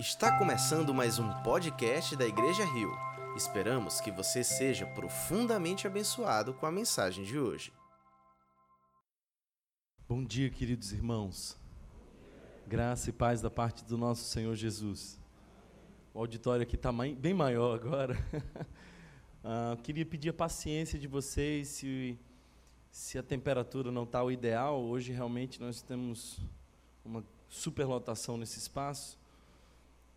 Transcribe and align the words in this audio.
Está 0.00 0.38
começando 0.38 0.94
mais 0.94 1.18
um 1.18 1.30
podcast 1.42 2.16
da 2.16 2.26
Igreja 2.26 2.64
Rio. 2.64 2.90
Esperamos 3.36 4.00
que 4.00 4.10
você 4.10 4.42
seja 4.42 4.86
profundamente 4.86 5.86
abençoado 5.86 6.54
com 6.54 6.64
a 6.64 6.72
mensagem 6.72 7.22
de 7.22 7.38
hoje. 7.38 7.70
Bom 10.08 10.24
dia, 10.24 10.48
queridos 10.48 10.90
irmãos. 10.94 11.54
Graça 12.66 13.10
e 13.10 13.12
paz 13.12 13.42
da 13.42 13.50
parte 13.50 13.84
do 13.84 13.98
nosso 13.98 14.24
Senhor 14.24 14.54
Jesus. 14.54 15.20
O 16.14 16.20
auditório 16.20 16.62
aqui 16.62 16.76
está 16.76 16.90
bem 16.90 17.34
maior 17.34 17.74
agora. 17.74 18.16
ah, 19.44 19.76
queria 19.82 20.06
pedir 20.06 20.30
a 20.30 20.32
paciência 20.32 20.98
de 20.98 21.06
vocês 21.06 21.68
se, 21.68 22.18
se 22.90 23.18
a 23.18 23.22
temperatura 23.22 23.92
não 23.92 24.04
está 24.04 24.24
o 24.24 24.32
ideal. 24.32 24.80
Hoje 24.80 25.12
realmente 25.12 25.60
nós 25.60 25.82
temos 25.82 26.40
uma 27.04 27.22
superlotação 27.50 28.38
nesse 28.38 28.58
espaço. 28.58 29.19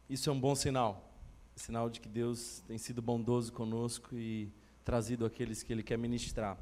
Isso 0.10 0.30
é 0.30 0.34
um 0.34 0.40
bom 0.40 0.56
sinal. 0.56 1.10
Sinal 1.56 1.90
de 1.90 2.00
que 2.00 2.10
Deus 2.10 2.64
tem 2.68 2.78
sido 2.78 3.02
bondoso 3.02 3.52
conosco 3.54 4.16
e 4.16 4.52
trazido 4.84 5.26
aqueles 5.26 5.64
que 5.64 5.72
Ele 5.72 5.84
quer 5.84 5.98
ministrar. 5.98 6.58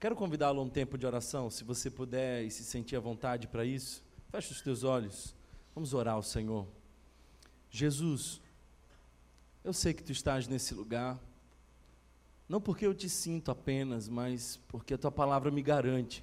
Quero 0.00 0.16
convidá-lo 0.16 0.60
a 0.60 0.64
um 0.64 0.68
tempo 0.68 0.98
de 0.98 1.06
oração, 1.06 1.50
se 1.50 1.64
você 1.64 1.90
puder 1.90 2.44
e 2.44 2.50
se 2.50 2.64
sentir 2.64 2.96
à 2.96 3.00
vontade 3.00 3.46
para 3.48 3.64
isso. 3.64 4.02
Feche 4.30 4.52
os 4.52 4.60
teus 4.60 4.84
olhos. 4.84 5.34
Vamos 5.74 5.94
orar 5.94 6.14
ao 6.14 6.22
Senhor. 6.22 6.66
Jesus, 7.70 8.40
eu 9.64 9.72
sei 9.72 9.92
que 9.92 10.02
tu 10.02 10.12
estás 10.12 10.46
nesse 10.46 10.74
lugar, 10.74 11.18
não 12.48 12.60
porque 12.60 12.86
eu 12.86 12.94
te 12.94 13.08
sinto 13.08 13.50
apenas, 13.50 14.08
mas 14.08 14.60
porque 14.68 14.94
a 14.94 14.98
tua 14.98 15.10
palavra 15.10 15.50
me 15.50 15.62
garante 15.62 16.22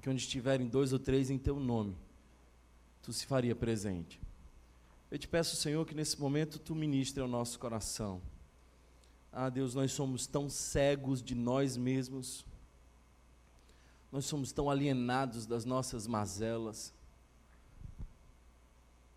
que 0.00 0.10
onde 0.10 0.20
estiverem 0.20 0.68
dois 0.68 0.92
ou 0.92 0.98
três 0.98 1.30
em 1.30 1.38
teu 1.38 1.58
nome, 1.58 1.96
tu 3.02 3.12
se 3.12 3.24
faria 3.24 3.56
presente. 3.56 4.20
Eu 5.14 5.18
te 5.18 5.28
peço, 5.28 5.54
Senhor, 5.54 5.86
que 5.86 5.94
nesse 5.94 6.20
momento 6.20 6.58
tu 6.58 6.74
ministre 6.74 7.22
ao 7.22 7.28
nosso 7.28 7.56
coração. 7.56 8.20
Ah, 9.30 9.48
Deus, 9.48 9.72
nós 9.72 9.92
somos 9.92 10.26
tão 10.26 10.50
cegos 10.50 11.22
de 11.22 11.36
nós 11.36 11.76
mesmos, 11.76 12.44
nós 14.10 14.24
somos 14.24 14.50
tão 14.50 14.68
alienados 14.68 15.46
das 15.46 15.64
nossas 15.64 16.08
mazelas. 16.08 16.92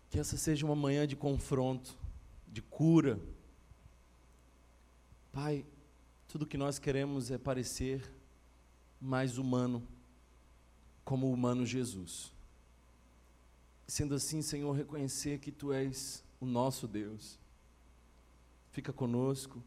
Que 0.08 0.20
essa 0.20 0.36
seja 0.36 0.64
uma 0.64 0.76
manhã 0.76 1.04
de 1.04 1.16
confronto, 1.16 1.96
de 2.46 2.62
cura. 2.62 3.18
Pai, 5.32 5.66
tudo 6.28 6.46
que 6.46 6.56
nós 6.56 6.78
queremos 6.78 7.32
é 7.32 7.38
parecer 7.38 8.08
mais 9.00 9.36
humano, 9.36 9.82
como 11.04 11.26
o 11.26 11.32
humano 11.32 11.66
Jesus. 11.66 12.37
Sendo 13.88 14.14
assim, 14.14 14.42
Senhor, 14.42 14.70
reconhecer 14.72 15.38
que 15.38 15.50
Tu 15.50 15.72
és 15.72 16.22
o 16.38 16.44
nosso 16.44 16.86
Deus. 16.86 17.38
Fica 18.70 18.92
conosco, 18.92 19.64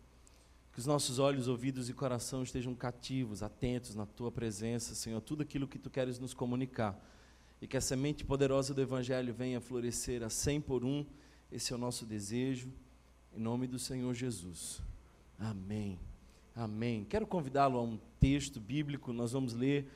que 0.72 0.80
os 0.80 0.86
nossos 0.86 1.18
olhos, 1.18 1.48
ouvidos 1.48 1.90
e 1.90 1.94
coração 1.94 2.44
estejam 2.44 2.76
cativos, 2.76 3.42
atentos 3.42 3.96
na 3.96 4.06
Tua 4.06 4.32
presença, 4.32 4.94
Senhor, 4.94 5.20
tudo 5.22 5.42
aquilo 5.42 5.68
que 5.68 5.80
Tu 5.80 5.90
queres 5.90 6.20
nos 6.20 6.36
comunicar. 6.36 7.04
E 7.60 7.66
que 7.66 7.76
a 7.76 7.82
semente 7.82 8.24
poderosa 8.24 8.76
do 8.76 8.82
Evangelho 8.82 9.34
venha 9.34 9.60
florescer 9.60 10.22
a 10.22 10.30
cem 10.30 10.62
por 10.62 10.86
um. 10.86 11.04
Esse 11.52 11.74
é 11.74 11.76
o 11.76 11.80
nosso 11.80 12.06
desejo, 12.06 12.72
em 13.36 13.40
nome 13.40 13.66
do 13.66 13.80
Senhor 13.80 14.14
Jesus. 14.14 14.84
Amém. 15.38 16.00
Amém. 16.56 17.04
Quero 17.06 17.26
convidá-lo 17.26 17.80
a 17.80 17.82
um 17.82 17.98
texto 18.20 18.60
bíblico, 18.60 19.12
nós 19.12 19.32
vamos 19.32 19.54
ler 19.54 19.92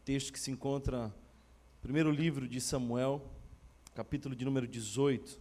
o 0.00 0.04
texto 0.04 0.32
que 0.32 0.40
se 0.40 0.50
encontra 0.50 1.08
no 1.08 1.12
primeiro 1.82 2.10
livro 2.10 2.48
de 2.48 2.58
Samuel, 2.58 3.35
capítulo 3.96 4.36
de 4.36 4.44
número 4.44 4.68
18. 4.68 5.40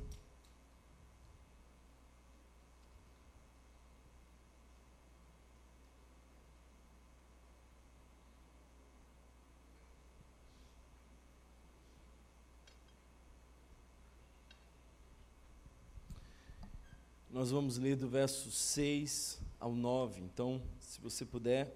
Nós 17.29 17.51
vamos 17.51 17.77
ler 17.77 17.97
do 17.97 18.07
verso 18.07 18.49
6 18.49 19.41
ao 19.59 19.75
9. 19.75 20.21
Então, 20.21 20.61
se 20.79 21.01
você 21.01 21.25
puder, 21.25 21.75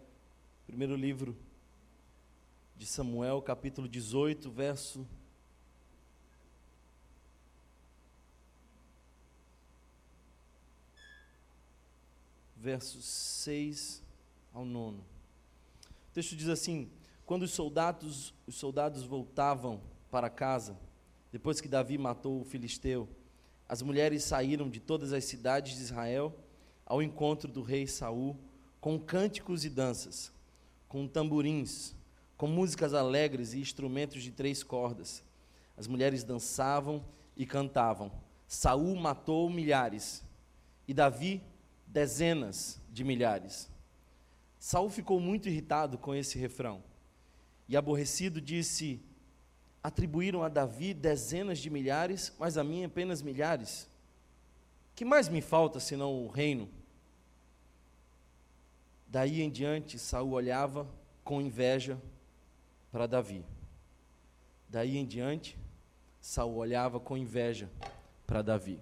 primeiro 0.65 0.95
livro 0.95 1.35
de 2.77 2.85
Samuel, 2.85 3.41
capítulo 3.41 3.85
18, 3.85 4.49
verso 4.49 5.05
versos 12.59 13.05
6 13.05 14.03
ao 14.53 14.65
9. 14.65 14.97
O 14.97 15.03
texto 16.13 16.35
diz 16.35 16.49
assim: 16.49 16.89
Quando 17.25 17.43
os 17.43 17.51
soldados, 17.51 18.33
os 18.45 18.55
soldados 18.55 19.03
voltavam 19.03 19.81
para 20.11 20.29
casa, 20.29 20.77
depois 21.31 21.61
que 21.61 21.69
Davi 21.69 21.97
matou 21.97 22.41
o 22.41 22.43
filisteu, 22.43 23.07
as 23.67 23.81
mulheres 23.81 24.23
saíram 24.23 24.69
de 24.69 24.79
todas 24.79 25.13
as 25.13 25.23
cidades 25.23 25.77
de 25.77 25.83
Israel 25.83 26.35
ao 26.85 27.01
encontro 27.01 27.49
do 27.49 27.61
rei 27.61 27.87
Saul 27.87 28.35
com 28.81 28.99
cânticos 28.99 29.63
e 29.63 29.69
danças, 29.69 30.31
com 30.87 31.07
tamborins, 31.07 31.93
com 32.35 32.47
músicas 32.47 32.93
alegres 32.93 33.53
e 33.53 33.59
instrumentos 33.59 34.23
de 34.23 34.31
três 34.31 34.63
cordas. 34.63 35.23
As 35.77 35.87
mulheres 35.87 36.23
dançavam 36.23 37.05
e 37.37 37.45
cantavam. 37.45 38.11
Saul 38.47 38.95
matou 38.95 39.49
milhares 39.49 40.23
e 40.87 40.93
Davi 40.93 41.43
dezenas 41.89 42.79
de 42.91 43.03
milhares. 43.03 43.69
Saul 44.57 44.89
ficou 44.89 45.19
muito 45.19 45.49
irritado 45.49 45.97
com 45.97 46.13
esse 46.13 46.37
refrão 46.37 46.83
e 47.67 47.75
aborrecido 47.75 48.39
disse: 48.39 49.01
Atribuíram 49.83 50.43
a 50.43 50.49
Davi 50.49 50.93
dezenas 50.93 51.59
de 51.59 51.69
milhares, 51.69 52.33
mas 52.37 52.57
a 52.57 52.63
mim 52.63 52.83
apenas 52.83 53.21
milhares. 53.21 53.87
Que 54.95 55.05
mais 55.05 55.29
me 55.29 55.41
falta 55.41 55.79
senão 55.79 56.25
o 56.25 56.27
reino? 56.27 56.69
Daí 59.07 59.41
em 59.41 59.49
diante, 59.49 59.97
Saul 59.97 60.31
olhava 60.31 60.87
com 61.23 61.41
inveja 61.41 61.99
para 62.91 63.07
Davi. 63.07 63.43
Daí 64.67 64.97
em 64.97 65.05
diante, 65.05 65.57
Saul 66.21 66.55
olhava 66.55 66.99
com 66.99 67.17
inveja 67.17 67.69
para 68.27 68.41
Davi. 68.41 68.79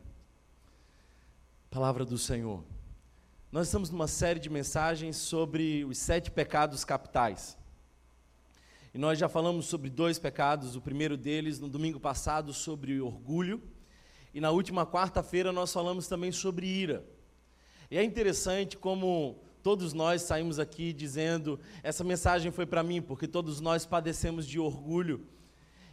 Palavra 1.69 2.03
do 2.03 2.17
Senhor. 2.17 2.63
Nós 3.49 3.67
estamos 3.67 3.89
numa 3.89 4.09
série 4.09 4.41
de 4.41 4.49
mensagens 4.49 5.15
sobre 5.15 5.85
os 5.85 5.97
sete 5.97 6.29
pecados 6.29 6.83
capitais. 6.83 7.57
E 8.93 8.97
nós 8.97 9.17
já 9.17 9.29
falamos 9.29 9.67
sobre 9.67 9.89
dois 9.89 10.19
pecados, 10.19 10.75
o 10.75 10.81
primeiro 10.81 11.15
deles 11.15 11.57
no 11.57 11.69
domingo 11.69 11.97
passado 11.97 12.53
sobre 12.53 12.99
orgulho, 12.99 13.63
e 14.33 14.41
na 14.41 14.51
última 14.51 14.85
quarta-feira 14.85 15.53
nós 15.53 15.71
falamos 15.71 16.09
também 16.09 16.29
sobre 16.29 16.67
ira. 16.67 17.05
E 17.89 17.97
é 17.97 18.03
interessante 18.03 18.75
como 18.75 19.39
todos 19.63 19.93
nós 19.93 20.23
saímos 20.23 20.59
aqui 20.59 20.91
dizendo: 20.91 21.57
essa 21.81 22.03
mensagem 22.03 22.51
foi 22.51 22.65
para 22.65 22.83
mim, 22.83 23.01
porque 23.01 23.29
todos 23.29 23.61
nós 23.61 23.85
padecemos 23.85 24.45
de 24.45 24.59
orgulho. 24.59 25.25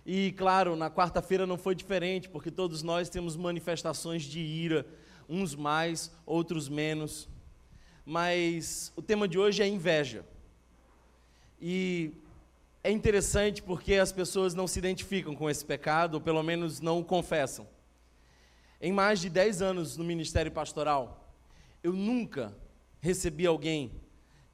E 0.05 0.33
claro, 0.33 0.75
na 0.75 0.91
quarta-feira 0.91 1.47
não 1.47 1.57
foi 1.57 1.77
diferente, 1.77 2.29
porque 2.29 2.51
todos 2.51 2.83
nós 2.83 3.09
temos 3.09 3.37
manifestações 3.37 4.25
de 4.25 4.41
ira, 4.41 4.85
uns 5.29 5.55
mais, 5.55 6.11
outros 6.27 6.69
menos 6.69 7.33
mas 8.05 8.93
o 8.97 9.03
tema 9.03 9.27
de 9.27 9.39
hoje 9.39 9.63
é 9.63 9.67
inveja. 9.67 10.25
E 11.61 12.13
é 12.83 12.91
interessante 12.91 13.63
porque 13.63 13.95
as 13.95 14.13
pessoas 14.13 14.53
não 14.53 14.67
se 14.67 14.79
identificam 14.79 15.35
com 15.35 15.49
esse 15.49 15.65
pecado, 15.65 16.15
ou 16.15 16.21
pelo 16.21 16.43
menos 16.43 16.81
não 16.81 17.01
o 17.01 17.05
confessam. 17.05 17.67
Em 18.81 18.93
mais 18.93 19.21
de 19.21 19.31
10 19.31 19.63
anos 19.63 19.97
no 19.97 20.05
ministério 20.05 20.53
pastoral, 20.53 21.33
eu 21.83 21.93
nunca 21.93 22.55
recebi 23.01 23.47
alguém 23.47 23.91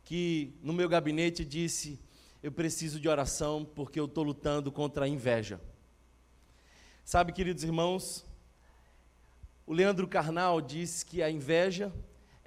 que 0.04 0.52
no 0.62 0.72
meu 0.72 0.88
gabinete 0.88 1.44
disse: 1.44 2.00
Eu 2.40 2.52
preciso 2.52 3.00
de 3.00 3.08
oração 3.08 3.64
porque 3.64 3.98
eu 3.98 4.04
estou 4.04 4.22
lutando 4.22 4.70
contra 4.70 5.06
a 5.06 5.08
inveja. 5.08 5.60
Sabe, 7.04 7.32
queridos 7.32 7.64
irmãos, 7.64 8.24
o 9.66 9.72
Leandro 9.72 10.06
Carnal 10.06 10.60
diz 10.60 11.02
que 11.02 11.22
a 11.22 11.30
inveja 11.30 11.92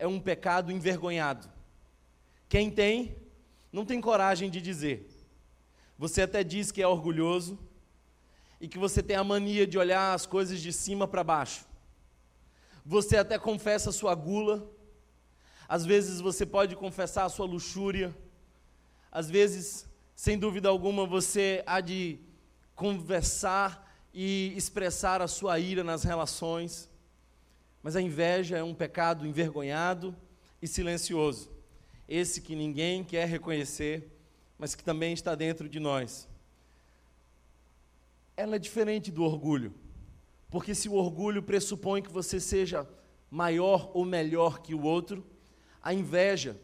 é 0.03 0.07
um 0.07 0.19
pecado 0.19 0.69
envergonhado. 0.69 1.49
Quem 2.49 2.69
tem, 2.69 3.15
não 3.71 3.85
tem 3.85 4.01
coragem 4.01 4.49
de 4.49 4.59
dizer. 4.59 5.09
Você 5.97 6.23
até 6.23 6.43
diz 6.43 6.73
que 6.73 6.81
é 6.81 6.87
orgulhoso 6.87 7.57
e 8.59 8.67
que 8.67 8.77
você 8.77 9.01
tem 9.01 9.15
a 9.15 9.23
mania 9.23 9.65
de 9.65 9.77
olhar 9.77 10.13
as 10.13 10.25
coisas 10.25 10.59
de 10.59 10.73
cima 10.73 11.07
para 11.07 11.23
baixo. 11.23 11.65
Você 12.85 13.15
até 13.15 13.39
confessa 13.39 13.91
a 13.91 13.93
sua 13.93 14.13
gula. 14.13 14.69
Às 15.69 15.85
vezes 15.85 16.19
você 16.19 16.45
pode 16.45 16.75
confessar 16.75 17.23
a 17.23 17.29
sua 17.29 17.45
luxúria. 17.45 18.13
Às 19.09 19.29
vezes, 19.29 19.87
sem 20.17 20.37
dúvida 20.37 20.67
alguma, 20.67 21.07
você 21.07 21.63
há 21.65 21.79
de 21.79 22.19
conversar 22.75 23.89
e 24.13 24.51
expressar 24.57 25.21
a 25.21 25.29
sua 25.29 25.57
ira 25.59 25.81
nas 25.81 26.03
relações. 26.03 26.89
Mas 27.83 27.97
a 27.97 28.01
inveja 28.01 28.57
é 28.57 28.63
um 28.63 28.73
pecado 28.73 29.27
envergonhado 29.27 30.15
e 30.61 30.67
silencioso. 30.67 31.51
Esse 32.07 32.41
que 32.41 32.55
ninguém 32.55 33.03
quer 33.03 33.27
reconhecer, 33.27 34.09
mas 34.57 34.73
que 34.73 34.83
também 34.83 35.13
está 35.13 35.35
dentro 35.35 35.67
de 35.67 35.81
nós. 35.81 36.27
Ela 38.37 38.55
é 38.55 38.59
diferente 38.59 39.11
do 39.11 39.23
orgulho. 39.23 39.73
Porque 40.49 40.73
se 40.73 40.87
o 40.87 40.93
orgulho 40.93 41.43
pressupõe 41.43 42.01
que 42.01 42.11
você 42.11 42.39
seja 42.39 42.87
maior 43.29 43.91
ou 43.93 44.05
melhor 44.05 44.61
que 44.61 44.73
o 44.73 44.83
outro, 44.83 45.25
a 45.81 45.93
inveja, 45.93 46.57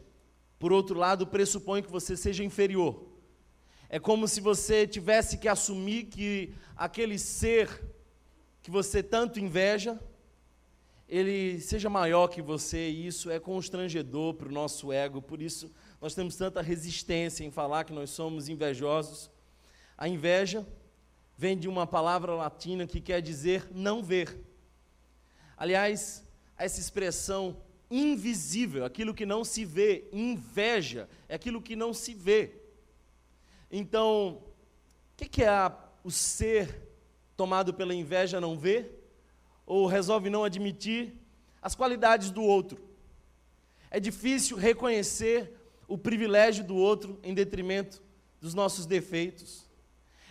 por 0.58 0.72
outro 0.72 0.98
lado, 0.98 1.26
pressupõe 1.26 1.82
que 1.82 1.90
você 1.90 2.16
seja 2.16 2.42
inferior. 2.42 3.04
É 3.88 3.98
como 3.98 4.26
se 4.28 4.40
você 4.40 4.86
tivesse 4.86 5.36
que 5.36 5.48
assumir 5.48 6.04
que 6.04 6.54
aquele 6.76 7.18
ser 7.18 7.68
que 8.62 8.70
você 8.70 9.02
tanto 9.02 9.40
inveja, 9.40 10.00
ele 11.10 11.60
seja 11.60 11.90
maior 11.90 12.28
que 12.28 12.40
você, 12.40 12.88
e 12.88 13.08
isso 13.08 13.28
é 13.30 13.40
constrangedor 13.40 14.34
para 14.34 14.48
o 14.48 14.52
nosso 14.52 14.92
ego, 14.92 15.20
por 15.20 15.42
isso 15.42 15.68
nós 16.00 16.14
temos 16.14 16.36
tanta 16.36 16.62
resistência 16.62 17.44
em 17.44 17.50
falar 17.50 17.82
que 17.82 17.92
nós 17.92 18.10
somos 18.10 18.48
invejosos. 18.48 19.28
A 19.98 20.06
inveja 20.06 20.64
vem 21.36 21.58
de 21.58 21.68
uma 21.68 21.84
palavra 21.84 22.32
latina 22.32 22.86
que 22.86 23.00
quer 23.00 23.20
dizer 23.20 23.66
não 23.74 24.04
ver. 24.04 24.38
Aliás, 25.56 26.24
essa 26.56 26.78
expressão 26.78 27.60
invisível, 27.90 28.84
aquilo 28.84 29.12
que 29.12 29.26
não 29.26 29.42
se 29.44 29.64
vê, 29.64 30.08
inveja, 30.12 31.08
é 31.28 31.34
aquilo 31.34 31.60
que 31.60 31.74
não 31.74 31.92
se 31.92 32.14
vê. 32.14 32.52
Então, 33.68 34.42
o 35.12 35.16
que, 35.16 35.28
que 35.28 35.42
é 35.42 35.48
a, 35.48 35.76
o 36.04 36.10
ser 36.10 36.88
tomado 37.36 37.74
pela 37.74 37.92
inveja 37.92 38.40
não 38.40 38.56
vê? 38.56 38.99
Ou 39.70 39.86
resolve 39.86 40.28
não 40.28 40.42
admitir 40.42 41.14
as 41.62 41.76
qualidades 41.76 42.32
do 42.32 42.42
outro? 42.42 42.76
É 43.88 44.00
difícil 44.00 44.56
reconhecer 44.56 45.56
o 45.86 45.96
privilégio 45.96 46.64
do 46.64 46.74
outro 46.74 47.20
em 47.22 47.32
detrimento 47.32 48.02
dos 48.40 48.52
nossos 48.52 48.84
defeitos. 48.84 49.64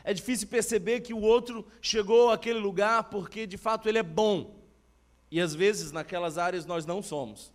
É 0.03 0.13
difícil 0.13 0.45
perceber 0.49 0.99
que 0.99 1.13
o 1.13 1.21
outro 1.21 1.65
chegou 1.81 2.31
àquele 2.31 2.59
lugar 2.59 3.05
porque 3.05 3.47
de 3.47 3.55
fato 3.55 3.87
ele 3.87 3.99
é 3.99 4.03
bom. 4.03 4.59
E 5.31 5.39
às 5.39 5.55
vezes 5.55 5.93
naquelas 5.93 6.37
áreas 6.37 6.65
nós 6.65 6.85
não 6.85 7.01
somos. 7.01 7.49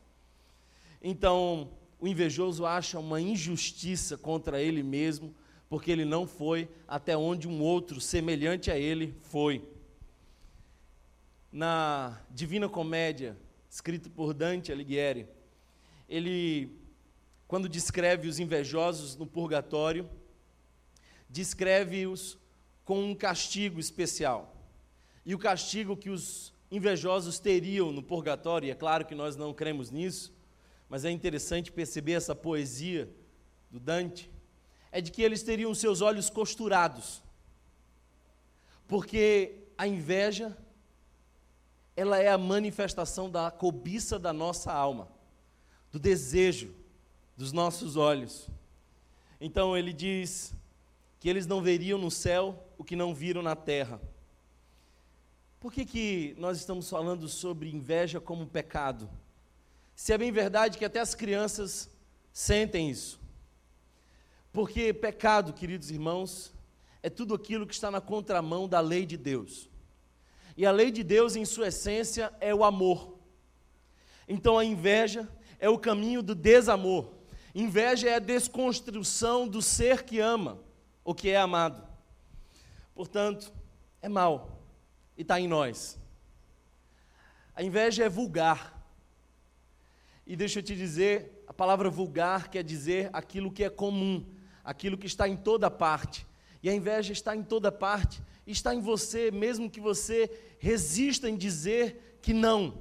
Então, 1.03 1.69
o 2.01 2.09
invejoso 2.09 2.65
acha 2.65 2.99
uma 2.99 3.21
injustiça 3.21 4.17
contra 4.17 4.59
ele 4.59 4.83
mesmo 4.83 5.35
porque 5.69 5.91
ele 5.91 6.07
não 6.07 6.27
foi 6.27 6.67
até 6.89 7.15
onde 7.15 7.47
um 7.47 7.61
outro 7.61 8.01
semelhante 8.01 8.71
a 8.71 8.79
ele 8.79 9.15
foi. 9.21 9.74
Na 11.57 12.21
Divina 12.33 12.69
Comédia, 12.69 13.37
escrito 13.71 14.11
por 14.11 14.35
Dante 14.35 14.73
Alighieri, 14.73 15.29
ele, 16.09 16.77
quando 17.47 17.69
descreve 17.69 18.27
os 18.27 18.41
invejosos 18.41 19.15
no 19.15 19.25
purgatório, 19.25 20.11
descreve-os 21.31 22.37
com 22.85 23.05
um 23.05 23.15
castigo 23.15 23.79
especial. 23.79 24.53
E 25.25 25.33
o 25.33 25.39
castigo 25.39 25.97
que 25.97 26.11
os 26.11 26.53
invejosos 26.73 27.39
teriam 27.39 27.93
no 27.93 28.03
purgatório, 28.03 28.67
e 28.67 28.73
é 28.73 28.75
claro 28.75 29.07
que 29.07 29.15
nós 29.15 29.37
não 29.37 29.55
cremos 29.55 29.93
nisso, 29.93 30.35
mas 30.89 31.05
é 31.05 31.11
interessante 31.13 31.71
perceber 31.71 32.15
essa 32.15 32.35
poesia 32.35 33.09
do 33.71 33.79
Dante 33.79 34.29
é 34.91 35.01
de 35.01 35.13
que 35.13 35.23
eles 35.23 35.45
teriam 35.45 35.73
seus 35.73 36.01
olhos 36.01 36.29
costurados. 36.29 37.23
Porque 38.89 39.69
a 39.79 39.87
inveja, 39.87 40.59
ela 41.97 42.19
é 42.19 42.29
a 42.29 42.39
manifestação 42.39 43.31
da 43.31 43.51
cobiça 43.51 44.19
da 44.19 44.33
nossa 44.33 44.73
alma, 44.73 45.09
do 45.93 45.99
desejo 45.99 46.75
dos 47.37 47.53
nossos 47.53 47.97
olhos. 47.97 48.49
Então 49.41 49.77
ele 49.77 49.93
diz 49.93 50.55
que 51.21 51.29
eles 51.29 51.47
não 51.47 51.63
veriam 51.63 51.99
no 51.99 52.11
céu 52.11 52.63
o 52.77 52.85
que 52.85 52.97
não 52.97 53.15
viram 53.15 53.43
na 53.43 53.57
terra. 53.57 54.01
Por 55.61 55.73
que, 55.73 55.85
que 55.85 56.35
nós 56.39 56.59
estamos 56.59 56.91
falando 56.91 57.29
sobre 57.29 57.71
inveja 57.75 58.21
como 58.21 58.47
pecado? 58.47 59.09
Se 59.97 60.13
é 60.13 60.19
bem 60.19 60.31
verdade 60.31 60.77
que 60.77 60.85
até 60.85 61.01
as 61.01 61.15
crianças 61.15 61.89
sentem 62.33 62.91
isso. 62.91 63.19
Porque 64.53 64.93
pecado, 64.93 65.53
queridos 65.53 65.91
irmãos, 65.91 66.53
é 67.03 67.09
tudo 67.09 67.35
aquilo 67.35 67.67
que 67.67 67.75
está 67.75 67.91
na 67.91 68.01
contramão 68.01 68.69
da 68.69 68.81
lei 68.81 69.07
de 69.07 69.17
Deus. 69.17 69.69
E 70.57 70.65
a 70.65 70.71
lei 70.71 70.91
de 70.91 71.03
Deus, 71.03 71.37
em 71.37 71.45
sua 71.45 71.69
essência, 71.69 72.33
é 72.41 72.55
o 72.55 72.65
amor. 72.65 73.19
Então 74.29 74.59
a 74.59 74.65
inveja 74.65 75.29
é 75.59 75.69
o 75.69 75.79
caminho 75.79 76.23
do 76.23 76.35
desamor. 76.35 77.13
Inveja 77.55 78.09
é 78.09 78.15
a 78.17 78.21
desconstrução 78.21 79.47
do 79.47 79.63
ser 79.63 80.03
que 80.03 80.19
ama, 80.19 80.59
ou 81.05 81.15
que 81.15 81.31
é 81.31 81.37
amado. 81.37 81.87
Portanto, 82.95 83.53
é 84.01 84.09
mal 84.09 84.63
e 85.17 85.23
está 85.23 85.41
em 85.41 85.49
nós. 85.49 85.99
A 87.55 87.63
inveja 87.63 88.05
é 88.05 88.09
vulgar. 88.09 88.73
E 90.27 90.35
deixa 90.35 90.59
eu 90.59 90.63
te 90.63 90.75
dizer, 90.75 91.45
a 91.47 91.53
palavra 91.53 91.91
vulgar 91.91 92.49
quer 92.49 92.65
dizer 92.65 93.11
aquilo 93.13 93.53
que 93.53 93.63
é 93.63 93.71
comum, 93.71 94.27
aquilo 94.65 94.97
que 94.97 95.07
está 95.07 95.29
em 95.29 95.37
toda 95.37 95.71
parte. 95.71 96.27
E 96.63 96.69
a 96.71 96.75
inveja 96.75 97.13
está 97.13 97.37
em 97.37 97.43
toda 97.43 97.71
parte, 97.71 98.23
está 98.53 98.75
em 98.75 98.81
você, 98.81 99.31
mesmo 99.31 99.71
que 99.71 99.81
você 99.81 100.31
resista 100.59 101.29
em 101.29 101.37
dizer 101.37 102.19
que 102.21 102.33
não. 102.33 102.79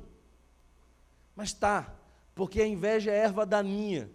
Mas 1.36 1.50
está, 1.50 1.96
porque 2.36 2.62
a 2.62 2.68
inveja 2.68 3.12
é 3.12 3.18
erva 3.18 3.46
daninha, 3.46 4.10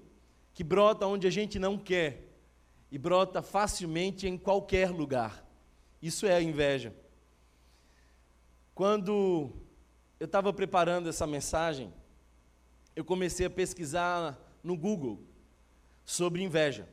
que 0.53 0.63
brota 0.63 1.07
onde 1.07 1.27
a 1.27 1.31
gente 1.31 1.59
não 1.59 1.79
quer 1.79 2.29
e 2.91 2.99
brota 2.99 3.43
facilmente 3.43 4.27
em 4.27 4.37
qualquer 4.37 4.91
lugar. 4.91 5.45
Isso 6.01 6.27
é 6.27 6.35
a 6.35 6.43
inveja. 6.43 6.95
Quando 8.75 9.53
eu 10.21 10.27
estava 10.27 10.53
preparando 10.53 11.09
essa 11.09 11.27
mensagem, 11.27 11.93
eu 12.95 13.05
comecei 13.05 13.47
a 13.47 13.51
pesquisar 13.51 14.39
no 14.63 14.77
Google 14.77 15.23
sobre 16.05 16.43
inveja. 16.43 16.89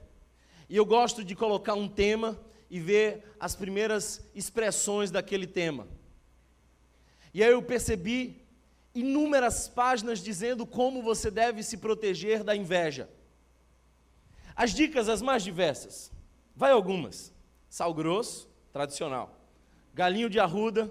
E 0.67 0.75
eu 0.75 0.85
gosto 0.85 1.23
de 1.23 1.35
colocar 1.35 1.73
um 1.75 1.87
tema 1.87 2.39
e 2.69 2.79
ver 2.79 3.35
as 3.39 3.55
primeiras 3.55 4.21
expressões 4.33 5.11
daquele 5.11 5.47
tema. 5.47 5.87
E 7.33 7.43
aí 7.43 7.51
eu 7.51 7.61
percebi 7.61 8.41
inúmeras 8.93 9.67
páginas 9.67 10.19
dizendo 10.19 10.65
como 10.65 11.01
você 11.01 11.29
deve 11.29 11.61
se 11.63 11.77
proteger 11.77 12.43
da 12.43 12.55
inveja. 12.55 13.09
As 14.55 14.73
dicas 14.73 15.09
as 15.09 15.21
mais 15.21 15.43
diversas. 15.43 16.11
Vai 16.55 16.71
algumas. 16.71 17.33
Sal 17.69 17.93
grosso, 17.93 18.49
tradicional. 18.71 19.37
Galinho 19.93 20.29
de 20.29 20.39
arruda, 20.39 20.89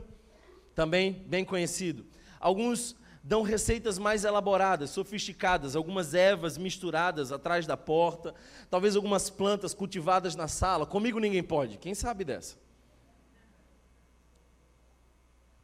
também 0.75 1.13
bem 1.13 1.45
conhecido. 1.45 2.05
Alguns 2.39 2.95
dão 3.27 3.41
receitas 3.41 3.99
mais 3.99 4.23
elaboradas, 4.23 4.91
sofisticadas, 4.91 5.75
algumas 5.75 6.13
ervas 6.13 6.59
misturadas 6.59 7.33
atrás 7.33 7.67
da 7.67 7.75
porta, 7.75 8.35
talvez 8.69 8.95
algumas 8.95 9.31
plantas 9.31 9.73
cultivadas 9.73 10.37
na 10.37 10.47
sala. 10.47 10.85
Comigo 10.85 11.19
ninguém 11.19 11.43
pode. 11.43 11.79
Quem 11.79 11.95
sabe 11.95 12.23
dessa? 12.23 12.57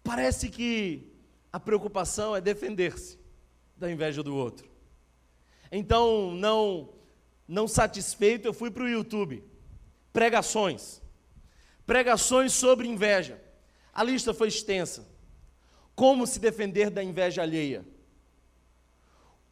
Parece 0.02 0.49
que 0.49 1.12
a 1.52 1.61
preocupação 1.61 2.35
é 2.35 2.40
defender-se 2.40 3.19
da 3.76 3.93
inveja 3.93 4.23
do 4.23 4.35
outro. 4.35 4.67
Então, 5.71 6.35
não 6.35 6.88
não 7.47 7.67
satisfeito, 7.67 8.47
eu 8.47 8.55
fui 8.55 8.71
para 8.71 8.85
o 8.85 8.88
YouTube. 8.88 9.45
Pregações. 10.12 11.02
Pregações 11.85 12.52
sobre 12.52 12.87
inveja. 12.87 13.43
A 13.93 14.05
lista 14.05 14.33
foi 14.33 14.47
extensa. 14.47 15.10
Como 16.00 16.26
se 16.26 16.40
defender 16.40 16.88
da 16.88 17.04
inveja 17.04 17.42
alheia? 17.42 17.85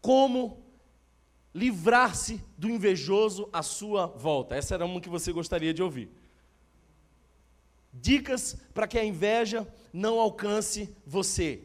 Como 0.00 0.64
livrar-se 1.52 2.42
do 2.56 2.70
invejoso 2.70 3.50
à 3.52 3.62
sua 3.62 4.06
volta? 4.06 4.54
Essa 4.54 4.72
era 4.72 4.86
uma 4.86 4.98
que 4.98 5.10
você 5.10 5.30
gostaria 5.30 5.74
de 5.74 5.82
ouvir. 5.82 6.08
Dicas 7.92 8.56
para 8.72 8.88
que 8.88 8.98
a 8.98 9.04
inveja 9.04 9.68
não 9.92 10.18
alcance 10.18 10.96
você. 11.04 11.64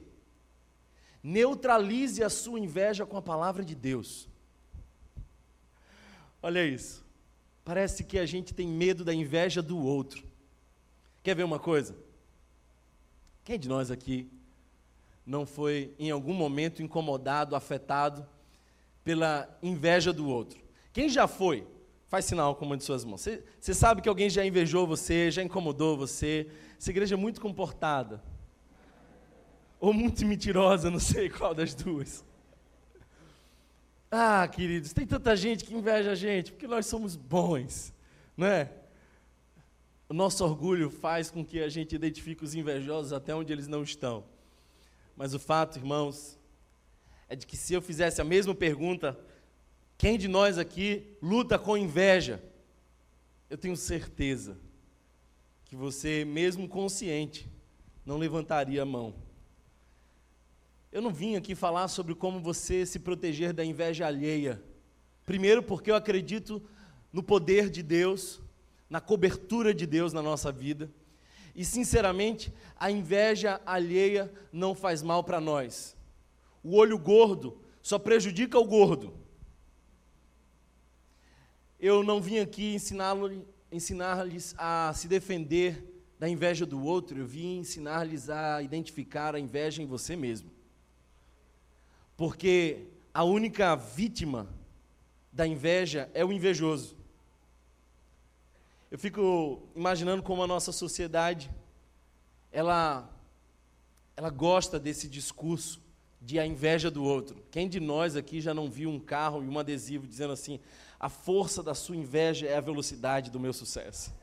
Neutralize 1.24 2.22
a 2.22 2.30
sua 2.30 2.60
inveja 2.60 3.06
com 3.06 3.16
a 3.16 3.22
palavra 3.22 3.64
de 3.64 3.76
Deus. 3.76 4.28
Olha 6.42 6.68
isso. 6.68 7.06
Parece 7.64 8.04
que 8.04 8.20
a 8.20 8.26
gente 8.26 8.54
tem 8.54 8.68
medo 8.68 9.06
da 9.06 9.14
inveja 9.14 9.62
do 9.62 9.78
outro. 9.78 10.28
Quer 11.24 11.38
ver 11.38 11.44
uma 11.44 11.58
coisa? 11.58 11.96
Quem 13.46 13.58
de 13.58 13.70
nós 13.70 13.90
aqui 13.90 14.30
não 15.26 15.46
foi 15.46 15.94
em 15.98 16.12
algum 16.12 16.34
momento 16.34 16.82
incomodado, 16.82 17.56
afetado 17.56 18.26
pela 19.04 19.50
inveja 19.62 20.12
do 20.12 20.28
outro. 20.28 20.62
Quem 20.92 21.10
já 21.10 21.28
foi? 21.28 21.68
Faz 22.08 22.26
sinal 22.26 22.56
com 22.56 22.66
uma 22.66 22.78
de 22.78 22.84
suas 22.84 23.04
mãos. 23.04 23.22
Você, 23.60 23.74
sabe 23.74 24.02
que 24.02 24.10
alguém 24.10 24.30
já 24.30 24.46
invejou 24.46 24.86
você, 24.86 25.32
já 25.32 25.42
incomodou 25.42 25.98
você. 25.98 26.50
Essa 26.80 26.92
igreja 26.92 27.16
é 27.16 27.18
muito 27.18 27.42
comportada. 27.42 28.24
ou 29.80 29.92
muito 29.94 30.26
mentirosa, 30.26 30.90
não 30.92 31.00
sei 31.00 31.28
qual 31.32 31.54
das 31.54 31.74
duas. 31.74 32.24
Ah, 34.12 34.48
queridos, 34.48 34.94
tem 34.94 35.08
tanta 35.08 35.36
gente 35.36 35.66
que 35.66 35.74
inveja 35.74 36.12
a 36.12 36.16
gente, 36.16 36.52
porque 36.52 36.68
nós 36.68 36.86
somos 36.86 37.16
bons, 37.16 37.92
não 38.38 38.46
é? 38.46 38.72
O 40.08 40.14
nosso 40.14 40.46
orgulho 40.46 40.92
faz 40.92 41.32
com 41.32 41.44
que 41.44 41.60
a 41.60 41.68
gente 41.68 41.96
identifique 41.96 42.44
os 42.44 42.54
invejosos 42.54 43.12
até 43.12 43.34
onde 43.34 43.52
eles 43.52 43.68
não 43.68 43.82
estão. 43.82 44.24
Mas 45.16 45.34
o 45.34 45.40
fato, 45.40 45.78
irmãos, 45.78 46.38
é 47.30 47.36
de 47.36 47.46
que 47.46 47.56
se 47.56 47.74
eu 47.74 47.82
fizesse 47.82 48.22
a 48.22 48.26
mesma 48.26 48.54
pergunta, 48.54 49.20
quem 49.98 50.18
de 50.18 50.28
nós 50.28 50.58
aqui 50.58 51.18
luta 51.22 51.58
com 51.58 51.78
inveja? 51.78 52.44
Eu 53.50 53.58
tenho 53.58 53.78
certeza 53.78 54.58
que 55.66 55.76
você, 55.76 56.26
mesmo 56.26 56.68
consciente, 56.68 57.50
não 58.06 58.18
levantaria 58.18 58.82
a 58.82 58.86
mão. 58.86 59.16
Eu 60.92 61.02
não 61.02 61.12
vim 61.12 61.36
aqui 61.36 61.56
falar 61.56 61.88
sobre 61.88 62.14
como 62.14 62.40
você 62.40 62.86
se 62.86 63.00
proteger 63.00 63.54
da 63.54 63.66
inveja 63.66 64.06
alheia. 64.06 64.62
Primeiro, 65.26 65.64
porque 65.64 65.90
eu 65.90 65.96
acredito 65.96 66.62
no 67.12 67.24
poder 67.24 67.70
de 67.70 67.82
Deus, 67.82 68.42
na 68.90 69.02
cobertura 69.02 69.74
de 69.74 69.88
Deus 69.88 70.14
na 70.14 70.22
nossa 70.22 70.52
vida. 70.52 70.92
E, 71.56 71.64
sinceramente, 71.64 72.54
a 72.76 72.90
inveja 72.90 73.62
alheia 73.66 74.32
não 74.52 74.74
faz 74.74 75.02
mal 75.02 75.24
para 75.24 75.40
nós. 75.40 75.96
O 76.64 76.76
olho 76.76 76.98
gordo 76.98 77.62
só 77.82 78.00
prejudica 78.00 78.58
o 78.58 78.66
gordo. 78.66 79.14
Eu 81.80 82.04
não 82.04 82.22
vim 82.22 82.40
aqui 82.40 82.76
ensiná-lhes 82.76 83.42
ensinar 83.72 84.26
a 84.58 84.94
se 84.94 85.08
defender 85.08 85.94
da 86.20 86.30
inveja 86.30 86.66
do 86.66 86.82
outro, 86.82 87.18
eu 87.18 87.26
vim 87.26 87.58
ensinar-lhes 87.58 88.30
a 88.30 88.62
identificar 88.62 89.36
a 89.36 89.40
inveja 89.40 89.82
em 89.82 89.86
você 89.86 90.16
mesmo. 90.16 90.50
Porque 92.16 92.88
a 93.14 93.24
única 93.24 93.76
vítima 93.76 94.48
da 95.32 95.46
inveja 95.46 96.10
é 96.14 96.24
o 96.24 96.32
invejoso. 96.32 96.96
Eu 98.94 99.00
fico 99.00 99.60
imaginando 99.76 100.22
como 100.22 100.44
a 100.44 100.48
nossa 100.48 100.72
sociedade 100.72 101.50
ela 102.52 103.10
ela 104.16 104.30
gosta 104.30 104.80
desse 104.80 105.10
discurso 105.10 105.82
de 106.22 106.38
a 106.38 106.46
inveja 106.46 106.92
do 106.92 107.04
outro. 107.04 107.44
Quem 107.50 107.68
de 107.68 107.80
nós 107.80 108.16
aqui 108.16 108.40
já 108.40 108.54
não 108.54 108.70
viu 108.70 108.92
um 108.92 109.00
carro 109.00 109.44
e 109.44 109.48
um 109.48 109.58
adesivo 109.58 110.06
dizendo 110.06 110.32
assim: 110.32 110.60
"A 111.00 111.10
força 111.10 111.64
da 111.64 111.74
sua 111.74 111.96
inveja 111.96 112.46
é 112.46 112.56
a 112.56 112.62
velocidade 112.62 113.32
do 113.32 113.40
meu 113.40 113.52
sucesso"? 113.52 114.14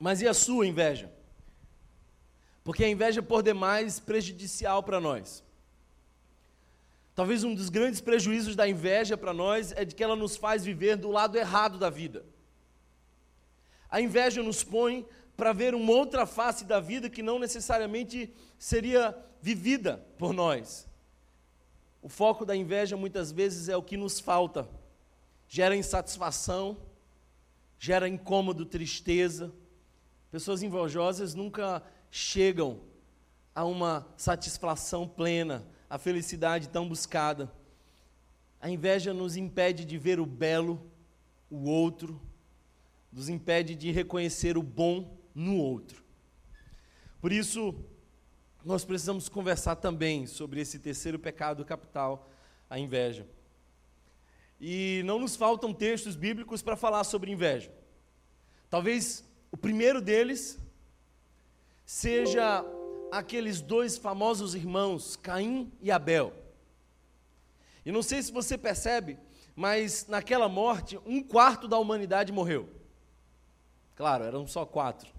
Mas 0.00 0.20
e 0.22 0.26
a 0.26 0.34
sua 0.34 0.66
inveja? 0.66 1.08
Porque 2.64 2.82
a 2.82 2.88
inveja 2.88 3.20
é 3.20 3.22
por 3.22 3.44
demais 3.44 4.00
prejudicial 4.00 4.82
para 4.82 5.00
nós. 5.00 5.44
Talvez 7.22 7.44
um 7.44 7.54
dos 7.54 7.68
grandes 7.68 8.00
prejuízos 8.00 8.56
da 8.56 8.68
inveja 8.68 9.16
para 9.16 9.32
nós 9.32 9.70
é 9.76 9.84
de 9.84 9.94
que 9.94 10.02
ela 10.02 10.16
nos 10.16 10.36
faz 10.36 10.64
viver 10.64 10.96
do 10.96 11.08
lado 11.08 11.38
errado 11.38 11.78
da 11.78 11.88
vida. 11.88 12.26
A 13.88 14.00
inveja 14.00 14.42
nos 14.42 14.64
põe 14.64 15.06
para 15.36 15.52
ver 15.52 15.72
uma 15.72 15.92
outra 15.92 16.26
face 16.26 16.64
da 16.64 16.80
vida 16.80 17.08
que 17.08 17.22
não 17.22 17.38
necessariamente 17.38 18.34
seria 18.58 19.16
vivida 19.40 20.04
por 20.18 20.32
nós. 20.32 20.88
O 22.02 22.08
foco 22.08 22.44
da 22.44 22.56
inveja 22.56 22.96
muitas 22.96 23.30
vezes 23.30 23.68
é 23.68 23.76
o 23.76 23.84
que 23.84 23.96
nos 23.96 24.18
falta. 24.18 24.68
Gera 25.46 25.76
insatisfação, 25.76 26.76
gera 27.78 28.08
incômodo, 28.08 28.66
tristeza. 28.66 29.52
Pessoas 30.28 30.60
invejosas 30.60 31.36
nunca 31.36 31.84
chegam 32.10 32.80
a 33.54 33.64
uma 33.64 34.08
satisfação 34.16 35.06
plena, 35.06 35.64
a 35.92 35.98
felicidade 35.98 36.70
tão 36.70 36.88
buscada. 36.88 37.52
A 38.58 38.70
inveja 38.70 39.12
nos 39.12 39.36
impede 39.36 39.84
de 39.84 39.98
ver 39.98 40.18
o 40.18 40.24
belo, 40.24 40.90
o 41.50 41.68
outro, 41.68 42.18
nos 43.12 43.28
impede 43.28 43.74
de 43.74 43.90
reconhecer 43.90 44.56
o 44.56 44.62
bom 44.62 45.18
no 45.34 45.58
outro. 45.58 46.02
Por 47.20 47.30
isso, 47.30 47.74
nós 48.64 48.86
precisamos 48.86 49.28
conversar 49.28 49.76
também 49.76 50.26
sobre 50.26 50.62
esse 50.62 50.78
terceiro 50.78 51.18
pecado 51.18 51.62
capital, 51.62 52.30
a 52.70 52.78
inveja. 52.78 53.28
E 54.58 55.02
não 55.04 55.18
nos 55.18 55.36
faltam 55.36 55.74
textos 55.74 56.16
bíblicos 56.16 56.62
para 56.62 56.74
falar 56.74 57.04
sobre 57.04 57.30
inveja. 57.30 57.70
Talvez 58.70 59.22
o 59.50 59.58
primeiro 59.58 60.00
deles 60.00 60.58
seja 61.84 62.64
aqueles 63.12 63.60
dois 63.60 63.98
famosos 63.98 64.54
irmãos, 64.54 65.16
Caim 65.16 65.70
e 65.82 65.90
Abel. 65.90 66.32
E 67.84 67.92
não 67.92 68.02
sei 68.02 68.22
se 68.22 68.32
você 68.32 68.56
percebe, 68.56 69.18
mas 69.54 70.06
naquela 70.08 70.48
morte, 70.48 70.98
um 71.04 71.22
quarto 71.22 71.68
da 71.68 71.78
humanidade 71.78 72.32
morreu. 72.32 72.68
Claro, 73.94 74.24
eram 74.24 74.46
só 74.46 74.64
quatro. 74.64 75.12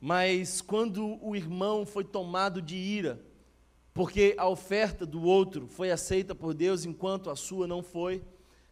Mas 0.00 0.60
quando 0.60 1.18
o 1.20 1.34
irmão 1.34 1.84
foi 1.84 2.04
tomado 2.04 2.62
de 2.62 2.76
ira, 2.76 3.20
porque 3.92 4.36
a 4.38 4.46
oferta 4.46 5.04
do 5.04 5.24
outro 5.24 5.66
foi 5.66 5.90
aceita 5.90 6.36
por 6.36 6.54
Deus 6.54 6.84
enquanto 6.84 7.30
a 7.30 7.34
sua 7.34 7.66
não 7.66 7.82
foi, 7.82 8.22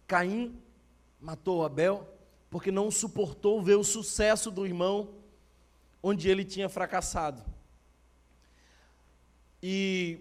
Caim 0.07 0.57
matou 1.21 1.65
Abel, 1.65 2.09
porque 2.49 2.71
não 2.71 2.93
suportou 2.93 3.61
ver 3.61 3.75
o 3.75 3.83
sucesso 3.83 4.53
do 4.53 4.65
irmão 4.65 5.15
onde 6.01 6.29
ele 6.29 6.45
tinha 6.45 6.69
fracassado. 6.69 7.54
E 9.67 10.19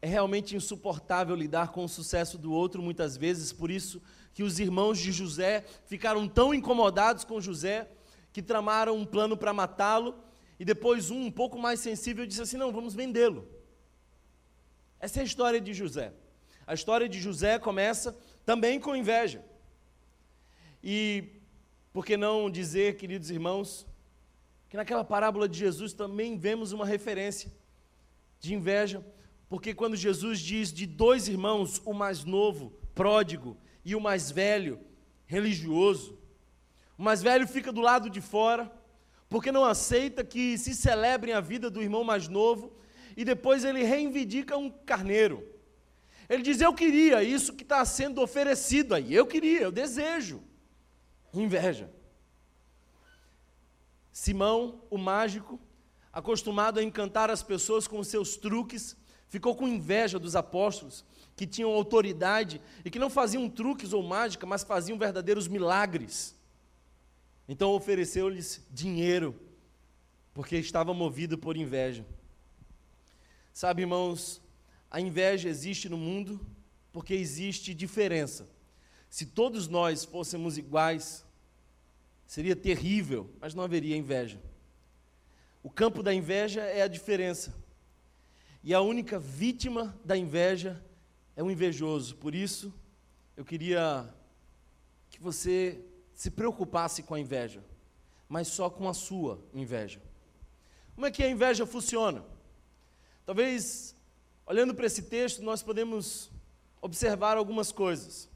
é 0.00 0.06
realmente 0.06 0.54
insuportável 0.54 1.34
lidar 1.34 1.72
com 1.72 1.84
o 1.84 1.88
sucesso 1.88 2.38
do 2.38 2.52
outro 2.52 2.80
muitas 2.80 3.16
vezes, 3.16 3.52
por 3.52 3.68
isso 3.68 4.00
que 4.32 4.44
os 4.44 4.60
irmãos 4.60 5.00
de 5.00 5.10
José 5.10 5.64
ficaram 5.86 6.28
tão 6.28 6.54
incomodados 6.54 7.24
com 7.24 7.40
José 7.40 7.90
que 8.32 8.40
tramaram 8.40 8.96
um 8.96 9.04
plano 9.04 9.36
para 9.36 9.52
matá-lo, 9.52 10.14
e 10.56 10.64
depois 10.64 11.10
um 11.10 11.24
um 11.24 11.32
pouco 11.32 11.58
mais 11.58 11.80
sensível 11.80 12.24
disse 12.24 12.42
assim: 12.42 12.56
"Não, 12.56 12.70
vamos 12.70 12.94
vendê-lo". 12.94 13.48
Essa 15.00 15.18
é 15.18 15.22
a 15.22 15.26
história 15.26 15.60
de 15.60 15.74
José. 15.74 16.12
A 16.64 16.72
história 16.72 17.08
de 17.08 17.20
José 17.20 17.58
começa 17.58 18.16
também 18.44 18.78
com 18.78 18.94
inveja. 18.94 19.44
E 20.80 21.40
por 21.92 22.06
que 22.06 22.16
não 22.16 22.48
dizer, 22.48 22.96
queridos 22.98 23.30
irmãos, 23.30 23.84
que 24.68 24.76
naquela 24.76 25.02
parábola 25.02 25.48
de 25.48 25.58
Jesus 25.58 25.92
também 25.92 26.38
vemos 26.38 26.70
uma 26.70 26.86
referência 26.86 27.50
de 28.40 28.54
inveja, 28.54 29.04
porque 29.48 29.74
quando 29.74 29.96
Jesus 29.96 30.40
diz 30.40 30.72
de 30.72 30.86
dois 30.86 31.28
irmãos, 31.28 31.80
o 31.84 31.92
mais 31.92 32.24
novo, 32.24 32.72
pródigo, 32.94 33.56
e 33.84 33.94
o 33.94 34.00
mais 34.00 34.30
velho, 34.30 34.80
religioso, 35.26 36.18
o 36.98 37.02
mais 37.02 37.22
velho 37.22 37.46
fica 37.46 37.70
do 37.70 37.80
lado 37.80 38.08
de 38.10 38.20
fora, 38.20 38.72
porque 39.28 39.52
não 39.52 39.64
aceita 39.64 40.24
que 40.24 40.56
se 40.56 40.74
celebrem 40.74 41.34
a 41.34 41.40
vida 41.40 41.70
do 41.70 41.82
irmão 41.82 42.02
mais 42.02 42.28
novo, 42.28 42.72
e 43.16 43.24
depois 43.24 43.64
ele 43.64 43.82
reivindica 43.82 44.56
um 44.56 44.70
carneiro. 44.70 45.46
Ele 46.28 46.42
diz: 46.42 46.60
Eu 46.60 46.72
queria 46.72 47.22
isso 47.22 47.54
que 47.54 47.62
está 47.62 47.84
sendo 47.84 48.20
oferecido 48.20 48.94
aí, 48.94 49.14
eu 49.14 49.26
queria, 49.26 49.60
eu 49.60 49.72
desejo. 49.72 50.42
Inveja. 51.32 51.90
Simão, 54.12 54.82
o 54.90 54.96
mágico, 54.96 55.60
acostumado 56.18 56.80
a 56.80 56.82
encantar 56.82 57.30
as 57.30 57.42
pessoas 57.42 57.86
com 57.86 58.02
seus 58.02 58.36
truques, 58.36 58.96
ficou 59.28 59.54
com 59.54 59.68
inveja 59.68 60.18
dos 60.18 60.34
apóstolos, 60.34 61.04
que 61.36 61.46
tinham 61.46 61.70
autoridade 61.70 62.60
e 62.84 62.90
que 62.90 62.98
não 62.98 63.10
faziam 63.10 63.48
truques 63.50 63.92
ou 63.92 64.02
mágica, 64.02 64.46
mas 64.46 64.64
faziam 64.64 64.98
verdadeiros 64.98 65.46
milagres. 65.46 66.34
Então 67.46 67.72
ofereceu-lhes 67.72 68.66
dinheiro, 68.70 69.38
porque 70.32 70.56
estava 70.56 70.94
movido 70.94 71.36
por 71.36 71.56
inveja. 71.56 72.06
Sabe, 73.52 73.82
irmãos, 73.82 74.40
a 74.90 75.00
inveja 75.00 75.48
existe 75.48 75.88
no 75.88 75.98
mundo 75.98 76.40
porque 76.92 77.12
existe 77.12 77.74
diferença. 77.74 78.48
Se 79.10 79.26
todos 79.26 79.68
nós 79.68 80.04
fôssemos 80.04 80.56
iguais, 80.56 81.26
Seria 82.26 82.56
terrível, 82.56 83.30
mas 83.40 83.54
não 83.54 83.62
haveria 83.62 83.96
inveja. 83.96 84.40
O 85.66 85.70
campo 85.70 86.00
da 86.00 86.14
inveja 86.14 86.60
é 86.60 86.82
a 86.82 86.86
diferença. 86.86 87.52
E 88.62 88.72
a 88.72 88.80
única 88.80 89.18
vítima 89.18 89.98
da 90.04 90.16
inveja 90.16 90.80
é 91.34 91.42
o 91.42 91.50
invejoso. 91.50 92.14
Por 92.14 92.36
isso, 92.36 92.72
eu 93.36 93.44
queria 93.44 94.08
que 95.10 95.20
você 95.20 95.84
se 96.14 96.30
preocupasse 96.30 97.02
com 97.02 97.14
a 97.14 97.18
inveja, 97.18 97.64
mas 98.28 98.46
só 98.46 98.70
com 98.70 98.88
a 98.88 98.94
sua 98.94 99.44
inveja. 99.52 100.00
Como 100.94 101.04
é 101.04 101.10
que 101.10 101.24
a 101.24 101.28
inveja 101.28 101.66
funciona? 101.66 102.24
Talvez, 103.24 103.96
olhando 104.46 104.72
para 104.72 104.86
esse 104.86 105.02
texto, 105.02 105.42
nós 105.42 105.64
podemos 105.64 106.30
observar 106.80 107.36
algumas 107.36 107.72
coisas. 107.72 108.30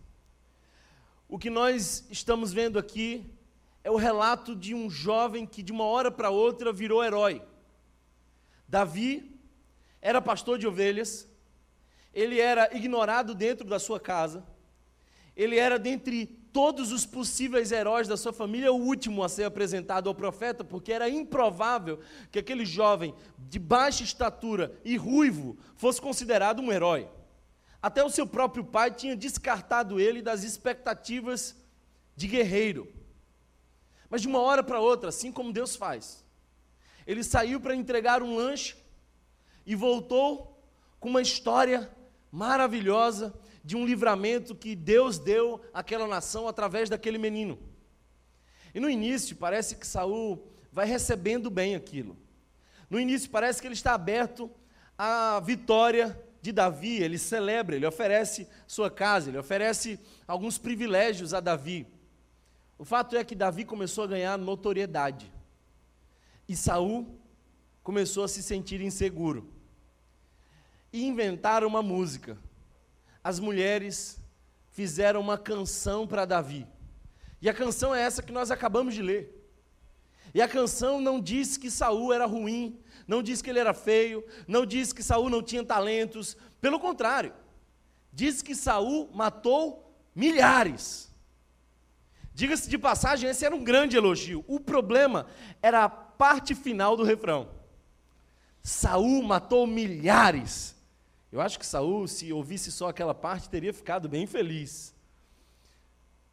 O 1.28 1.38
que 1.38 1.48
nós 1.48 2.04
estamos 2.10 2.52
vendo 2.52 2.76
aqui 2.76 3.24
é 3.82 3.90
o 3.90 3.96
relato 3.96 4.54
de 4.54 4.74
um 4.74 4.90
jovem 4.90 5.46
que 5.46 5.62
de 5.62 5.72
uma 5.72 5.84
hora 5.84 6.10
para 6.10 6.30
outra 6.30 6.72
virou 6.72 7.02
herói. 7.02 7.42
Davi 8.68 9.38
era 10.00 10.20
pastor 10.20 10.58
de 10.58 10.66
ovelhas, 10.66 11.28
ele 12.12 12.40
era 12.40 12.74
ignorado 12.76 13.34
dentro 13.34 13.66
da 13.66 13.78
sua 13.78 13.98
casa, 13.98 14.44
ele 15.36 15.56
era 15.58 15.78
dentre 15.78 16.26
todos 16.52 16.92
os 16.92 17.06
possíveis 17.06 17.70
heróis 17.70 18.08
da 18.08 18.16
sua 18.16 18.32
família 18.32 18.72
o 18.72 18.76
último 18.76 19.22
a 19.22 19.28
ser 19.28 19.44
apresentado 19.44 20.08
ao 20.08 20.14
profeta, 20.14 20.64
porque 20.64 20.92
era 20.92 21.08
improvável 21.08 22.00
que 22.30 22.38
aquele 22.38 22.66
jovem 22.66 23.14
de 23.38 23.58
baixa 23.58 24.02
estatura 24.02 24.72
e 24.84 24.96
ruivo 24.96 25.56
fosse 25.76 26.00
considerado 26.00 26.60
um 26.60 26.72
herói. 26.72 27.08
Até 27.80 28.04
o 28.04 28.10
seu 28.10 28.26
próprio 28.26 28.64
pai 28.64 28.90
tinha 28.90 29.16
descartado 29.16 29.98
ele 29.98 30.20
das 30.20 30.42
expectativas 30.42 31.56
de 32.14 32.26
guerreiro. 32.26 32.92
Mas 34.10 34.20
de 34.20 34.28
uma 34.28 34.40
hora 34.40 34.62
para 34.62 34.80
outra, 34.80 35.08
assim 35.08 35.30
como 35.30 35.52
Deus 35.52 35.76
faz, 35.76 36.24
ele 37.06 37.22
saiu 37.22 37.60
para 37.60 37.74
entregar 37.74 38.22
um 38.22 38.34
lanche 38.34 38.76
e 39.64 39.74
voltou 39.76 40.60
com 40.98 41.08
uma 41.08 41.22
história 41.22 41.88
maravilhosa 42.30 43.32
de 43.64 43.76
um 43.76 43.86
livramento 43.86 44.54
que 44.54 44.74
Deus 44.74 45.18
deu 45.18 45.60
àquela 45.72 46.06
nação 46.06 46.48
através 46.48 46.90
daquele 46.90 47.18
menino. 47.18 47.58
E 48.74 48.80
no 48.80 48.90
início 48.90 49.36
parece 49.36 49.76
que 49.76 49.86
Saul 49.86 50.44
vai 50.72 50.86
recebendo 50.86 51.50
bem 51.50 51.74
aquilo. 51.74 52.16
No 52.88 52.98
início 52.98 53.30
parece 53.30 53.60
que 53.60 53.66
ele 53.66 53.74
está 53.74 53.94
aberto 53.94 54.50
à 54.98 55.40
vitória 55.40 56.20
de 56.42 56.52
Davi, 56.52 57.02
ele 57.02 57.18
celebra, 57.18 57.76
ele 57.76 57.86
oferece 57.86 58.48
sua 58.66 58.90
casa, 58.90 59.30
ele 59.30 59.38
oferece 59.38 60.00
alguns 60.26 60.58
privilégios 60.58 61.34
a 61.34 61.40
Davi. 61.40 61.86
O 62.80 62.84
fato 62.86 63.14
é 63.14 63.22
que 63.22 63.34
Davi 63.34 63.66
começou 63.66 64.04
a 64.04 64.06
ganhar 64.06 64.38
notoriedade. 64.38 65.30
E 66.48 66.56
Saul 66.56 67.20
começou 67.82 68.24
a 68.24 68.28
se 68.28 68.42
sentir 68.42 68.80
inseguro. 68.80 69.52
E 70.90 71.04
inventaram 71.04 71.68
uma 71.68 71.82
música. 71.82 72.38
As 73.22 73.38
mulheres 73.38 74.18
fizeram 74.70 75.20
uma 75.20 75.36
canção 75.36 76.06
para 76.06 76.24
Davi. 76.24 76.66
E 77.42 77.50
a 77.50 77.52
canção 77.52 77.94
é 77.94 78.00
essa 78.00 78.22
que 78.22 78.32
nós 78.32 78.50
acabamos 78.50 78.94
de 78.94 79.02
ler. 79.02 79.46
E 80.32 80.40
a 80.40 80.48
canção 80.48 81.02
não 81.02 81.20
diz 81.20 81.58
que 81.58 81.70
Saul 81.70 82.14
era 82.14 82.24
ruim, 82.24 82.80
não 83.06 83.22
diz 83.22 83.42
que 83.42 83.50
ele 83.50 83.58
era 83.58 83.74
feio, 83.74 84.24
não 84.48 84.64
diz 84.64 84.90
que 84.90 85.02
Saul 85.02 85.28
não 85.28 85.42
tinha 85.42 85.62
talentos, 85.62 86.34
pelo 86.62 86.80
contrário. 86.80 87.34
Diz 88.10 88.40
que 88.40 88.54
Saul 88.54 89.10
matou 89.12 89.94
milhares. 90.14 91.09
Diga-se 92.40 92.70
de 92.70 92.78
passagem, 92.78 93.28
esse 93.28 93.44
era 93.44 93.54
um 93.54 93.62
grande 93.62 93.98
elogio. 93.98 94.42
O 94.48 94.58
problema 94.58 95.26
era 95.60 95.84
a 95.84 95.90
parte 95.90 96.54
final 96.54 96.96
do 96.96 97.04
refrão. 97.04 97.50
Saul 98.62 99.22
matou 99.22 99.66
milhares. 99.66 100.74
Eu 101.30 101.42
acho 101.42 101.58
que 101.58 101.66
Saul, 101.66 102.08
se 102.08 102.32
ouvisse 102.32 102.72
só 102.72 102.88
aquela 102.88 103.14
parte, 103.14 103.50
teria 103.50 103.74
ficado 103.74 104.08
bem 104.08 104.26
feliz. 104.26 104.94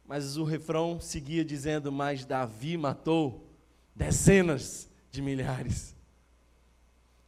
Mas 0.06 0.38
o 0.38 0.44
refrão 0.44 0.98
seguia 0.98 1.44
dizendo: 1.44 1.92
Mas 1.92 2.24
Davi 2.24 2.78
matou 2.78 3.46
dezenas 3.94 4.88
de 5.10 5.20
milhares. 5.20 5.94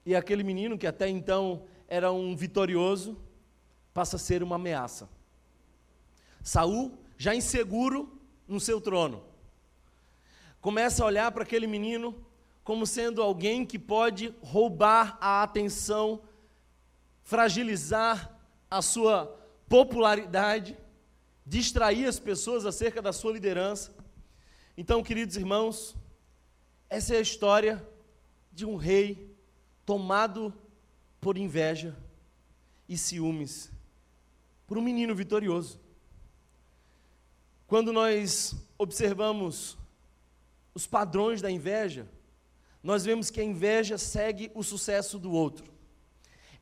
E 0.06 0.16
aquele 0.16 0.42
menino 0.42 0.78
que 0.78 0.86
até 0.86 1.06
então 1.06 1.64
era 1.86 2.10
um 2.10 2.34
vitorioso, 2.34 3.18
passa 3.92 4.16
a 4.16 4.18
ser 4.18 4.42
uma 4.42 4.56
ameaça. 4.56 5.06
Saul, 6.42 6.98
já 7.18 7.34
inseguro, 7.34 8.18
no 8.50 8.60
seu 8.60 8.80
trono. 8.80 9.22
Começa 10.60 11.02
a 11.02 11.06
olhar 11.06 11.30
para 11.30 11.44
aquele 11.44 11.66
menino 11.66 12.26
como 12.64 12.86
sendo 12.86 13.22
alguém 13.22 13.64
que 13.64 13.78
pode 13.78 14.34
roubar 14.42 15.16
a 15.20 15.42
atenção, 15.42 16.20
fragilizar 17.22 18.38
a 18.70 18.82
sua 18.82 19.26
popularidade, 19.68 20.76
distrair 21.46 22.06
as 22.06 22.18
pessoas 22.18 22.66
acerca 22.66 23.00
da 23.00 23.12
sua 23.12 23.32
liderança. 23.32 23.94
Então, 24.76 25.02
queridos 25.02 25.36
irmãos, 25.36 25.96
essa 26.88 27.14
é 27.14 27.18
a 27.18 27.22
história 27.22 27.82
de 28.52 28.66
um 28.66 28.76
rei 28.76 29.34
tomado 29.86 30.52
por 31.20 31.38
inveja 31.38 31.96
e 32.88 32.98
ciúmes 32.98 33.70
por 34.66 34.78
um 34.78 34.82
menino 34.82 35.16
vitorioso. 35.16 35.79
Quando 37.70 37.92
nós 37.92 38.52
observamos 38.76 39.78
os 40.74 40.88
padrões 40.88 41.40
da 41.40 41.48
inveja, 41.48 42.04
nós 42.82 43.04
vemos 43.04 43.30
que 43.30 43.40
a 43.40 43.44
inveja 43.44 43.96
segue 43.96 44.50
o 44.56 44.64
sucesso 44.64 45.20
do 45.20 45.30
outro. 45.30 45.72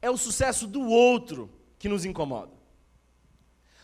É 0.02 0.10
o 0.10 0.18
sucesso 0.18 0.66
do 0.66 0.82
outro 0.82 1.50
que 1.78 1.88
nos 1.88 2.04
incomoda. 2.04 2.52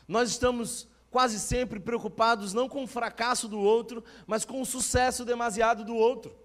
Nós 0.06 0.28
estamos 0.28 0.86
quase 1.10 1.40
sempre 1.40 1.80
preocupados 1.80 2.52
não 2.52 2.68
com 2.68 2.84
o 2.84 2.86
fracasso 2.86 3.48
do 3.48 3.58
outro, 3.58 4.04
mas 4.26 4.44
com 4.44 4.60
o 4.60 4.66
sucesso 4.66 5.24
demasiado 5.24 5.82
do 5.82 5.96
outro. 5.96 6.36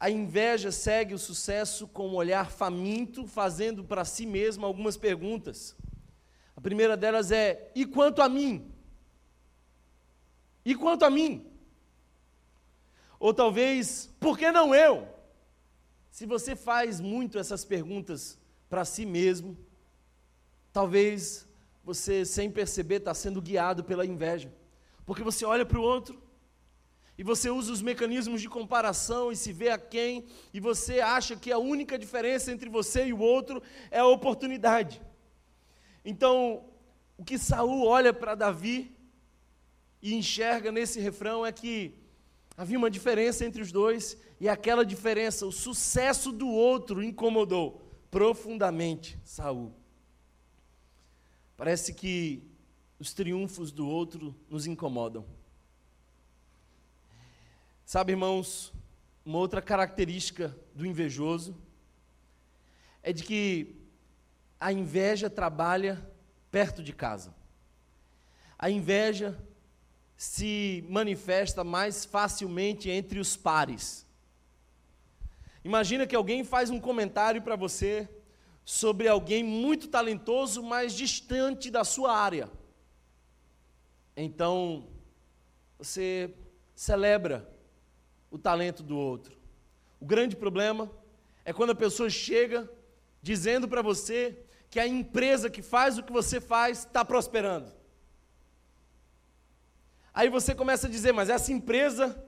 A 0.00 0.08
inveja 0.08 0.72
segue 0.72 1.12
o 1.12 1.18
sucesso 1.18 1.86
com 1.86 2.08
um 2.08 2.14
olhar 2.14 2.50
faminto, 2.50 3.26
fazendo 3.26 3.84
para 3.84 4.06
si 4.06 4.24
mesmo 4.24 4.64
algumas 4.64 4.96
perguntas. 4.96 5.76
A 6.56 6.62
primeira 6.62 6.96
delas 6.96 7.30
é: 7.30 7.70
e 7.74 7.84
quanto 7.84 8.22
a 8.22 8.28
mim? 8.30 8.77
E 10.68 10.74
quanto 10.74 11.06
a 11.06 11.08
mim? 11.08 11.46
Ou 13.18 13.32
talvez, 13.32 14.14
por 14.20 14.36
que 14.36 14.52
não 14.52 14.74
eu? 14.74 15.08
Se 16.10 16.26
você 16.26 16.54
faz 16.54 17.00
muito 17.00 17.38
essas 17.38 17.64
perguntas 17.64 18.38
para 18.68 18.84
si 18.84 19.06
mesmo, 19.06 19.56
talvez 20.70 21.48
você, 21.82 22.22
sem 22.22 22.50
perceber, 22.50 22.96
está 22.96 23.14
sendo 23.14 23.40
guiado 23.40 23.82
pela 23.82 24.04
inveja. 24.04 24.52
Porque 25.06 25.22
você 25.22 25.42
olha 25.42 25.64
para 25.64 25.78
o 25.78 25.82
outro 25.82 26.22
e 27.16 27.22
você 27.22 27.48
usa 27.48 27.72
os 27.72 27.80
mecanismos 27.80 28.42
de 28.42 28.48
comparação 28.50 29.32
e 29.32 29.36
se 29.36 29.54
vê 29.54 29.70
a 29.70 29.78
quem, 29.78 30.26
e 30.52 30.60
você 30.60 31.00
acha 31.00 31.34
que 31.34 31.50
a 31.50 31.56
única 31.56 31.98
diferença 31.98 32.52
entre 32.52 32.68
você 32.68 33.06
e 33.06 33.14
o 33.14 33.20
outro 33.20 33.62
é 33.90 34.00
a 34.00 34.06
oportunidade. 34.06 35.00
Então, 36.04 36.62
o 37.16 37.24
que 37.24 37.38
Saul 37.38 37.86
olha 37.86 38.12
para 38.12 38.34
Davi 38.34 38.97
e 40.02 40.14
enxerga 40.14 40.70
nesse 40.70 41.00
refrão 41.00 41.44
é 41.44 41.52
que 41.52 41.94
havia 42.56 42.78
uma 42.78 42.90
diferença 42.90 43.44
entre 43.44 43.62
os 43.62 43.72
dois 43.72 44.16
e 44.40 44.48
aquela 44.48 44.84
diferença, 44.84 45.46
o 45.46 45.52
sucesso 45.52 46.30
do 46.30 46.48
outro 46.48 47.02
incomodou 47.02 47.82
profundamente 48.10 49.18
Saul. 49.24 49.72
Parece 51.56 51.92
que 51.92 52.42
os 52.98 53.12
triunfos 53.12 53.72
do 53.72 53.88
outro 53.88 54.34
nos 54.48 54.66
incomodam. 54.66 55.24
Sabe, 57.84 58.12
irmãos, 58.12 58.72
uma 59.24 59.38
outra 59.38 59.60
característica 59.60 60.56
do 60.74 60.86
invejoso 60.86 61.56
é 63.02 63.12
de 63.12 63.22
que 63.22 63.76
a 64.60 64.72
inveja 64.72 65.30
trabalha 65.30 66.04
perto 66.50 66.82
de 66.82 66.92
casa. 66.92 67.34
A 68.58 68.70
inveja 68.70 69.38
se 70.18 70.84
manifesta 70.88 71.62
mais 71.62 72.04
facilmente 72.04 72.90
entre 72.90 73.20
os 73.20 73.36
pares. 73.36 74.04
Imagina 75.64 76.08
que 76.08 76.16
alguém 76.16 76.42
faz 76.42 76.70
um 76.70 76.80
comentário 76.80 77.40
para 77.40 77.54
você 77.54 78.08
sobre 78.64 79.06
alguém 79.06 79.44
muito 79.44 79.86
talentoso, 79.86 80.60
mas 80.60 80.92
distante 80.92 81.70
da 81.70 81.84
sua 81.84 82.16
área. 82.16 82.50
Então, 84.16 84.88
você 85.78 86.34
celebra 86.74 87.48
o 88.28 88.36
talento 88.36 88.82
do 88.82 88.98
outro. 88.98 89.38
O 90.00 90.04
grande 90.04 90.34
problema 90.34 90.90
é 91.44 91.52
quando 91.52 91.70
a 91.70 91.76
pessoa 91.76 92.10
chega 92.10 92.68
dizendo 93.22 93.68
para 93.68 93.82
você 93.82 94.36
que 94.68 94.80
a 94.80 94.86
empresa 94.86 95.48
que 95.48 95.62
faz 95.62 95.96
o 95.96 96.02
que 96.02 96.12
você 96.12 96.40
faz 96.40 96.80
está 96.80 97.04
prosperando. 97.04 97.77
Aí 100.18 100.28
você 100.28 100.52
começa 100.52 100.88
a 100.88 100.90
dizer, 100.90 101.12
mas 101.12 101.28
essa 101.28 101.52
empresa 101.52 102.20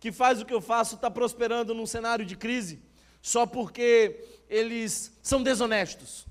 que 0.00 0.10
faz 0.10 0.40
o 0.40 0.46
que 0.46 0.54
eu 0.54 0.62
faço 0.62 0.94
está 0.94 1.10
prosperando 1.10 1.74
num 1.74 1.84
cenário 1.84 2.24
de 2.24 2.34
crise 2.34 2.80
só 3.20 3.44
porque 3.44 4.24
eles 4.48 5.12
são 5.22 5.42
desonestos. 5.42 6.26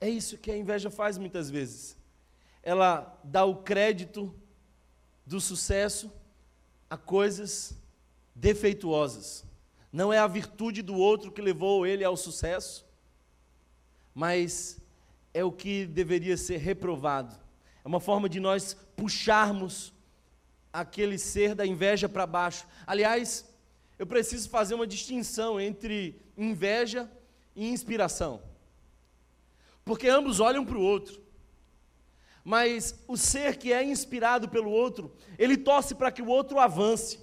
É 0.00 0.08
isso 0.08 0.38
que 0.38 0.50
a 0.50 0.56
inveja 0.56 0.90
faz 0.90 1.18
muitas 1.18 1.50
vezes. 1.50 1.94
Ela 2.62 3.20
dá 3.22 3.44
o 3.44 3.56
crédito 3.56 4.34
do 5.26 5.38
sucesso 5.38 6.10
a 6.88 6.96
coisas 6.96 7.76
defeituosas. 8.34 9.44
Não 9.92 10.10
é 10.10 10.18
a 10.18 10.26
virtude 10.26 10.80
do 10.80 10.94
outro 10.94 11.30
que 11.30 11.42
levou 11.42 11.86
ele 11.86 12.02
ao 12.02 12.16
sucesso, 12.16 12.86
mas 14.14 14.80
é 15.34 15.44
o 15.44 15.52
que 15.52 15.84
deveria 15.84 16.38
ser 16.38 16.56
reprovado. 16.56 17.42
É 17.84 17.88
uma 17.88 18.00
forma 18.00 18.26
de 18.26 18.40
nós 18.40 18.74
puxarmos 19.02 19.92
aquele 20.72 21.18
ser 21.18 21.56
da 21.56 21.66
inveja 21.66 22.08
para 22.08 22.24
baixo. 22.24 22.64
Aliás, 22.86 23.44
eu 23.98 24.06
preciso 24.06 24.48
fazer 24.48 24.74
uma 24.74 24.86
distinção 24.86 25.60
entre 25.60 26.22
inveja 26.38 27.10
e 27.56 27.68
inspiração. 27.68 28.40
Porque 29.84 30.08
ambos 30.08 30.38
olham 30.38 30.64
para 30.64 30.78
o 30.78 30.82
outro. 30.82 31.20
Mas 32.44 32.94
o 33.08 33.16
ser 33.16 33.56
que 33.56 33.72
é 33.72 33.82
inspirado 33.82 34.48
pelo 34.48 34.70
outro, 34.70 35.12
ele 35.36 35.56
torce 35.56 35.96
para 35.96 36.12
que 36.12 36.22
o 36.22 36.28
outro 36.28 36.60
avance. 36.60 37.18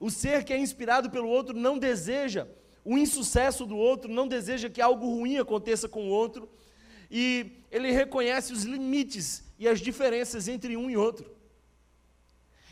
O 0.00 0.10
ser 0.10 0.42
que 0.42 0.52
é 0.52 0.58
inspirado 0.58 1.08
pelo 1.08 1.28
outro 1.28 1.56
não 1.56 1.78
deseja 1.78 2.48
o 2.84 2.98
insucesso 2.98 3.64
do 3.64 3.76
outro, 3.76 4.12
não 4.12 4.26
deseja 4.26 4.68
que 4.68 4.82
algo 4.82 5.06
ruim 5.06 5.38
aconteça 5.38 5.88
com 5.88 6.08
o 6.08 6.10
outro, 6.10 6.50
e 7.08 7.62
ele 7.70 7.92
reconhece 7.92 8.52
os 8.52 8.64
limites 8.64 9.44
e 9.64 9.68
as 9.68 9.80
diferenças 9.80 10.46
entre 10.46 10.76
um 10.76 10.90
e 10.90 10.96
outro. 10.96 11.34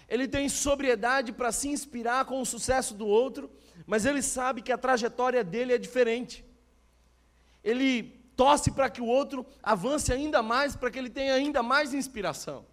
Ele 0.06 0.28
tem 0.28 0.46
sobriedade 0.46 1.32
para 1.32 1.50
se 1.50 1.68
inspirar 1.68 2.26
com 2.26 2.40
o 2.40 2.44
sucesso 2.44 2.92
do 2.94 3.06
outro, 3.06 3.50
mas 3.86 4.04
ele 4.04 4.20
sabe 4.20 4.60
que 4.60 4.70
a 4.70 4.76
trajetória 4.76 5.42
dele 5.42 5.72
é 5.72 5.78
diferente. 5.78 6.44
Ele 7.64 8.02
torce 8.36 8.70
para 8.70 8.90
que 8.90 9.00
o 9.00 9.06
outro 9.06 9.46
avance 9.62 10.12
ainda 10.12 10.42
mais, 10.42 10.76
para 10.76 10.90
que 10.90 10.98
ele 10.98 11.08
tenha 11.08 11.32
ainda 11.32 11.62
mais 11.62 11.94
inspiração. 11.94 12.66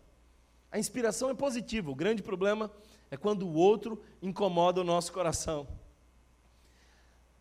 A 0.70 0.78
inspiração 0.78 1.30
é 1.30 1.34
positiva, 1.34 1.90
o 1.90 1.96
grande 1.96 2.22
problema 2.22 2.70
é 3.10 3.16
quando 3.16 3.48
o 3.48 3.54
outro 3.54 4.04
incomoda 4.22 4.82
o 4.82 4.84
nosso 4.84 5.14
coração. 5.14 5.66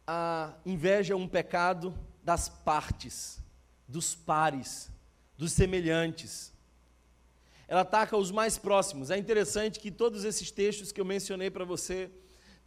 A 0.06 0.54
inveja 0.64 1.12
é 1.12 1.16
um 1.16 1.28
pecado 1.28 1.92
das 2.22 2.48
partes, 2.48 3.40
dos 3.88 4.14
pares, 4.14 4.90
dos 5.36 5.52
semelhantes. 5.52 6.56
Ela 7.68 7.82
ataca 7.82 8.16
os 8.16 8.30
mais 8.30 8.56
próximos. 8.56 9.10
É 9.10 9.18
interessante 9.18 9.78
que 9.78 9.90
todos 9.90 10.24
esses 10.24 10.50
textos 10.50 10.90
que 10.90 11.00
eu 11.00 11.04
mencionei 11.04 11.50
para 11.50 11.66
você 11.66 12.10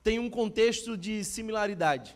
têm 0.03 0.19
um 0.19 0.29
contexto 0.29 0.95
de 0.95 1.23
similaridade. 1.23 2.15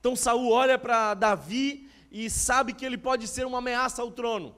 Então 0.00 0.16
Saul 0.16 0.50
olha 0.50 0.78
para 0.78 1.14
Davi 1.14 1.88
e 2.10 2.30
sabe 2.30 2.72
que 2.72 2.84
ele 2.84 2.96
pode 2.96 3.28
ser 3.28 3.46
uma 3.46 3.58
ameaça 3.58 4.00
ao 4.00 4.10
trono. 4.10 4.56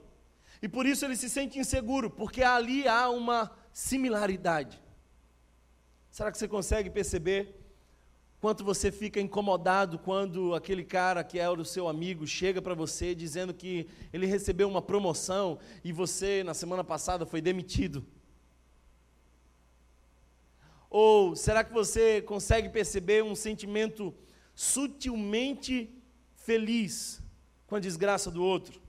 E 0.61 0.69
por 0.69 0.85
isso 0.85 1.03
ele 1.03 1.17
se 1.17 1.29
sente 1.29 1.59
inseguro, 1.59 2.09
porque 2.09 2.41
ali 2.41 2.87
há 2.87 3.09
uma 3.09 3.51
similaridade. 3.73 4.81
Será 6.09 6.31
que 6.31 6.37
você 6.37 6.47
consegue 6.47 6.89
perceber 6.89 7.60
quanto 8.41 8.63
você 8.63 8.91
fica 8.91 9.21
incomodado 9.21 9.99
quando 9.99 10.55
aquele 10.55 10.83
cara 10.83 11.23
que 11.23 11.37
é 11.37 11.47
o 11.47 11.63
seu 11.63 11.87
amigo 11.87 12.25
chega 12.25 12.59
para 12.59 12.73
você 12.73 13.13
dizendo 13.13 13.53
que 13.53 13.87
ele 14.11 14.25
recebeu 14.25 14.67
uma 14.67 14.81
promoção 14.81 15.59
e 15.83 15.91
você 15.91 16.43
na 16.43 16.55
semana 16.55 16.83
passada 16.83 17.23
foi 17.23 17.39
demitido? 17.39 18.03
Ou 20.89 21.35
será 21.35 21.63
que 21.63 21.71
você 21.71 22.19
consegue 22.23 22.67
perceber 22.67 23.23
um 23.23 23.35
sentimento 23.35 24.11
sutilmente 24.55 25.89
feliz 26.33 27.21
com 27.67 27.75
a 27.75 27.79
desgraça 27.79 28.31
do 28.31 28.43
outro? 28.43 28.81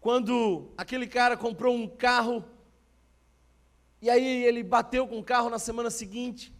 Quando 0.00 0.72
aquele 0.78 1.08
cara 1.08 1.36
comprou 1.36 1.74
um 1.74 1.88
carro 1.88 2.44
e 4.00 4.08
aí 4.08 4.44
ele 4.44 4.62
bateu 4.62 5.08
com 5.08 5.18
o 5.18 5.24
carro 5.24 5.50
na 5.50 5.58
semana 5.58 5.90
seguinte. 5.90 6.54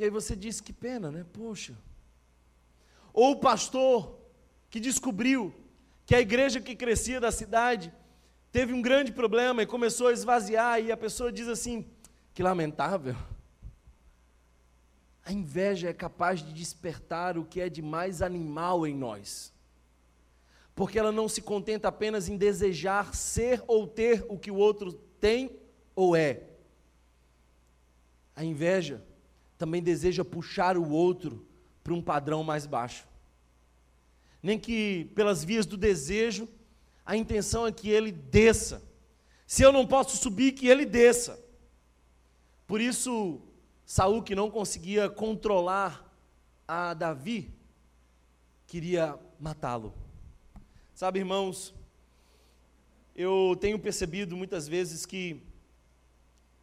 E 0.00 0.04
aí 0.04 0.08
você 0.08 0.34
diz 0.34 0.62
que 0.62 0.72
pena, 0.72 1.10
né? 1.10 1.26
Poxa. 1.30 1.76
Ou 3.12 3.32
o 3.32 3.36
pastor 3.36 4.18
que 4.70 4.80
descobriu 4.80 5.54
que 6.06 6.14
a 6.14 6.20
igreja 6.22 6.58
que 6.58 6.74
crescia 6.74 7.20
da 7.20 7.30
cidade 7.30 7.92
teve 8.50 8.72
um 8.72 8.80
grande 8.80 9.12
problema 9.12 9.62
e 9.62 9.66
começou 9.66 10.06
a 10.06 10.12
esvaziar 10.14 10.80
e 10.80 10.90
a 10.90 10.96
pessoa 10.96 11.30
diz 11.30 11.46
assim: 11.48 11.86
"Que 12.32 12.42
lamentável". 12.42 13.14
A 15.22 15.32
inveja 15.34 15.90
é 15.90 15.92
capaz 15.92 16.42
de 16.42 16.54
despertar 16.54 17.36
o 17.36 17.44
que 17.44 17.60
é 17.60 17.68
de 17.68 17.82
mais 17.82 18.22
animal 18.22 18.86
em 18.86 18.96
nós. 18.96 19.52
Porque 20.74 20.98
ela 20.98 21.12
não 21.12 21.28
se 21.28 21.42
contenta 21.42 21.88
apenas 21.88 22.26
em 22.26 22.38
desejar 22.38 23.14
ser 23.14 23.62
ou 23.66 23.86
ter 23.86 24.24
o 24.30 24.38
que 24.38 24.50
o 24.50 24.56
outro 24.56 24.94
tem 25.20 25.60
ou 25.94 26.16
é. 26.16 26.44
A 28.34 28.42
inveja 28.42 29.09
também 29.60 29.82
deseja 29.82 30.24
puxar 30.24 30.78
o 30.78 30.88
outro 30.88 31.46
para 31.84 31.92
um 31.92 32.00
padrão 32.00 32.42
mais 32.42 32.64
baixo. 32.64 33.06
Nem 34.42 34.58
que 34.58 35.12
pelas 35.14 35.44
vias 35.44 35.66
do 35.66 35.76
desejo, 35.76 36.48
a 37.04 37.14
intenção 37.14 37.66
é 37.66 37.70
que 37.70 37.90
ele 37.90 38.10
desça. 38.10 38.82
Se 39.46 39.62
eu 39.62 39.70
não 39.70 39.86
posso 39.86 40.16
subir, 40.16 40.52
que 40.52 40.66
ele 40.66 40.86
desça. 40.86 41.38
Por 42.66 42.80
isso, 42.80 43.42
Saul, 43.84 44.22
que 44.22 44.34
não 44.34 44.50
conseguia 44.50 45.10
controlar 45.10 46.10
a 46.66 46.94
Davi, 46.94 47.52
queria 48.66 49.18
matá-lo. 49.38 49.92
Sabe, 50.94 51.18
irmãos, 51.18 51.74
eu 53.14 53.54
tenho 53.60 53.78
percebido 53.78 54.34
muitas 54.34 54.66
vezes 54.66 55.04
que 55.04 55.42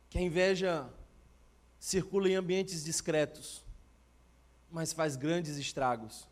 que 0.09 0.17
a 0.17 0.21
inveja 0.21 0.89
circula 1.79 2.29
em 2.29 2.35
ambientes 2.35 2.83
discretos, 2.83 3.63
mas 4.71 4.93
faz 4.93 5.15
grandes 5.15 5.57
estragos. 5.57 6.27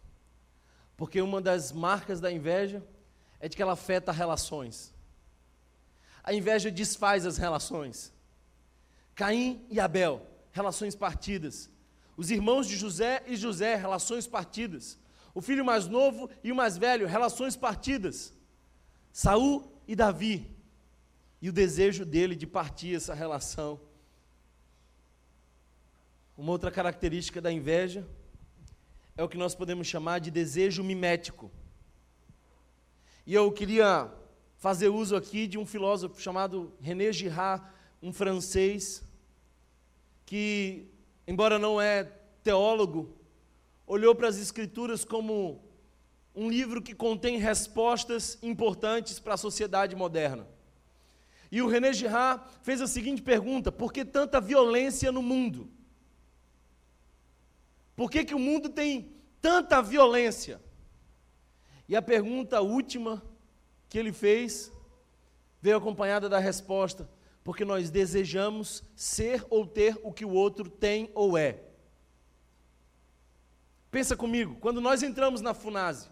Porque 0.98 1.22
uma 1.22 1.42
das 1.42 1.72
marcas 1.72 2.20
da 2.20 2.32
inveja 2.32 2.84
é 3.40 3.48
de 3.48 3.56
que 3.56 3.62
ela 3.62 3.74
afeta 3.74 4.12
relações. 4.12 4.94
A 6.24 6.34
inveja 6.34 6.72
desfaz 6.72 7.26
as 7.26 7.38
relações. 7.38 8.12
Caim 9.14 9.66
e 9.70 9.80
Abel, 9.80 10.26
relações 10.52 10.96
partidas. 10.96 11.70
Os 12.18 12.32
irmãos 12.32 12.68
de 12.68 12.76
José 12.76 13.24
e 13.28 13.36
José, 13.36 13.76
relações 13.76 14.26
partidas. 14.26 14.98
O 15.34 15.42
filho 15.42 15.66
mais 15.66 15.88
novo 15.88 16.30
e 16.44 16.52
o 16.52 16.56
mais 16.56 16.78
velho, 16.78 17.08
relações 17.08 17.56
partidas. 17.56 18.34
Saul 19.12 19.72
e 19.88 19.96
Davi, 19.96 20.50
e 21.42 21.50
o 21.50 21.54
desejo 21.54 22.06
dele 22.06 22.36
de 22.36 22.48
partir 22.48 22.96
essa 22.96 23.14
relação. 23.14 23.80
Uma 26.38 26.52
outra 26.52 26.70
característica 26.70 27.40
da 27.40 27.50
inveja 27.50 28.06
é 29.16 29.24
o 29.24 29.30
que 29.30 29.38
nós 29.38 29.56
podemos 29.56 29.88
chamar 29.88 30.20
de 30.20 30.30
desejo 30.30 30.84
mimético. 30.84 31.50
E 33.26 33.34
eu 33.34 33.50
queria 33.54 34.12
fazer 34.58 34.90
uso 34.90 35.16
aqui 35.16 35.48
de 35.48 35.58
um 35.58 35.66
filósofo 35.66 36.22
chamado 36.22 36.74
René 36.82 37.14
Girard, 37.14 37.66
um 38.04 38.12
francês, 38.12 39.02
que, 40.26 40.90
embora 41.26 41.58
não 41.58 41.80
é 41.80 42.04
teólogo, 42.44 43.18
olhou 43.88 44.14
para 44.14 44.28
as 44.28 44.38
Escrituras 44.38 45.06
como 45.06 45.64
um 46.36 46.50
livro 46.50 46.82
que 46.82 46.94
contém 46.94 47.38
respostas 47.38 48.38
importantes 48.44 49.20
para 49.20 49.36
a 49.36 49.38
sociedade 49.38 49.96
moderna. 49.96 50.46
E 51.50 51.62
o 51.62 51.68
René 51.70 51.94
Girard 51.94 52.44
fez 52.62 52.82
a 52.82 52.88
seguinte 52.88 53.22
pergunta: 53.22 53.72
por 53.72 53.94
que 53.94 54.04
tanta 54.04 54.42
violência 54.42 55.14
no 55.14 55.22
mundo? 55.22 55.70
Por 57.96 58.12
que, 58.12 58.26
que 58.26 58.36
o 58.36 58.40
mundo 58.40 58.70
tem 58.70 59.14
tanta 59.42 59.82
violência? 59.82 60.62
E 61.88 61.96
a 61.96 62.02
pergunta 62.02 62.62
última 62.62 63.24
que 63.88 63.98
ele 63.98 64.12
fez 64.12 64.72
veio 65.62 65.78
acompanhada 65.78 66.28
da 66.28 66.40
resposta: 66.40 67.10
porque 67.44 67.64
nós 67.64 67.90
desejamos 67.90 68.84
ser 68.96 69.46
ou 69.50 69.66
ter 69.66 69.98
o 70.04 70.12
que 70.12 70.26
o 70.26 70.32
outro 70.32 70.70
tem 70.70 71.10
ou 71.14 71.38
é. 71.38 71.64
Pensa 73.92 74.18
comigo, 74.18 74.58
quando 74.60 74.82
nós 74.82 75.02
entramos 75.04 75.40
na 75.40 75.54
Funase 75.54 76.10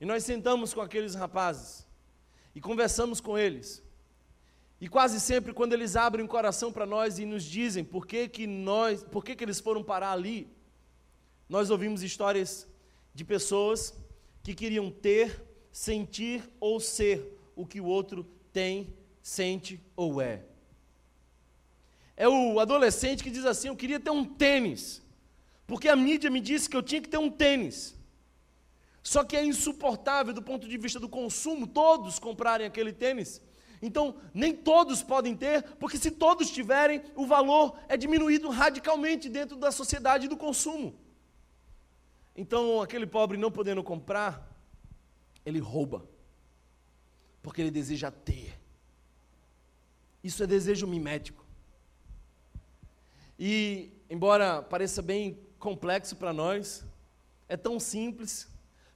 e 0.00 0.04
nós 0.04 0.22
sentamos 0.22 0.72
com 0.72 0.80
aqueles 0.80 1.16
rapazes 1.16 1.84
e 2.54 2.60
conversamos 2.60 3.20
com 3.20 3.36
eles, 3.36 3.82
e 4.80 4.88
quase 4.88 5.18
sempre 5.18 5.52
quando 5.52 5.72
eles 5.72 5.96
abrem 5.96 6.24
o 6.24 6.28
coração 6.28 6.70
para 6.70 6.86
nós 6.86 7.18
e 7.18 7.24
nos 7.24 7.42
dizem 7.42 7.82
por 7.82 8.06
que, 8.06 8.28
que 8.28 8.46
nós, 8.46 9.02
por 9.02 9.24
que, 9.24 9.34
que 9.34 9.42
eles 9.42 9.58
foram 9.58 9.82
parar 9.82 10.12
ali, 10.12 10.53
nós 11.48 11.70
ouvimos 11.70 12.02
histórias 12.02 12.66
de 13.14 13.24
pessoas 13.24 13.94
que 14.42 14.54
queriam 14.54 14.90
ter, 14.90 15.42
sentir 15.70 16.48
ou 16.60 16.80
ser 16.80 17.38
o 17.54 17.66
que 17.66 17.80
o 17.80 17.86
outro 17.86 18.24
tem, 18.52 18.94
sente 19.22 19.80
ou 19.96 20.20
é. 20.20 20.44
É 22.16 22.28
o 22.28 22.60
adolescente 22.60 23.22
que 23.22 23.30
diz 23.30 23.44
assim: 23.44 23.68
Eu 23.68 23.76
queria 23.76 23.98
ter 23.98 24.10
um 24.10 24.24
tênis, 24.24 25.02
porque 25.66 25.88
a 25.88 25.96
mídia 25.96 26.30
me 26.30 26.40
disse 26.40 26.68
que 26.68 26.76
eu 26.76 26.82
tinha 26.82 27.00
que 27.00 27.08
ter 27.08 27.18
um 27.18 27.30
tênis. 27.30 27.94
Só 29.02 29.22
que 29.22 29.36
é 29.36 29.44
insuportável 29.44 30.32
do 30.32 30.42
ponto 30.42 30.68
de 30.68 30.78
vista 30.78 30.98
do 30.98 31.08
consumo 31.08 31.66
todos 31.66 32.18
comprarem 32.18 32.66
aquele 32.66 32.92
tênis 32.92 33.42
então, 33.84 34.14
nem 34.32 34.54
todos 34.54 35.02
podem 35.02 35.36
ter, 35.36 35.62
porque 35.78 35.98
se 35.98 36.10
todos 36.10 36.50
tiverem, 36.50 37.02
o 37.14 37.26
valor 37.26 37.78
é 37.86 37.98
diminuído 37.98 38.48
radicalmente 38.48 39.28
dentro 39.28 39.56
da 39.56 39.70
sociedade 39.70 40.26
do 40.26 40.38
consumo. 40.38 40.94
Então, 42.36 42.82
aquele 42.82 43.06
pobre 43.06 43.38
não 43.38 43.50
podendo 43.50 43.82
comprar, 43.82 44.50
ele 45.46 45.58
rouba, 45.60 46.08
porque 47.42 47.60
ele 47.60 47.70
deseja 47.70 48.10
ter. 48.10 48.58
Isso 50.22 50.42
é 50.42 50.46
desejo 50.46 50.86
mimético. 50.86 51.44
E, 53.38 53.90
embora 54.08 54.62
pareça 54.62 55.02
bem 55.02 55.38
complexo 55.58 56.16
para 56.16 56.32
nós, 56.32 56.84
é 57.48 57.56
tão 57.56 57.78
simples 57.78 58.48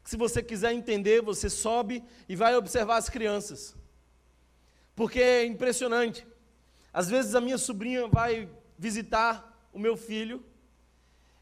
que, 0.03 0.11
se 0.11 0.17
você 0.17 0.43
quiser 0.43 0.73
entender, 0.73 1.21
você 1.21 1.51
sobe 1.51 2.03
e 2.29 2.35
vai 2.35 2.57
observar 2.57 2.97
as 2.97 3.09
crianças. 3.09 3.77
Porque 4.97 5.21
é 5.21 5.45
impressionante. 5.45 6.27
Às 6.93 7.09
vezes 7.09 7.35
a 7.35 7.41
minha 7.41 7.59
sobrinha 7.59 8.09
vai 8.09 8.49
visitar 8.77 9.69
o 9.73 9.79
meu 9.79 9.97
filho 9.97 10.43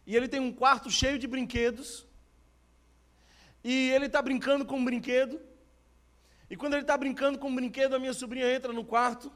e 0.07 0.15
ele 0.15 0.29
tem 0.29 0.41
um 0.41 0.53
quarto 0.53 0.91
cheio 0.91 1.19
de 1.19 1.27
brinquedos 1.27 2.07
e 3.65 3.91
ele 3.91 4.07
está 4.07 4.23
brincando 4.23 4.65
com 4.65 4.77
um 4.77 4.85
brinquedo. 4.85 5.41
E 6.49 6.57
quando 6.57 6.75
ele 6.75 6.83
está 6.83 6.97
brincando 6.97 7.37
com 7.37 7.49
um 7.49 7.55
brinquedo, 7.55 7.97
a 7.97 7.99
minha 7.99 8.13
sobrinha 8.13 8.55
entra 8.55 8.73
no 8.73 8.85
quarto. 8.85 9.33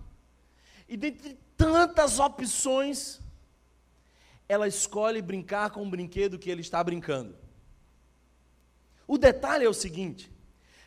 E 0.88 0.96
dentre 0.96 1.36
tantas 1.56 2.20
opções, 2.20 3.20
ela 4.48 4.68
escolhe 4.68 5.20
brincar 5.20 5.70
com 5.70 5.82
o 5.82 5.90
brinquedo 5.90 6.38
que 6.38 6.48
ele 6.48 6.60
está 6.60 6.82
brincando. 6.84 7.36
O 9.08 9.18
detalhe 9.18 9.64
é 9.64 9.68
o 9.68 9.74
seguinte: 9.74 10.32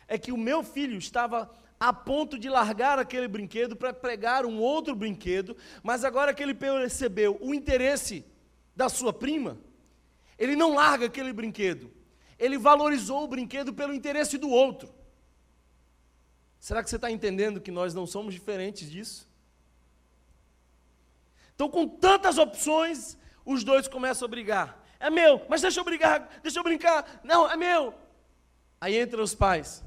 é 0.08 0.16
que 0.16 0.32
o 0.32 0.38
meu 0.38 0.62
filho 0.62 0.96
estava 0.96 1.54
a 1.78 1.92
ponto 1.92 2.38
de 2.38 2.48
largar 2.48 2.98
aquele 2.98 3.28
brinquedo 3.28 3.76
para 3.76 3.92
pregar 3.92 4.46
um 4.46 4.58
outro 4.58 4.94
brinquedo, 4.94 5.54
mas 5.82 6.02
agora 6.02 6.32
que 6.32 6.42
ele 6.42 6.54
percebeu 6.54 7.36
o 7.42 7.52
interesse 7.52 8.24
da 8.74 8.88
sua 8.88 9.12
prima, 9.12 9.58
ele 10.38 10.56
não 10.56 10.74
larga 10.74 11.06
aquele 11.06 11.32
brinquedo 11.32 11.90
ele 12.38 12.58
valorizou 12.58 13.24
o 13.24 13.28
brinquedo 13.28 13.72
pelo 13.72 13.94
interesse 13.94 14.36
do 14.38 14.48
outro. 14.48 14.92
Será 16.58 16.82
que 16.82 16.88
você 16.88 16.96
está 16.96 17.10
entendendo 17.10 17.60
que 17.60 17.70
nós 17.70 17.94
não 17.94 18.06
somos 18.06 18.34
diferentes 18.34 18.90
disso? 18.90 19.28
Então, 21.54 21.68
com 21.68 21.86
tantas 21.86 22.38
opções, 22.38 23.16
os 23.44 23.62
dois 23.62 23.86
começam 23.86 24.26
a 24.26 24.28
brigar. 24.28 24.82
É 24.98 25.10
meu, 25.10 25.44
mas 25.48 25.60
deixa 25.60 25.80
eu 25.80 25.84
brigar, 25.84 26.40
deixa 26.42 26.58
eu 26.58 26.64
brincar. 26.64 27.20
Não, 27.22 27.50
é 27.50 27.56
meu. 27.56 27.94
Aí 28.80 29.00
entram 29.00 29.22
os 29.22 29.34
pais. 29.34 29.84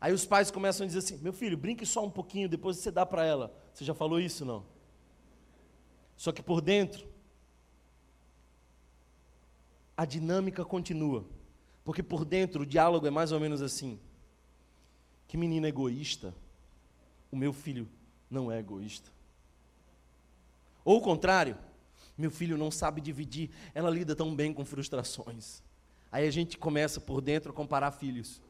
Aí 0.00 0.12
os 0.12 0.24
pais 0.24 0.50
começam 0.50 0.84
a 0.84 0.86
dizer 0.86 1.00
assim: 1.00 1.16
meu 1.18 1.32
filho, 1.32 1.56
brinque 1.56 1.86
só 1.86 2.04
um 2.04 2.10
pouquinho, 2.10 2.48
depois 2.48 2.76
você 2.76 2.90
dá 2.90 3.04
para 3.04 3.24
ela. 3.24 3.54
Você 3.72 3.84
já 3.84 3.94
falou 3.94 4.20
isso, 4.20 4.44
não? 4.44 4.64
Só 6.14 6.30
que 6.30 6.42
por 6.42 6.60
dentro, 6.60 7.07
a 9.98 10.04
dinâmica 10.04 10.64
continua. 10.64 11.26
Porque 11.84 12.04
por 12.04 12.24
dentro 12.24 12.62
o 12.62 12.66
diálogo 12.66 13.04
é 13.08 13.10
mais 13.10 13.32
ou 13.32 13.40
menos 13.40 13.60
assim: 13.60 13.98
Que 15.26 15.36
menina 15.36 15.68
egoísta. 15.68 16.32
O 17.32 17.36
meu 17.36 17.52
filho 17.52 17.88
não 18.30 18.50
é 18.50 18.60
egoísta. 18.60 19.10
Ou 20.84 20.98
o 20.98 21.02
contrário, 21.02 21.58
meu 22.16 22.30
filho 22.30 22.56
não 22.56 22.70
sabe 22.70 23.00
dividir, 23.00 23.50
ela 23.74 23.90
lida 23.90 24.14
tão 24.16 24.34
bem 24.34 24.54
com 24.54 24.64
frustrações. 24.64 25.62
Aí 26.10 26.26
a 26.26 26.30
gente 26.30 26.56
começa 26.56 27.00
por 27.00 27.20
dentro 27.20 27.50
a 27.50 27.54
comparar 27.54 27.90
filhos. 27.90 28.40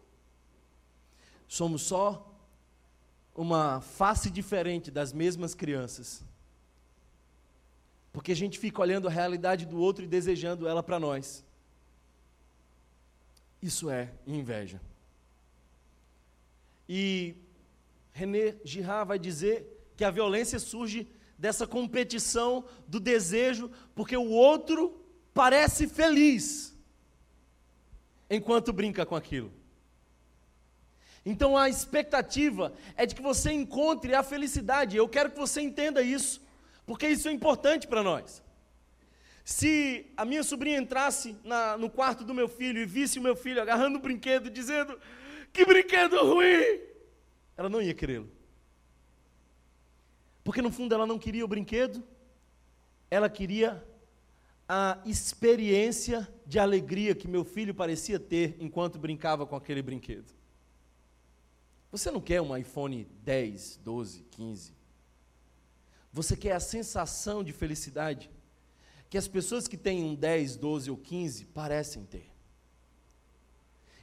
Somos 1.48 1.82
só 1.82 2.38
uma 3.34 3.80
face 3.80 4.30
diferente 4.30 4.90
das 4.90 5.12
mesmas 5.12 5.54
crianças. 5.54 6.22
Porque 8.12 8.32
a 8.32 8.36
gente 8.36 8.58
fica 8.58 8.80
olhando 8.80 9.08
a 9.08 9.10
realidade 9.10 9.66
do 9.66 9.78
outro 9.78 10.04
e 10.04 10.08
desejando 10.08 10.66
ela 10.66 10.82
para 10.82 10.98
nós. 10.98 11.44
Isso 13.62 13.90
é 13.90 14.10
inveja. 14.26 14.80
E 16.88 17.34
René 18.12 18.56
Girard 18.64 19.08
vai 19.08 19.18
dizer 19.18 19.92
que 19.96 20.04
a 20.04 20.10
violência 20.10 20.58
surge 20.58 21.06
dessa 21.36 21.66
competição 21.66 22.64
do 22.86 22.98
desejo, 22.98 23.70
porque 23.94 24.16
o 24.16 24.30
outro 24.30 25.04
parece 25.34 25.86
feliz 25.86 26.74
enquanto 28.30 28.72
brinca 28.72 29.06
com 29.06 29.14
aquilo. 29.14 29.52
Então 31.24 31.56
a 31.56 31.68
expectativa 31.68 32.72
é 32.96 33.04
de 33.04 33.14
que 33.14 33.22
você 33.22 33.52
encontre 33.52 34.14
a 34.14 34.22
felicidade. 34.22 34.96
Eu 34.96 35.08
quero 35.08 35.30
que 35.30 35.38
você 35.38 35.60
entenda 35.60 36.00
isso 36.02 36.40
porque 36.88 37.06
isso 37.06 37.28
é 37.28 37.32
importante 37.32 37.86
para 37.86 38.02
nós. 38.02 38.42
Se 39.44 40.10
a 40.16 40.24
minha 40.24 40.42
sobrinha 40.42 40.78
entrasse 40.78 41.36
na, 41.44 41.76
no 41.76 41.90
quarto 41.90 42.24
do 42.24 42.32
meu 42.32 42.48
filho 42.48 42.80
e 42.80 42.86
visse 42.86 43.18
o 43.18 43.22
meu 43.22 43.36
filho 43.36 43.60
agarrando 43.60 43.98
um 43.98 44.00
brinquedo, 44.00 44.48
dizendo: 44.48 44.98
Que 45.52 45.66
brinquedo 45.66 46.16
ruim! 46.16 46.80
Ela 47.58 47.68
não 47.68 47.82
ia 47.82 47.92
querê-lo. 47.92 48.30
Porque 50.42 50.62
no 50.62 50.72
fundo 50.72 50.94
ela 50.94 51.06
não 51.06 51.18
queria 51.18 51.44
o 51.44 51.48
brinquedo, 51.48 52.02
ela 53.10 53.28
queria 53.28 53.86
a 54.66 54.98
experiência 55.04 56.26
de 56.46 56.58
alegria 56.58 57.14
que 57.14 57.28
meu 57.28 57.44
filho 57.44 57.74
parecia 57.74 58.18
ter 58.18 58.56
enquanto 58.58 58.98
brincava 58.98 59.46
com 59.46 59.56
aquele 59.56 59.82
brinquedo. 59.82 60.32
Você 61.92 62.10
não 62.10 62.20
quer 62.20 62.40
um 62.40 62.56
iPhone 62.56 63.06
10, 63.22 63.80
12, 63.84 64.24
15? 64.30 64.77
Você 66.12 66.36
quer 66.36 66.52
a 66.52 66.60
sensação 66.60 67.44
de 67.44 67.52
felicidade 67.52 68.30
que 69.10 69.18
as 69.18 69.28
pessoas 69.28 69.66
que 69.66 69.76
têm 69.76 70.04
um 70.04 70.14
10, 70.14 70.56
12 70.56 70.90
ou 70.90 70.96
15 70.96 71.46
parecem 71.46 72.04
ter. 72.04 72.30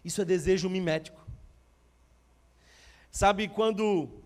Isso 0.04 0.22
é 0.22 0.26
desejo 0.26 0.70
mimético. 0.70 1.26
Sabe 3.12 3.48
quando 3.48 4.22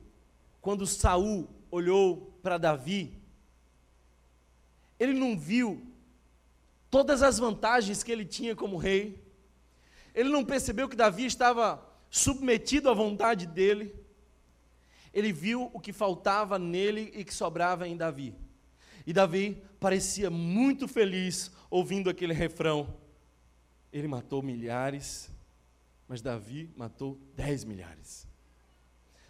quando 0.61 0.85
Saul 0.85 1.47
olhou 1.71 2.37
para 2.41 2.57
Davi, 2.57 3.17
ele 4.99 5.13
não 5.13 5.37
viu 5.39 5.81
todas 6.89 7.21
as 7.23 7.37
vantagens 7.39 8.03
que 8.03 8.11
ele 8.11 8.25
tinha 8.25 8.55
como 8.55 8.77
rei. 8.77 9.23
Ele 10.13 10.29
não 10.29 10.43
percebeu 10.43 10.89
que 10.89 10.95
Davi 10.95 11.25
estava 11.25 11.85
submetido 12.09 12.89
à 12.89 12.93
vontade 12.93 13.45
dele 13.45 13.95
ele 15.13 15.31
viu 15.33 15.69
o 15.73 15.79
que 15.79 15.91
faltava 15.91 16.59
nele 16.59 17.11
e 17.15 17.23
que 17.23 17.33
sobrava 17.33 17.87
em 17.87 17.97
Davi. 17.97 18.35
E 19.05 19.13
Davi 19.13 19.61
parecia 19.79 20.29
muito 20.29 20.87
feliz 20.87 21.51
ouvindo 21.69 22.09
aquele 22.09 22.33
refrão. 22.33 22.95
Ele 23.91 24.07
matou 24.07 24.43
milhares, 24.43 25.31
mas 26.07 26.21
Davi 26.21 26.69
matou 26.75 27.17
dez 27.35 27.63
milhares. 27.63 28.27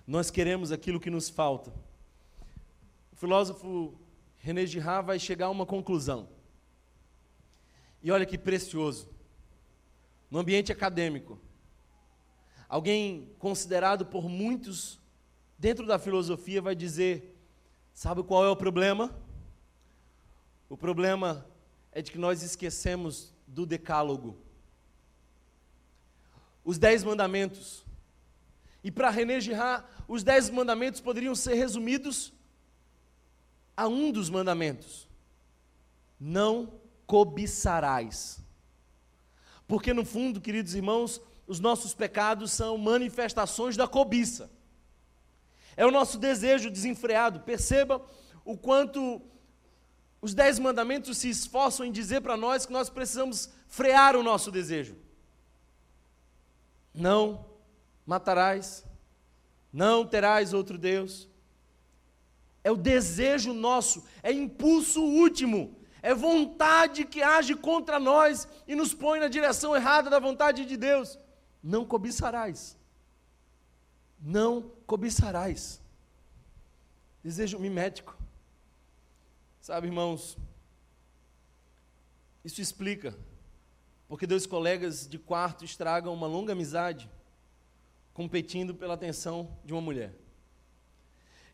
Nós 0.06 0.30
queremos 0.30 0.72
aquilo 0.72 1.00
que 1.00 1.10
nos 1.10 1.30
falta. 1.30 1.72
O 3.12 3.16
filósofo 3.16 3.94
René 4.38 4.66
Girard 4.66 5.06
vai 5.06 5.20
chegar 5.20 5.48
a 5.48 5.50
uma 5.50 5.66
conclusão. 5.66 6.28
E 8.02 8.12
olha 8.12 8.26
que 8.26 8.38
precioso. 8.38 9.10
No 10.32 10.40
ambiente 10.40 10.72
acadêmico, 10.72 11.40
alguém 12.68 13.34
considerado 13.40 14.06
por 14.06 14.30
muitos 14.30 14.99
dentro 15.60 15.86
da 15.86 16.00
filosofia, 16.00 16.62
vai 16.62 16.74
dizer: 16.74 17.38
sabe 17.94 18.24
qual 18.24 18.46
é 18.46 18.50
o 18.50 18.56
problema? 18.56 19.14
O 20.70 20.78
problema 20.78 21.46
é 21.92 22.02
de 22.02 22.12
que 22.12 22.18
nós 22.18 22.42
esquecemos 22.42 23.34
do 23.46 23.66
decálogo. 23.66 24.38
Os 26.64 26.78
dez 26.78 27.04
mandamentos. 27.04 27.84
E 28.84 28.90
para 28.90 29.10
René 29.10 29.42
Girard, 29.42 29.86
os 30.08 30.24
dez 30.24 30.50
mandamentos 30.50 31.02
poderiam 31.02 31.36
ser 31.36 31.56
resumidos 31.56 32.32
a 33.76 33.88
um 33.88 34.12
dos 34.12 34.30
mandamentos: 34.30 35.08
não 36.20 36.72
cobiçarás. 37.06 38.40
Porque 39.68 39.94
no 39.94 40.06
fundo, 40.06 40.40
queridos 40.40 40.74
irmãos, 40.74 41.22
os 41.46 41.60
nossos 41.60 41.94
pecados 41.94 42.52
são 42.52 42.78
manifestações 42.78 43.76
da 43.76 43.88
cobiça. 43.88 44.50
É 45.80 45.86
o 45.86 45.92
nosso 45.92 46.18
desejo 46.18 46.70
desenfreado. 46.70 47.40
Perceba 47.40 48.06
o 48.44 48.58
quanto 48.58 49.22
os 50.22 50.34
dez 50.34 50.60
mandamentos 50.60 51.18
se 51.18 51.30
esforçam 51.30 51.86
em 51.86 51.92
dizer 52.00 52.20
para 52.20 52.36
nós 52.36 52.66
que 52.66 52.74
nós 52.74 52.90
precisamos 52.90 53.50
frear 53.66 54.14
o 54.18 54.22
nosso 54.22 54.52
desejo. 54.52 54.98
Não 56.94 57.46
matarás, 58.06 58.86
não 59.72 60.06
terás 60.06 60.54
outro 60.54 60.78
Deus. 60.78 61.30
É 62.62 62.70
o 62.70 62.76
desejo 62.76 63.54
nosso, 63.54 64.04
é 64.22 64.34
impulso 64.34 65.02
último, 65.02 65.78
é 66.02 66.14
vontade 66.14 67.06
que 67.06 67.22
age 67.22 67.56
contra 67.56 67.98
nós 68.02 68.50
e 68.68 68.76
nos 68.76 68.94
põe 68.94 69.18
na 69.22 69.30
direção 69.30 69.74
errada 69.74 70.10
da 70.10 70.20
vontade 70.20 70.66
de 70.66 70.76
Deus. 70.76 71.18
Não 71.64 71.86
cobiçarás. 71.86 72.78
Não 74.20 74.78
cobiçarás. 74.90 75.80
Desejo 77.24 77.60
mimético. 77.60 78.18
Sabe, 79.62 79.86
irmãos, 79.86 80.36
isso 82.44 82.60
explica 82.60 83.16
porque 84.08 84.26
dois 84.26 84.48
colegas 84.48 85.08
de 85.08 85.20
quarto 85.20 85.64
estragam 85.64 86.12
uma 86.12 86.26
longa 86.26 86.54
amizade 86.54 87.08
competindo 88.16 88.74
pela 88.74 88.96
atenção 88.96 89.56
de 89.64 89.74
uma 89.74 89.82
mulher. 89.82 90.12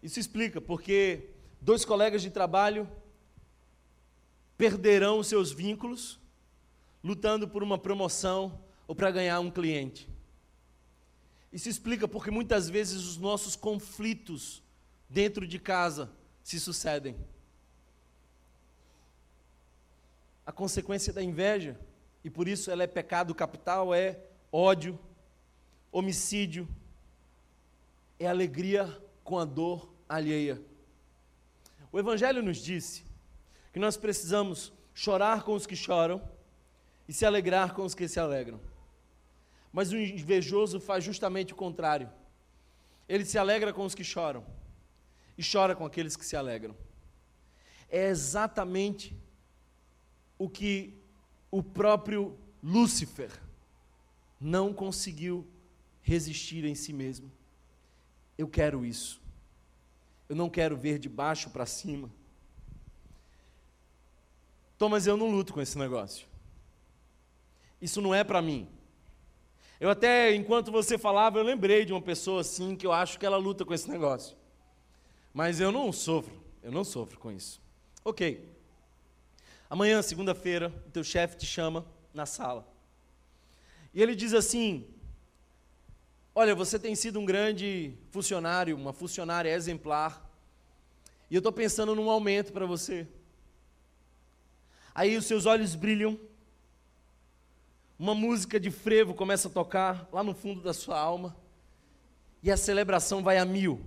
Isso 0.01 0.17
explica 0.17 0.61
porque 0.61 1.31
dois 1.59 1.83
colegas 1.83 2.21
de 2.21 2.31
trabalho 2.31 2.89
perderão 4.57 5.21
seus 5.21 5.51
vínculos 5.51 6.21
lutando 7.03 7.49
por 7.49 7.61
uma 7.61 7.77
promoção 7.77 8.61
ou 8.87 8.95
para 8.95 9.11
ganhar 9.11 9.41
um 9.41 9.51
cliente. 9.51 10.14
Isso 11.55 11.69
explica 11.69 12.05
porque 12.05 12.29
muitas 12.29 12.69
vezes 12.69 13.01
os 13.05 13.15
nossos 13.15 13.55
conflitos 13.55 14.61
dentro 15.09 15.47
de 15.47 15.57
casa 15.57 16.11
se 16.43 16.59
sucedem. 16.59 17.15
A 20.45 20.51
consequência 20.51 21.13
da 21.13 21.23
inveja, 21.23 21.79
e 22.25 22.29
por 22.29 22.49
isso 22.49 22.69
ela 22.69 22.83
é 22.83 22.87
pecado 22.87 23.33
capital, 23.33 23.95
é 23.95 24.19
ódio, 24.51 24.99
homicídio, 25.93 26.67
é 28.19 28.27
alegria 28.27 29.01
com 29.23 29.39
a 29.39 29.45
dor 29.45 29.89
alheia. 30.09 30.61
O 31.89 31.97
Evangelho 31.97 32.43
nos 32.43 32.57
disse 32.57 33.05
que 33.71 33.79
nós 33.79 33.95
precisamos 33.95 34.73
chorar 34.93 35.43
com 35.43 35.53
os 35.53 35.65
que 35.65 35.77
choram 35.77 36.21
e 37.07 37.13
se 37.13 37.25
alegrar 37.25 37.73
com 37.73 37.83
os 37.83 37.95
que 37.95 38.09
se 38.09 38.19
alegram. 38.19 38.59
Mas 39.75 39.91
o 39.91 39.97
invejoso 39.97 40.79
faz 40.79 41.03
justamente 41.03 41.51
o 41.51 41.55
contrário. 41.57 42.09
Ele 43.09 43.25
se 43.25 43.38
alegra 43.38 43.73
com 43.73 43.83
os 43.83 43.93
que 43.93 44.05
choram 44.05 44.41
e 45.38 45.43
chora 45.43 45.75
com 45.75 45.85
aqueles 45.85 46.15
que 46.15 46.25
se 46.25 46.38
alegram. 46.38 46.73
É 47.89 48.07
exatamente 48.07 49.13
o 50.39 50.47
que 50.47 50.93
o 51.51 51.61
próprio 51.61 52.38
Lúcifer 52.63 53.29
não 54.39 54.73
conseguiu 54.73 55.45
resistir 56.01 56.63
em 56.63 56.73
si 56.73 56.93
mesmo. 56.93 57.29
Eu 58.38 58.47
quero 58.47 58.85
isso. 58.85 59.21
Eu 60.29 60.38
não 60.38 60.49
quero 60.49 60.77
ver 60.77 60.99
de 60.99 61.09
baixo 61.09 61.49
para 61.49 61.65
cima. 61.65 62.09
Thomas, 64.77 65.05
eu 65.05 65.17
não 65.17 65.29
luto 65.29 65.53
com 65.53 65.59
esse 65.59 65.77
negócio. 65.77 66.25
Isso 67.81 68.01
não 68.01 68.15
é 68.15 68.23
para 68.23 68.41
mim. 68.41 68.69
Eu 69.79 69.89
até, 69.89 70.33
enquanto 70.33 70.71
você 70.71 70.97
falava, 70.97 71.38
eu 71.38 71.43
lembrei 71.43 71.83
de 71.83 71.91
uma 71.91 72.01
pessoa 72.01 72.41
assim 72.41 72.75
que 72.75 72.88
eu 72.88 72.91
acho 72.91 73.19
que 73.19 73.25
ela 73.25 73.38
luta 73.38 73.65
com 73.65 73.73
esse 73.73 73.89
negócio. 73.89 74.38
Mas 75.33 75.59
eu 75.59 75.71
não 75.71 75.91
sofro, 75.91 76.33
eu 76.63 76.71
não 76.71 76.83
sofro 76.83 77.19
com 77.19 77.31
isso. 77.31 77.61
Ok. 78.03 78.49
Amanhã, 79.69 80.01
segunda-feira, 80.01 80.71
o 80.88 80.91
teu 80.91 81.03
chefe 81.03 81.35
te 81.38 81.45
chama 81.45 81.85
na 82.13 82.25
sala. 82.25 82.65
E 83.93 84.01
ele 84.01 84.15
diz 84.15 84.33
assim: 84.33 84.88
Olha, 86.33 86.53
você 86.53 86.77
tem 86.77 86.95
sido 86.95 87.19
um 87.19 87.25
grande 87.25 87.93
funcionário, 88.11 88.75
uma 88.75 88.93
funcionária 88.93 89.49
exemplar. 89.53 90.29
E 91.29 91.35
eu 91.35 91.39
estou 91.39 91.51
pensando 91.51 91.95
num 91.95 92.09
aumento 92.09 92.53
para 92.53 92.65
você. 92.65 93.07
Aí 94.93 95.17
os 95.17 95.25
seus 95.25 95.45
olhos 95.45 95.75
brilham 95.75 96.19
uma 97.97 98.13
música 98.13 98.60
de 98.60 98.71
frevo 98.71 99.13
começa 99.13 99.47
a 99.47 99.51
tocar 99.51 100.08
lá 100.12 100.23
no 100.23 100.34
fundo 100.34 100.62
da 100.62 100.73
sua 100.73 100.99
alma, 100.99 101.36
e 102.43 102.51
a 102.51 102.58
celebração 102.58 103.23
vai 103.23 103.38
a 103.38 103.45
mil. 103.45 103.86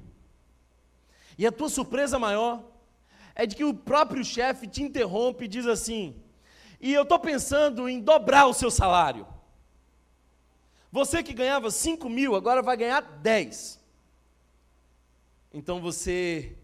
E 1.37 1.47
a 1.47 1.53
tua 1.53 1.69
surpresa 1.69 2.19
maior 2.19 2.65
é 3.35 3.47
de 3.47 3.55
que 3.55 3.65
o 3.65 3.75
próprio 3.75 4.25
chefe 4.25 4.67
te 4.67 4.83
interrompe 4.83 5.45
e 5.45 5.49
diz 5.49 5.67
assim: 5.67 6.21
e 6.81 6.93
eu 6.93 7.03
estou 7.03 7.19
pensando 7.19 7.89
em 7.89 8.01
dobrar 8.01 8.47
o 8.47 8.55
seu 8.55 8.71
salário. 8.71 9.27
Você 10.93 11.23
que 11.23 11.35
ganhava 11.35 11.71
5 11.71 12.09
mil, 12.09 12.35
agora 12.35 12.63
vai 12.63 12.77
ganhar 12.77 13.01
10. 13.01 13.79
Então 15.53 15.81
você 15.81 16.57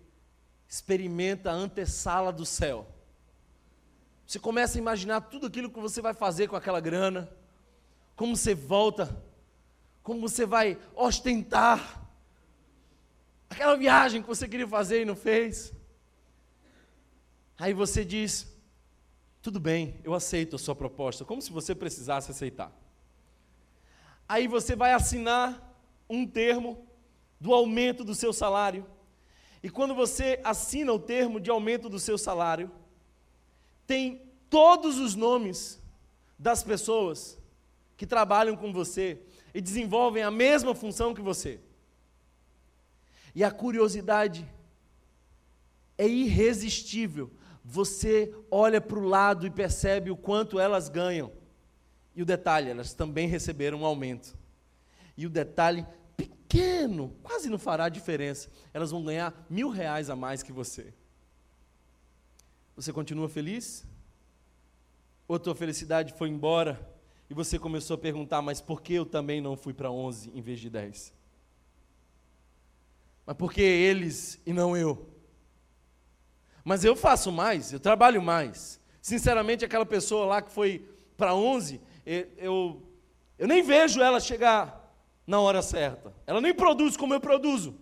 experimenta 0.68 1.50
a 1.50 1.54
antessala 1.54 2.33
do 2.33 2.46
céu. 2.46 2.87
Você 4.26 4.38
começa 4.38 4.78
a 4.78 4.80
imaginar 4.80 5.20
tudo 5.22 5.46
aquilo 5.46 5.70
que 5.70 5.80
você 5.80 6.00
vai 6.00 6.14
fazer 6.14 6.48
com 6.48 6.56
aquela 6.56 6.80
grana, 6.80 7.28
como 8.16 8.37
você 8.37 8.54
volta, 8.54 9.22
como 10.02 10.20
você 10.20 10.46
vai 10.46 10.78
ostentar 10.94 12.02
aquela 13.48 13.76
viagem 13.76 14.22
que 14.22 14.28
você 14.28 14.48
queria 14.48 14.66
fazer 14.66 15.02
e 15.02 15.04
não 15.04 15.16
fez. 15.16 15.72
Aí 17.58 17.72
você 17.72 18.04
diz: 18.04 18.52
tudo 19.42 19.60
bem, 19.60 20.00
eu 20.02 20.14
aceito 20.14 20.56
a 20.56 20.58
sua 20.58 20.74
proposta, 20.74 21.24
como 21.24 21.42
se 21.42 21.52
você 21.52 21.74
precisasse 21.74 22.30
aceitar. 22.30 22.72
Aí 24.28 24.48
você 24.48 24.74
vai 24.74 24.92
assinar 24.92 25.76
um 26.08 26.26
termo 26.26 26.87
do 27.38 27.52
aumento 27.52 28.02
do 28.02 28.14
seu 28.14 28.32
salário. 28.32 28.87
E 29.62 29.70
quando 29.70 29.94
você 29.94 30.40
assina 30.42 30.92
o 30.92 30.98
termo 30.98 31.38
de 31.38 31.50
aumento 31.50 31.88
do 31.88 31.98
seu 31.98 32.18
salário, 32.18 32.70
tem 33.86 34.22
todos 34.48 34.98
os 34.98 35.14
nomes 35.14 35.80
das 36.38 36.62
pessoas 36.62 37.38
que 37.96 38.06
trabalham 38.06 38.56
com 38.56 38.72
você 38.72 39.20
e 39.52 39.60
desenvolvem 39.60 40.22
a 40.22 40.30
mesma 40.30 40.74
função 40.74 41.14
que 41.14 41.20
você. 41.20 41.60
E 43.34 43.42
a 43.42 43.50
curiosidade 43.50 44.48
é 45.98 46.06
irresistível. 46.06 47.30
Você 47.64 48.34
olha 48.50 48.80
para 48.80 48.98
o 48.98 49.08
lado 49.08 49.46
e 49.46 49.50
percebe 49.50 50.10
o 50.10 50.16
quanto 50.16 50.60
elas 50.60 50.88
ganham. 50.88 51.32
E 52.14 52.22
o 52.22 52.26
detalhe, 52.26 52.70
elas 52.70 52.94
também 52.94 53.26
receberam 53.26 53.80
um 53.80 53.86
aumento. 53.86 54.36
E 55.16 55.26
o 55.26 55.30
detalhe 55.30 55.86
pequeno, 56.16 57.16
quase 57.22 57.48
não 57.48 57.58
fará 57.58 57.88
diferença. 57.88 58.48
Elas 58.72 58.90
vão 58.90 59.02
ganhar 59.02 59.46
mil 59.48 59.68
reais 59.68 60.10
a 60.10 60.16
mais 60.16 60.42
que 60.42 60.52
você. 60.52 60.92
Você 62.76 62.92
continua 62.92 63.28
feliz? 63.28 63.87
Ou 65.28 65.37
a 65.37 65.38
tua 65.38 65.54
felicidade 65.54 66.12
foi 66.12 66.28
embora 66.28 66.92
e 67.30 67.34
você 67.34 67.58
começou 67.58 67.94
a 67.94 67.98
perguntar, 67.98 68.42
mas 68.42 68.60
por 68.60 68.82
que 68.82 68.94
eu 68.94 69.06
também 69.06 69.40
não 69.40 69.56
fui 69.56 69.72
para 69.72 69.90
11 69.90 70.30
em 70.34 70.42
vez 70.42 70.60
de 70.60 70.68
10? 70.68 71.14
Mas 73.24 73.37
por 73.37 73.52
que 73.52 73.62
eles 73.62 74.40
e 74.44 74.52
não 74.52 74.76
eu? 74.76 75.08
Mas 76.64 76.84
eu 76.84 76.96
faço 76.96 77.30
mais, 77.30 77.72
eu 77.72 77.80
trabalho 77.80 78.22
mais. 78.22 78.80
Sinceramente, 79.00 79.64
aquela 79.64 79.87
pessoa 79.87 80.26
lá 80.26 80.42
que 80.42 80.50
foi 80.50 80.87
para 81.16 81.34
11, 81.34 81.80
eu, 82.04 82.82
eu, 83.38 83.46
nem 83.46 83.62
vejo 83.62 84.00
ela 84.00 84.18
chegar 84.18 84.94
na 85.26 85.40
hora 85.40 85.62
certa. 85.62 86.12
Ela 86.26 86.40
nem 86.40 86.54
produz 86.54 86.96
como 86.96 87.14
eu 87.14 87.20
produzo. 87.20 87.78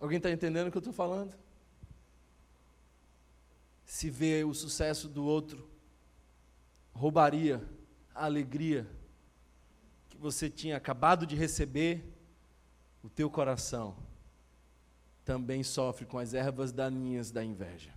Alguém 0.00 0.18
está 0.18 0.30
entendendo 0.30 0.68
o 0.68 0.70
que 0.70 0.76
eu 0.76 0.80
estou 0.80 0.92
falando? 0.92 1.34
Se 3.86 4.10
vê 4.10 4.44
o 4.44 4.52
sucesso 4.52 5.08
do 5.08 5.24
outro, 5.24 5.70
roubaria 6.92 7.62
a 8.12 8.24
alegria 8.24 8.86
que 10.08 10.18
você 10.18 10.50
tinha 10.50 10.76
acabado 10.76 11.24
de 11.24 11.36
receber, 11.36 12.04
o 13.02 13.08
teu 13.08 13.30
coração 13.30 13.96
também 15.24 15.62
sofre 15.62 16.04
com 16.04 16.18
as 16.18 16.34
ervas 16.34 16.72
daninhas 16.72 17.30
da 17.30 17.44
inveja. 17.44 17.94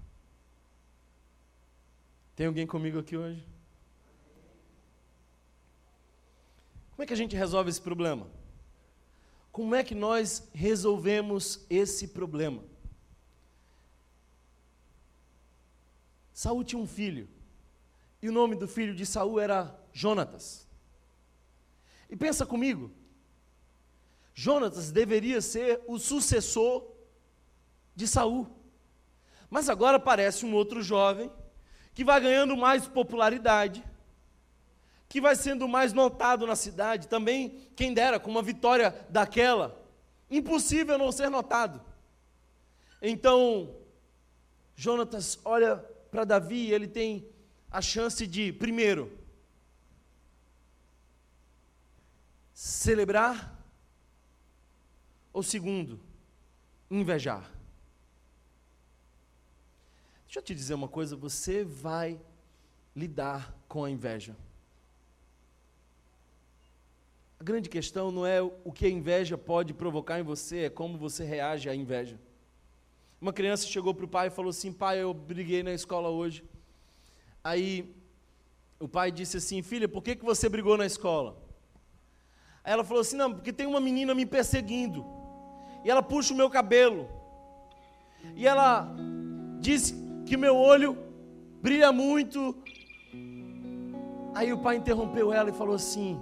Tem 2.36 2.46
alguém 2.46 2.68
comigo 2.68 3.00
aqui 3.00 3.18
hoje? 3.18 3.44
Como 6.92 7.04
é 7.04 7.06
que 7.08 7.14
a 7.14 7.18
gente 7.18 7.36
resolve 7.36 7.70
esse 7.70 7.82
problema? 7.82 8.28
Como 9.52 9.74
é 9.74 9.84
que 9.84 9.96
nós 9.96 10.48
resolvemos 10.54 11.66
esse 11.70 12.10
problema? 12.10 12.64
Saul 16.40 16.64
tinha 16.64 16.82
um 16.82 16.88
filho. 16.88 17.28
E 18.22 18.30
o 18.30 18.32
nome 18.32 18.56
do 18.56 18.66
filho 18.66 18.96
de 18.96 19.06
Saul 19.06 19.42
era 19.42 19.78
Jonatas. 19.92 20.66
E 22.10 22.16
pensa 22.16 22.46
comigo. 22.46 22.90
Jonatas 24.34 24.90
deveria 24.90 25.42
ser 25.42 25.82
o 25.86 26.00
sucessor 26.00 26.88
de 27.94 28.08
Saul. 28.08 28.48
Mas 29.50 29.68
agora 29.68 29.98
aparece 29.98 30.46
um 30.46 30.54
outro 30.54 30.82
jovem 30.82 31.30
que 31.94 32.06
vai 32.06 32.22
ganhando 32.22 32.56
mais 32.56 32.88
popularidade, 32.88 33.84
que 35.10 35.20
vai 35.20 35.36
sendo 35.36 35.68
mais 35.68 35.92
notado 35.92 36.48
na 36.48 36.56
cidade, 36.56 37.10
também, 37.10 37.68
quem 37.76 37.94
dera, 37.94 38.18
com 38.18 38.32
uma 38.32 38.42
vitória 38.42 38.92
daquela, 39.10 39.86
impossível 40.32 40.98
não 40.98 41.12
ser 41.12 41.30
notado. 41.30 41.82
Então, 43.02 43.76
Jonatas 44.74 45.38
olha 45.44 45.86
para 46.10 46.26
Davi, 46.26 46.72
ele 46.72 46.88
tem 46.88 47.28
a 47.72 47.82
chance 47.82 48.26
de, 48.26 48.52
primeiro, 48.52 49.18
celebrar, 52.54 53.58
ou 55.32 55.44
segundo, 55.44 56.00
invejar. 56.90 57.50
Deixa 60.26 60.40
eu 60.40 60.44
te 60.44 60.54
dizer 60.54 60.74
uma 60.74 60.88
coisa, 60.88 61.16
você 61.16 61.64
vai 61.64 62.20
lidar 62.96 63.56
com 63.68 63.84
a 63.84 63.90
inveja. 63.90 64.36
A 67.40 67.44
grande 67.44 67.70
questão 67.70 68.12
não 68.12 68.26
é 68.26 68.42
o 68.42 68.72
que 68.72 68.86
a 68.86 68.90
inveja 68.90 69.38
pode 69.38 69.74
provocar 69.74 70.20
em 70.20 70.24
você, 70.24 70.66
é 70.66 70.70
como 70.70 70.98
você 70.98 71.24
reage 71.24 71.70
à 71.70 71.76
inveja. 71.76 72.20
Uma 73.22 73.34
criança 73.34 73.68
chegou 73.68 73.94
para 73.94 74.06
o 74.06 74.08
pai 74.08 74.28
e 74.28 74.32
falou 74.32 74.50
assim: 74.50 74.72
Pai, 74.72 75.02
eu 75.02 75.14
briguei 75.14 75.62
na 75.62 75.74
escola 75.74 76.10
hoje. 76.10 76.44
Aí 77.44 77.94
o 78.80 78.88
pai 78.88 79.12
disse 79.12 79.38
assim: 79.38 79.62
Filha, 79.62 79.90
por 79.90 80.02
que, 80.02 80.16
que 80.16 80.24
você 80.24 80.48
brigou 80.48 80.78
na 80.78 80.86
escola? 80.86 81.36
Aí 82.64 82.72
ela 82.72 82.84
falou 82.84 83.02
assim: 83.02 83.18
Não, 83.18 83.34
porque 83.34 83.52
tem 83.52 83.68
uma 83.68 83.82
menina 83.82 84.16
me 84.16 84.26
perseguindo. 84.26 85.06
E 85.84 85.90
ela 85.90 86.02
puxa 86.02 86.34
o 86.34 86.38
meu 86.38 86.50
cabelo. 86.50 87.10
E 88.36 88.48
ela 88.48 88.90
diz 89.60 89.94
que 90.26 90.38
meu 90.38 90.56
olho 90.56 90.98
brilha 91.62 91.92
muito. 91.92 92.56
Aí 94.34 94.54
o 94.54 94.60
pai 94.60 94.78
interrompeu 94.78 95.34
ela 95.34 95.50
e 95.50 95.54
falou 95.54 95.76
assim: 95.76 96.18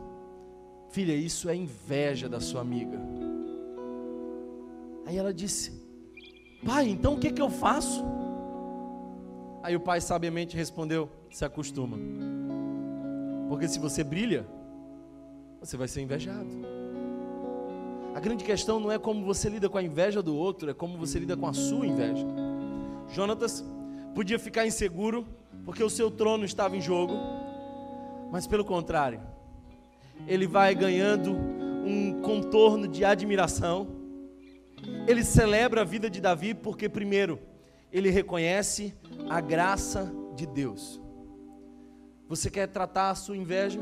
Filha, 0.89 1.13
isso 1.13 1.47
é 1.47 1.55
inveja 1.55 2.27
da 2.27 2.39
sua 2.39 2.61
amiga. 2.61 2.99
Aí 5.05 5.15
ela 5.15 5.31
disse: 5.31 5.76
Pai, 6.65 6.89
então 6.89 7.13
o 7.13 7.19
que, 7.19 7.31
que 7.31 7.41
eu 7.41 7.49
faço? 7.49 8.03
Aí 9.63 9.75
o 9.75 9.79
pai 9.79 10.01
sabiamente 10.01 10.55
respondeu: 10.55 11.09
Se 11.29 11.45
acostuma. 11.45 11.97
Porque 13.49 13.67
se 13.67 13.79
você 13.79 14.03
brilha, 14.03 14.45
você 15.59 15.77
vai 15.77 15.87
ser 15.87 16.01
invejado. 16.01 16.47
A 18.13 18.19
grande 18.19 18.43
questão 18.43 18.79
não 18.79 18.91
é 18.91 18.97
como 18.97 19.23
você 19.23 19.47
lida 19.47 19.69
com 19.69 19.77
a 19.77 19.83
inveja 19.83 20.23
do 20.23 20.35
outro, 20.35 20.69
é 20.69 20.73
como 20.73 20.97
você 20.97 21.19
lida 21.19 21.37
com 21.37 21.47
a 21.47 21.53
sua 21.53 21.85
inveja. 21.85 22.25
Jonatas 23.09 23.63
podia 24.15 24.39
ficar 24.39 24.65
inseguro 24.65 25.25
porque 25.63 25.83
o 25.83 25.89
seu 25.89 26.09
trono 26.09 26.43
estava 26.43 26.75
em 26.75 26.81
jogo, 26.81 27.13
mas 28.31 28.47
pelo 28.47 28.65
contrário, 28.65 29.21
ele 30.27 30.47
vai 30.47 30.73
ganhando 30.73 31.31
um 31.85 32.21
contorno 32.21 32.87
de 32.87 33.05
admiração 33.05 33.87
ele 35.07 35.23
celebra 35.23 35.81
a 35.81 35.85
vida 35.85 36.09
de 36.09 36.19
Davi 36.19 36.53
porque, 36.53 36.89
primeiro, 36.89 37.39
ele 37.91 38.09
reconhece 38.09 38.93
a 39.29 39.39
graça 39.39 40.11
de 40.35 40.45
Deus. 40.45 41.01
Você 42.27 42.49
quer 42.49 42.67
tratar 42.67 43.09
a 43.09 43.15
sua 43.15 43.37
inveja? 43.37 43.79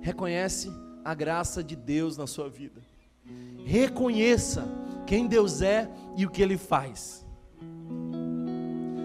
Reconhece 0.00 0.70
a 1.04 1.14
graça 1.14 1.64
de 1.64 1.74
Deus 1.74 2.16
na 2.16 2.26
sua 2.26 2.48
vida. 2.48 2.80
Reconheça 3.64 4.68
quem 5.06 5.26
Deus 5.26 5.62
é 5.62 5.88
e 6.16 6.26
o 6.26 6.30
que 6.30 6.42
Ele 6.42 6.58
faz. 6.58 7.24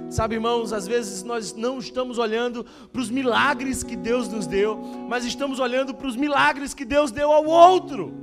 Sabe, 0.09 0.36
irmãos, 0.36 0.71
às 0.71 0.88
vezes 0.88 1.21
nós 1.23 1.53
não 1.53 1.80
estamos 1.80 2.17
olhando 2.17 2.65
para 2.91 3.01
os 3.01 3.09
milagres 3.09 3.84
que 3.84 3.95
Deus 3.95 4.28
nos 4.30 4.47
deu, 4.47 4.78
mas 5.07 5.25
estamos 5.25 5.59
olhando 5.59 5.93
para 5.93 6.07
os 6.07 6.15
milagres 6.15 6.73
que 6.73 6.86
Deus 6.86 7.11
deu 7.11 7.32
ao 7.32 7.45
outro. 7.45 8.13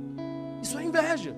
Isso 0.61 0.77
é 0.77 0.83
inveja. 0.83 1.35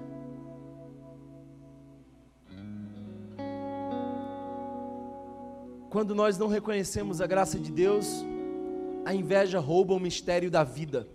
Quando 5.90 6.14
nós 6.14 6.38
não 6.38 6.48
reconhecemos 6.48 7.22
a 7.22 7.28
graça 7.28 7.58
de 7.58 7.72
Deus, 7.72 8.26
a 9.06 9.14
inveja 9.14 9.60
rouba 9.60 9.94
o 9.94 10.00
mistério 10.00 10.52
da 10.52 10.64
vida. 10.64 11.08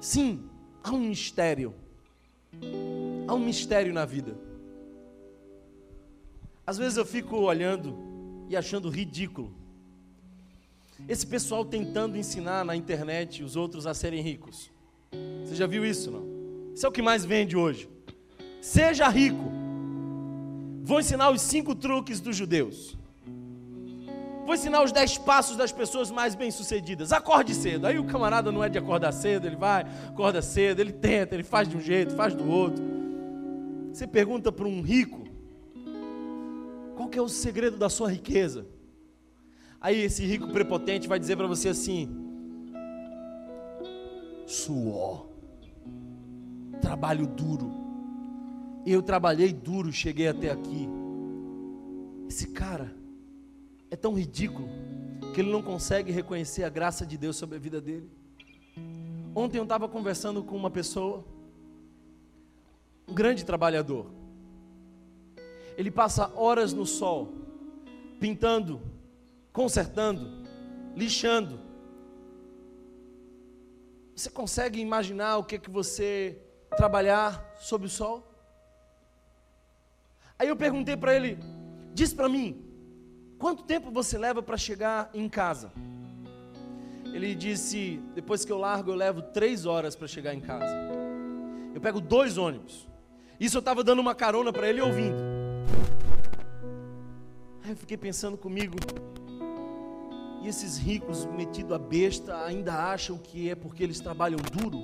Sim, 0.00 0.42
há 0.82 0.90
um 0.90 0.98
mistério. 0.98 1.72
Há 3.28 3.34
um 3.34 3.38
mistério 3.38 3.92
na 3.94 4.04
vida. 4.04 4.36
Às 6.66 6.76
vezes 6.76 6.96
eu 6.96 7.06
fico 7.06 7.36
olhando 7.36 7.96
e 8.48 8.56
achando 8.56 8.88
ridículo. 8.88 9.54
Esse 11.08 11.26
pessoal 11.26 11.64
tentando 11.64 12.16
ensinar 12.16 12.64
na 12.64 12.74
internet 12.74 13.44
os 13.44 13.54
outros 13.54 13.86
a 13.86 13.94
serem 13.94 14.22
ricos. 14.22 14.72
Você 15.44 15.54
já 15.54 15.66
viu 15.66 15.84
isso, 15.84 16.10
não? 16.10 16.24
Isso 16.74 16.84
é 16.84 16.88
o 16.88 16.92
que 16.92 17.02
mais 17.02 17.24
vende 17.24 17.56
hoje. 17.56 17.88
Seja 18.60 19.08
rico. 19.08 19.51
Vou 20.84 20.98
ensinar 20.98 21.30
os 21.30 21.40
cinco 21.40 21.76
truques 21.76 22.18
dos 22.18 22.36
judeus. 22.36 22.98
Vou 24.44 24.52
ensinar 24.52 24.82
os 24.82 24.90
dez 24.90 25.16
passos 25.16 25.56
das 25.56 25.70
pessoas 25.70 26.10
mais 26.10 26.34
bem-sucedidas. 26.34 27.12
Acorde 27.12 27.54
cedo. 27.54 27.86
Aí 27.86 28.00
o 28.00 28.04
camarada 28.04 28.50
não 28.50 28.64
é 28.64 28.68
de 28.68 28.78
acordar 28.78 29.12
cedo, 29.12 29.46
ele 29.46 29.54
vai, 29.54 29.86
acorda 30.08 30.42
cedo, 30.42 30.80
ele 30.80 30.92
tenta, 30.92 31.36
ele 31.36 31.44
faz 31.44 31.68
de 31.68 31.76
um 31.76 31.80
jeito, 31.80 32.16
faz 32.16 32.34
do 32.34 32.50
outro. 32.50 32.82
Você 33.92 34.08
pergunta 34.08 34.50
para 34.50 34.66
um 34.66 34.82
rico: 34.82 35.22
qual 36.96 37.08
que 37.08 37.18
é 37.18 37.22
o 37.22 37.28
segredo 37.28 37.76
da 37.76 37.88
sua 37.88 38.10
riqueza? 38.10 38.66
Aí 39.80 40.00
esse 40.00 40.26
rico 40.26 40.48
prepotente 40.48 41.06
vai 41.06 41.20
dizer 41.20 41.36
para 41.36 41.46
você 41.46 41.68
assim: 41.68 42.08
suor, 44.46 45.28
trabalho 46.80 47.28
duro 47.28 47.81
eu 48.90 49.02
trabalhei 49.02 49.52
duro, 49.52 49.92
cheguei 49.92 50.28
até 50.28 50.50
aqui. 50.50 50.88
Esse 52.28 52.48
cara 52.48 52.94
é 53.90 53.96
tão 53.96 54.14
ridículo 54.14 54.68
que 55.34 55.40
ele 55.40 55.50
não 55.50 55.62
consegue 55.62 56.10
reconhecer 56.10 56.64
a 56.64 56.68
graça 56.68 57.06
de 57.06 57.16
Deus 57.16 57.36
sobre 57.36 57.56
a 57.56 57.60
vida 57.60 57.80
dele. 57.80 58.10
Ontem 59.34 59.58
eu 59.58 59.62
estava 59.62 59.88
conversando 59.88 60.42
com 60.42 60.56
uma 60.56 60.70
pessoa, 60.70 61.24
um 63.06 63.14
grande 63.14 63.44
trabalhador. 63.44 64.10
Ele 65.76 65.90
passa 65.90 66.30
horas 66.34 66.72
no 66.72 66.84
sol, 66.84 67.32
pintando, 68.20 68.80
consertando, 69.52 70.28
lixando. 70.94 71.60
Você 74.14 74.28
consegue 74.28 74.80
imaginar 74.80 75.38
o 75.38 75.44
que 75.44 75.54
é 75.54 75.58
que 75.58 75.70
você 75.70 76.38
trabalhar 76.76 77.54
sob 77.58 77.86
o 77.86 77.88
sol? 77.88 78.31
Aí 80.42 80.48
eu 80.48 80.56
perguntei 80.56 80.96
para 80.96 81.14
ele: 81.14 81.38
diz 81.94 82.12
para 82.12 82.28
mim, 82.28 82.60
quanto 83.38 83.62
tempo 83.62 83.92
você 83.92 84.18
leva 84.18 84.42
para 84.42 84.56
chegar 84.56 85.08
em 85.14 85.28
casa? 85.28 85.72
Ele 87.14 87.32
disse: 87.32 88.00
depois 88.12 88.44
que 88.44 88.50
eu 88.50 88.58
largo, 88.58 88.90
eu 88.90 88.96
levo 88.96 89.22
três 89.22 89.66
horas 89.66 89.94
para 89.94 90.08
chegar 90.08 90.34
em 90.34 90.40
casa. 90.40 90.74
Eu 91.72 91.80
pego 91.80 92.00
dois 92.00 92.38
ônibus. 92.38 92.88
Isso 93.38 93.56
eu 93.56 93.60
estava 93.60 93.84
dando 93.84 94.00
uma 94.00 94.16
carona 94.16 94.52
para 94.52 94.68
ele 94.68 94.80
ouvindo. 94.80 95.22
Aí 97.62 97.70
eu 97.70 97.76
fiquei 97.76 97.96
pensando 97.96 98.36
comigo. 98.36 98.76
E 100.42 100.48
esses 100.48 100.76
ricos 100.76 101.24
metidos 101.24 101.70
a 101.70 101.78
besta 101.78 102.44
ainda 102.44 102.90
acham 102.90 103.16
que 103.16 103.48
é 103.48 103.54
porque 103.54 103.84
eles 103.84 104.00
trabalham 104.00 104.40
duro? 104.40 104.82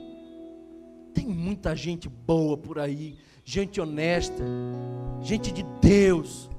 Tem 1.12 1.26
muita 1.26 1.74
gente 1.74 2.08
boa 2.08 2.56
por 2.56 2.78
aí 2.78 3.18
gente 3.48 3.80
honesta, 3.80 4.44
gente 5.22 5.50
de 5.50 5.62
Deus, 5.80 6.50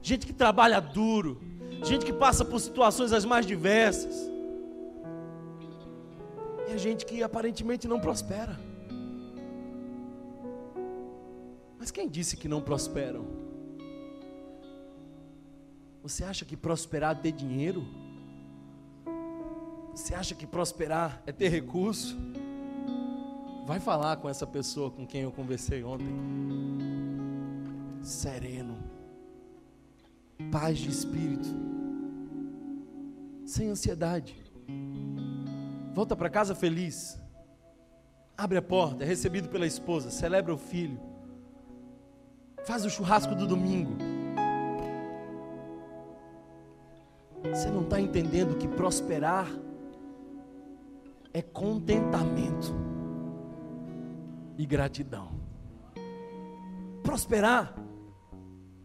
gente 0.00 0.26
que 0.26 0.32
trabalha 0.32 0.80
duro, 0.80 1.38
gente 1.84 2.06
que 2.06 2.12
passa 2.12 2.42
por 2.42 2.58
situações 2.58 3.12
as 3.12 3.26
mais 3.26 3.44
diversas. 3.44 4.14
E 6.66 6.72
a 6.72 6.78
gente 6.78 7.04
que 7.04 7.22
aparentemente 7.22 7.86
não 7.86 8.00
prospera. 8.00 8.58
Mas 11.78 11.90
quem 11.90 12.08
disse 12.08 12.34
que 12.34 12.48
não 12.48 12.62
prosperam? 12.62 13.26
Você 16.02 16.24
acha 16.24 16.46
que 16.46 16.56
prosperar 16.56 17.14
é 17.14 17.20
ter 17.20 17.32
dinheiro? 17.32 17.86
Você 19.94 20.14
acha 20.14 20.34
que 20.34 20.46
prosperar 20.46 21.22
é 21.26 21.30
ter 21.30 21.50
recurso? 21.50 22.16
Vai 23.68 23.78
falar 23.78 24.16
com 24.16 24.30
essa 24.30 24.46
pessoa 24.46 24.90
com 24.90 25.06
quem 25.06 25.20
eu 25.20 25.30
conversei 25.30 25.84
ontem. 25.84 26.08
Sereno. 28.02 28.78
Paz 30.50 30.78
de 30.78 30.88
espírito. 30.88 31.46
Sem 33.44 33.68
ansiedade. 33.68 34.42
Volta 35.92 36.16
para 36.16 36.30
casa 36.30 36.54
feliz. 36.54 37.20
Abre 38.38 38.56
a 38.56 38.62
porta, 38.62 39.04
é 39.04 39.06
recebido 39.06 39.50
pela 39.50 39.66
esposa, 39.66 40.10
celebra 40.10 40.54
o 40.54 40.56
filho. 40.56 40.98
Faz 42.64 42.86
o 42.86 42.90
churrasco 42.90 43.34
do 43.34 43.46
domingo. 43.46 43.98
Você 47.50 47.70
não 47.70 47.82
está 47.82 48.00
entendendo 48.00 48.56
que 48.56 48.66
prosperar 48.66 49.46
é 51.34 51.42
contentamento 51.42 52.97
e 54.58 54.66
gratidão. 54.66 55.30
Prosperar, 57.02 57.74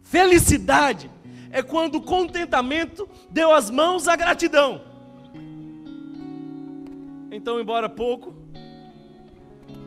felicidade, 0.02 1.10
é 1.50 1.62
quando 1.62 1.96
o 1.96 2.02
contentamento 2.02 3.08
deu 3.28 3.52
as 3.52 3.68
mãos 3.68 4.06
à 4.06 4.14
gratidão. 4.14 4.80
Então, 7.30 7.60
embora 7.60 7.88
pouco, 7.88 8.32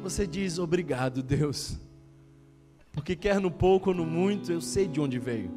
você 0.03 0.27
diz 0.27 0.59
obrigado, 0.59 1.23
Deus, 1.23 1.79
porque 2.91 3.15
quer 3.15 3.39
no 3.39 3.49
pouco 3.49 3.89
ou 3.89 3.95
no 3.95 4.05
muito, 4.05 4.51
eu 4.51 4.59
sei 4.59 4.88
de 4.88 4.99
onde 4.99 5.17
veio. 5.17 5.49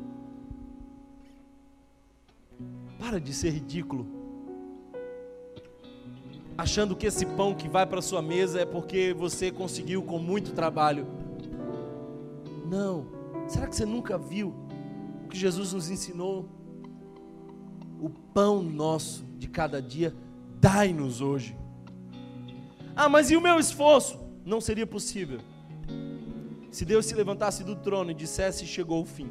Para 2.98 3.20
de 3.20 3.34
ser 3.34 3.50
ridículo 3.50 4.19
achando 6.60 6.94
que 6.94 7.06
esse 7.06 7.26
pão 7.26 7.54
que 7.54 7.68
vai 7.68 7.86
para 7.86 8.02
sua 8.02 8.22
mesa 8.22 8.60
é 8.60 8.64
porque 8.64 9.14
você 9.16 9.50
conseguiu 9.50 10.02
com 10.02 10.18
muito 10.18 10.52
trabalho. 10.52 11.06
Não, 12.66 13.20
Será 13.50 13.66
que 13.66 13.74
você 13.74 13.84
nunca 13.84 14.16
viu 14.16 14.54
o 15.24 15.28
que 15.28 15.36
Jesus 15.36 15.72
nos 15.72 15.90
ensinou? 15.90 16.48
O 18.00 18.08
pão 18.08 18.62
nosso 18.62 19.24
de 19.36 19.48
cada 19.48 19.82
dia, 19.82 20.14
dai-nos 20.60 21.20
hoje. 21.20 21.56
Ah, 22.94 23.08
mas 23.08 23.28
e 23.28 23.36
o 23.36 23.40
meu 23.40 23.58
esforço? 23.58 24.20
Não 24.44 24.60
seria 24.60 24.86
possível. 24.86 25.40
Se 26.70 26.84
Deus 26.84 27.06
se 27.06 27.14
levantasse 27.16 27.64
do 27.64 27.74
trono 27.74 28.12
e 28.12 28.14
dissesse: 28.14 28.64
chegou 28.64 29.02
o 29.02 29.04
fim. 29.04 29.28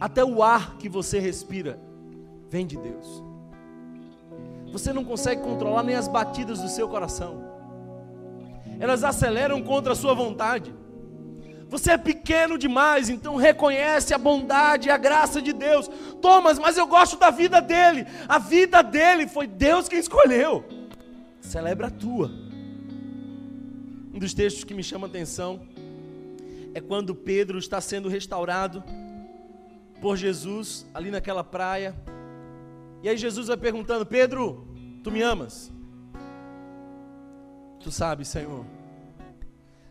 Até 0.00 0.24
o 0.24 0.42
ar 0.42 0.78
que 0.78 0.88
você 0.88 1.18
respira 1.18 1.78
vem 2.48 2.66
de 2.66 2.78
Deus. 2.78 3.22
Você 4.72 4.92
não 4.92 5.04
consegue 5.04 5.42
controlar 5.42 5.82
nem 5.82 5.96
as 5.96 6.08
batidas 6.08 6.60
do 6.60 6.68
seu 6.68 6.88
coração. 6.88 7.42
Elas 8.78 9.04
aceleram 9.04 9.62
contra 9.62 9.92
a 9.92 9.96
sua 9.96 10.14
vontade. 10.14 10.74
Você 11.68 11.92
é 11.92 11.98
pequeno 11.98 12.58
demais, 12.58 13.08
então 13.08 13.36
reconhece 13.36 14.12
a 14.12 14.18
bondade 14.18 14.90
a 14.90 14.96
graça 14.96 15.40
de 15.40 15.52
Deus. 15.52 15.88
Thomas, 16.20 16.58
mas 16.58 16.76
eu 16.76 16.86
gosto 16.86 17.16
da 17.16 17.30
vida 17.30 17.60
dele. 17.60 18.06
A 18.28 18.38
vida 18.38 18.82
dele 18.82 19.28
foi 19.28 19.46
Deus 19.46 19.88
quem 19.88 20.00
escolheu. 20.00 20.64
Celebra 21.40 21.86
a 21.86 21.90
tua. 21.90 22.28
Um 24.12 24.18
dos 24.18 24.34
textos 24.34 24.64
que 24.64 24.74
me 24.74 24.82
chama 24.82 25.06
a 25.06 25.10
atenção 25.10 25.60
é 26.74 26.80
quando 26.80 27.14
Pedro 27.14 27.58
está 27.58 27.80
sendo 27.80 28.08
restaurado 28.08 28.82
por 30.00 30.16
Jesus 30.16 30.86
ali 30.92 31.10
naquela 31.10 31.44
praia. 31.44 31.94
E 33.02 33.08
aí 33.08 33.16
Jesus 33.16 33.48
vai 33.48 33.56
perguntando: 33.56 34.04
Pedro, 34.04 34.66
tu 35.02 35.10
me 35.10 35.22
amas? 35.22 35.72
Tu 37.80 37.90
sabes, 37.90 38.28
Senhor. 38.28 38.64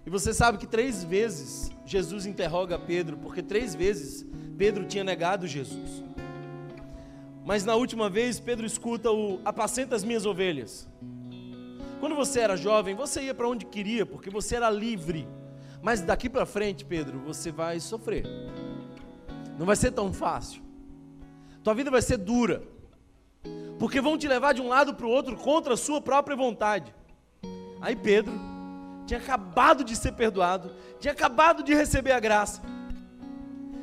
E 0.06 0.10
você 0.10 0.34
sabe 0.34 0.58
que 0.58 0.68
três 0.68 1.04
vezes 1.04 1.72
Jesus 1.86 2.26
interroga 2.26 2.78
Pedro, 2.80 3.18
porque 3.18 3.42
três 3.42 3.76
vezes 3.76 4.26
Pedro 4.58 4.86
tinha 4.86 5.04
negado 5.04 5.48
Jesus. 5.48 6.04
Mas 7.46 7.66
na 7.66 7.76
última 7.76 8.10
vez, 8.10 8.40
Pedro 8.40 8.66
escuta 8.66 9.12
o 9.12 9.40
apacenta 9.44 9.96
as 9.96 10.04
minhas 10.04 10.26
ovelhas. 10.26 10.88
Quando 12.00 12.16
você 12.16 12.40
era 12.40 12.56
jovem, 12.56 12.96
você 12.96 13.24
ia 13.24 13.34
para 13.34 13.48
onde 13.48 13.66
queria, 13.66 14.06
porque 14.06 14.30
você 14.30 14.56
era 14.56 14.70
livre. 14.70 15.28
Mas 15.82 16.02
daqui 16.02 16.30
para 16.30 16.46
frente, 16.46 16.86
Pedro, 16.86 17.20
você 17.20 17.52
vai 17.52 17.80
sofrer. 17.80 18.26
Não 19.58 19.66
vai 19.66 19.76
ser 19.76 19.92
tão 19.92 20.14
fácil. 20.14 20.62
Tua 21.64 21.74
vida 21.74 21.92
vai 21.92 22.02
ser 22.02 22.18
dura. 22.18 22.64
Porque 23.80 24.02
vão 24.02 24.18
te 24.18 24.28
levar 24.28 24.54
de 24.54 24.62
um 24.62 24.68
lado 24.68 24.94
para 24.94 25.06
o 25.06 25.10
outro 25.10 25.38
contra 25.38 25.74
a 25.74 25.78
sua 25.78 26.02
própria 26.02 26.36
vontade. 26.36 26.94
Aí 27.82 27.96
Pedro 27.96 28.34
tinha 29.08 29.20
acabado 29.20 29.84
de 29.84 29.96
ser 29.96 30.12
perdoado, 30.12 30.72
tinha 31.00 31.14
acabado 31.14 31.64
de 31.64 31.74
receber 31.74 32.12
a 32.12 32.20
graça, 32.20 32.62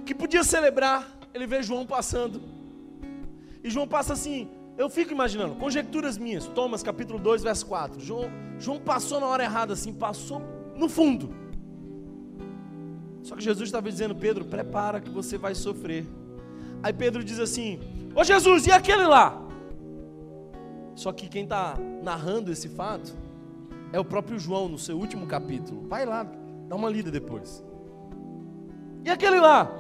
que 0.05 0.15
podia 0.15 0.45
celebrar. 0.45 1.09
Ele 1.35 1.47
vê 1.47 1.63
João 1.63 1.87
passando, 1.87 2.41
e 3.65 3.71
João 3.71 3.89
passa 3.89 4.13
assim. 4.13 4.49
Eu 4.79 4.91
fico 4.91 5.11
imaginando, 5.11 5.55
conjecturas 5.55 6.19
minhas, 6.19 6.47
Thomas 6.47 6.83
capítulo 6.83 7.19
2, 7.19 7.43
verso 7.43 7.65
4. 7.65 7.99
João, 7.99 8.31
João 8.59 8.79
passou 8.79 9.19
na 9.19 9.27
hora 9.27 9.43
errada, 9.43 9.73
assim, 9.73 9.93
passou 9.93 10.43
no 10.77 10.89
fundo. 10.89 11.35
Só 13.23 13.35
que 13.35 13.43
Jesus 13.43 13.69
estava 13.69 13.91
dizendo, 13.91 14.15
Pedro, 14.15 14.45
prepara 14.45 15.01
que 15.01 15.11
você 15.11 15.39
vai 15.39 15.55
sofrer. 15.55 16.07
Aí 16.83 16.93
Pedro 16.93 17.25
diz 17.25 17.41
assim: 17.41 17.81
Ô 18.15 18.23
Jesus, 18.23 18.67
e 18.67 18.71
aquele 18.71 19.07
lá? 19.07 19.46
Só 20.97 21.13
que 21.13 21.29
quem 21.29 21.45
está 21.45 21.77
narrando 22.03 22.51
esse 22.51 22.71
fato 22.71 23.15
é 23.93 24.01
o 24.01 24.05
próprio 24.05 24.39
João, 24.39 24.69
no 24.69 24.79
seu 24.79 24.99
último 24.99 25.27
capítulo. 25.27 25.87
Vai 25.87 26.07
lá, 26.07 26.27
dá 26.67 26.75
uma 26.75 26.89
lida 26.89 27.11
depois. 27.11 27.63
E 29.05 29.11
aquele 29.11 29.39
lá? 29.39 29.71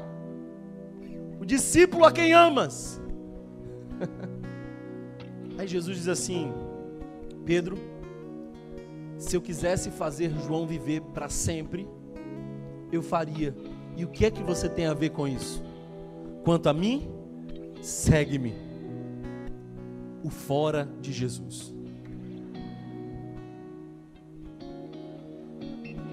O 1.41 1.45
discípulo 1.45 2.05
a 2.05 2.13
quem 2.13 2.35
amas. 2.35 3.01
Aí 5.59 5.67
Jesus 5.67 5.97
diz 5.97 6.09
assim: 6.09 6.53
Pedro, 7.47 7.79
se 9.17 9.35
eu 9.35 9.41
quisesse 9.41 9.91
fazer 9.91 10.31
João 10.47 10.67
viver 10.67 11.01
para 11.01 11.31
sempre, 11.31 11.89
eu 12.93 13.03
faria. 13.03 13.57
E 13.97 14.05
o 14.05 14.09
que 14.09 14.27
é 14.27 14.31
que 14.31 14.43
você 14.43 14.69
tem 14.69 14.87
a 14.87 14.93
ver 14.93 15.11
com 15.11 15.27
isso? 15.27 15.65
Quanto 16.45 16.69
a 16.69 16.75
mim, 16.75 17.11
segue-me. 17.81 18.66
O 20.27 20.29
fora 20.29 20.89
de 21.01 21.13
Jesus. 21.13 21.73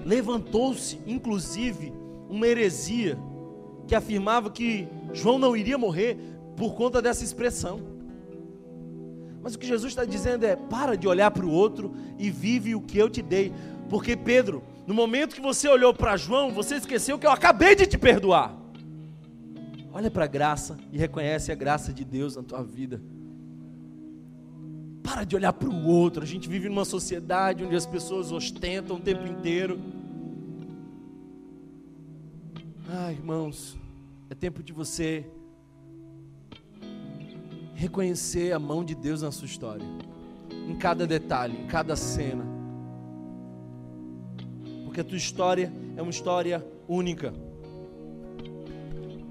Levantou-se, 0.06 1.00
inclusive, 1.04 1.92
uma 2.30 2.46
heresia 2.46 3.18
que 3.88 3.94
afirmava 3.96 4.52
que 4.52 4.86
João 5.12 5.36
não 5.36 5.56
iria 5.56 5.76
morrer 5.76 6.16
por 6.56 6.76
conta 6.76 7.02
dessa 7.02 7.24
expressão. 7.24 7.80
Mas 9.42 9.56
o 9.56 9.58
que 9.58 9.66
Jesus 9.66 9.90
está 9.90 10.04
dizendo 10.04 10.44
é: 10.44 10.54
para 10.54 10.96
de 10.96 11.08
olhar 11.08 11.32
para 11.32 11.44
o 11.44 11.50
outro 11.50 11.92
e 12.16 12.30
vive 12.30 12.76
o 12.76 12.80
que 12.80 12.96
eu 12.96 13.10
te 13.10 13.20
dei. 13.20 13.52
Porque 13.88 14.16
Pedro, 14.16 14.62
no 14.86 14.94
momento 14.94 15.34
que 15.34 15.40
você 15.40 15.68
olhou 15.68 15.92
para 15.92 16.16
João, 16.16 16.52
você 16.52 16.76
esqueceu 16.76 17.18
que 17.18 17.26
eu 17.26 17.32
acabei 17.32 17.74
de 17.74 17.84
te 17.84 17.98
perdoar. 17.98 18.56
Olha 19.92 20.08
para 20.08 20.22
a 20.22 20.28
graça 20.28 20.78
e 20.92 20.98
reconhece 20.98 21.50
a 21.50 21.56
graça 21.56 21.92
de 21.92 22.04
Deus 22.04 22.36
na 22.36 22.44
tua 22.44 22.62
vida. 22.62 23.02
Para 25.04 25.22
de 25.22 25.36
olhar 25.36 25.52
para 25.52 25.68
o 25.68 25.86
outro. 25.86 26.22
A 26.22 26.26
gente 26.26 26.48
vive 26.48 26.68
numa 26.68 26.86
sociedade 26.86 27.62
onde 27.62 27.76
as 27.76 27.84
pessoas 27.84 28.32
ostentam 28.32 28.96
o 28.96 29.00
tempo 29.00 29.26
inteiro. 29.26 29.78
Ah, 32.88 33.12
irmãos, 33.12 33.76
é 34.30 34.34
tempo 34.34 34.62
de 34.62 34.72
você 34.72 35.26
reconhecer 37.74 38.52
a 38.52 38.58
mão 38.58 38.82
de 38.82 38.94
Deus 38.94 39.20
na 39.20 39.30
sua 39.30 39.46
história, 39.46 39.84
em 40.50 40.74
cada 40.76 41.06
detalhe, 41.06 41.58
em 41.58 41.66
cada 41.66 41.96
cena, 41.96 42.44
porque 44.84 45.00
a 45.00 45.04
tua 45.04 45.16
história 45.16 45.72
é 45.96 46.00
uma 46.00 46.10
história 46.10 46.64
única. 46.88 47.34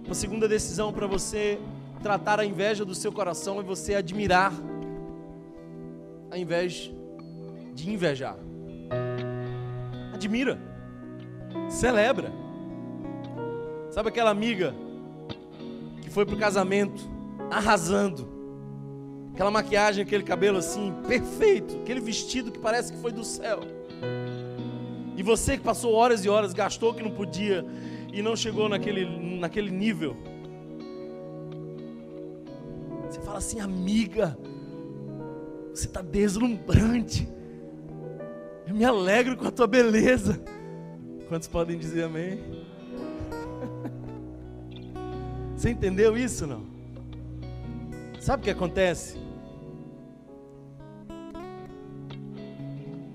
Uma 0.05 0.13
segunda 0.13 0.47
decisão 0.47 0.91
para 0.91 1.07
você 1.07 1.57
tratar 2.01 2.39
a 2.39 2.45
inveja 2.45 2.83
do 2.83 2.93
seu 2.93 3.11
coração 3.11 3.59
é 3.59 3.63
você 3.63 3.95
admirar, 3.95 4.53
ao 6.33 6.39
invés 6.39 6.91
de 7.75 7.91
invejar. 7.91 8.35
Admira, 10.11 10.59
celebra. 11.69 12.31
Sabe 13.91 14.09
aquela 14.09 14.31
amiga 14.31 14.73
que 16.01 16.09
foi 16.09 16.25
para 16.25 16.33
o 16.33 16.39
casamento 16.39 17.03
arrasando, 17.51 18.27
aquela 19.31 19.51
maquiagem, 19.51 20.01
aquele 20.01 20.23
cabelo 20.23 20.57
assim, 20.57 20.91
perfeito, 21.07 21.77
aquele 21.83 21.99
vestido 21.99 22.51
que 22.51 22.57
parece 22.57 22.93
que 22.93 22.97
foi 22.97 23.11
do 23.11 23.23
céu. 23.23 23.59
E 25.15 25.21
você 25.21 25.55
que 25.55 25.63
passou 25.63 25.93
horas 25.93 26.25
e 26.25 26.29
horas, 26.29 26.51
gastou 26.51 26.95
que 26.95 27.03
não 27.03 27.11
podia 27.11 27.63
e 28.11 28.23
não 28.23 28.35
chegou 28.35 28.67
naquele, 28.67 29.05
naquele 29.37 29.69
nível. 29.69 30.17
Você 33.07 33.21
fala 33.21 33.37
assim, 33.37 33.59
amiga, 33.59 34.35
você 35.73 35.87
está 35.87 36.01
deslumbrante. 36.01 37.27
Eu 38.67 38.75
me 38.75 38.85
alegro 38.85 39.35
com 39.35 39.47
a 39.47 39.51
tua 39.51 39.65
beleza. 39.65 40.39
Quantos 41.27 41.47
podem 41.47 41.77
dizer 41.77 42.03
amém? 42.03 42.39
Você 45.57 45.71
entendeu 45.71 46.15
isso 46.17 46.45
não? 46.45 46.63
Sabe 48.19 48.41
o 48.41 48.43
que 48.43 48.51
acontece? 48.51 49.17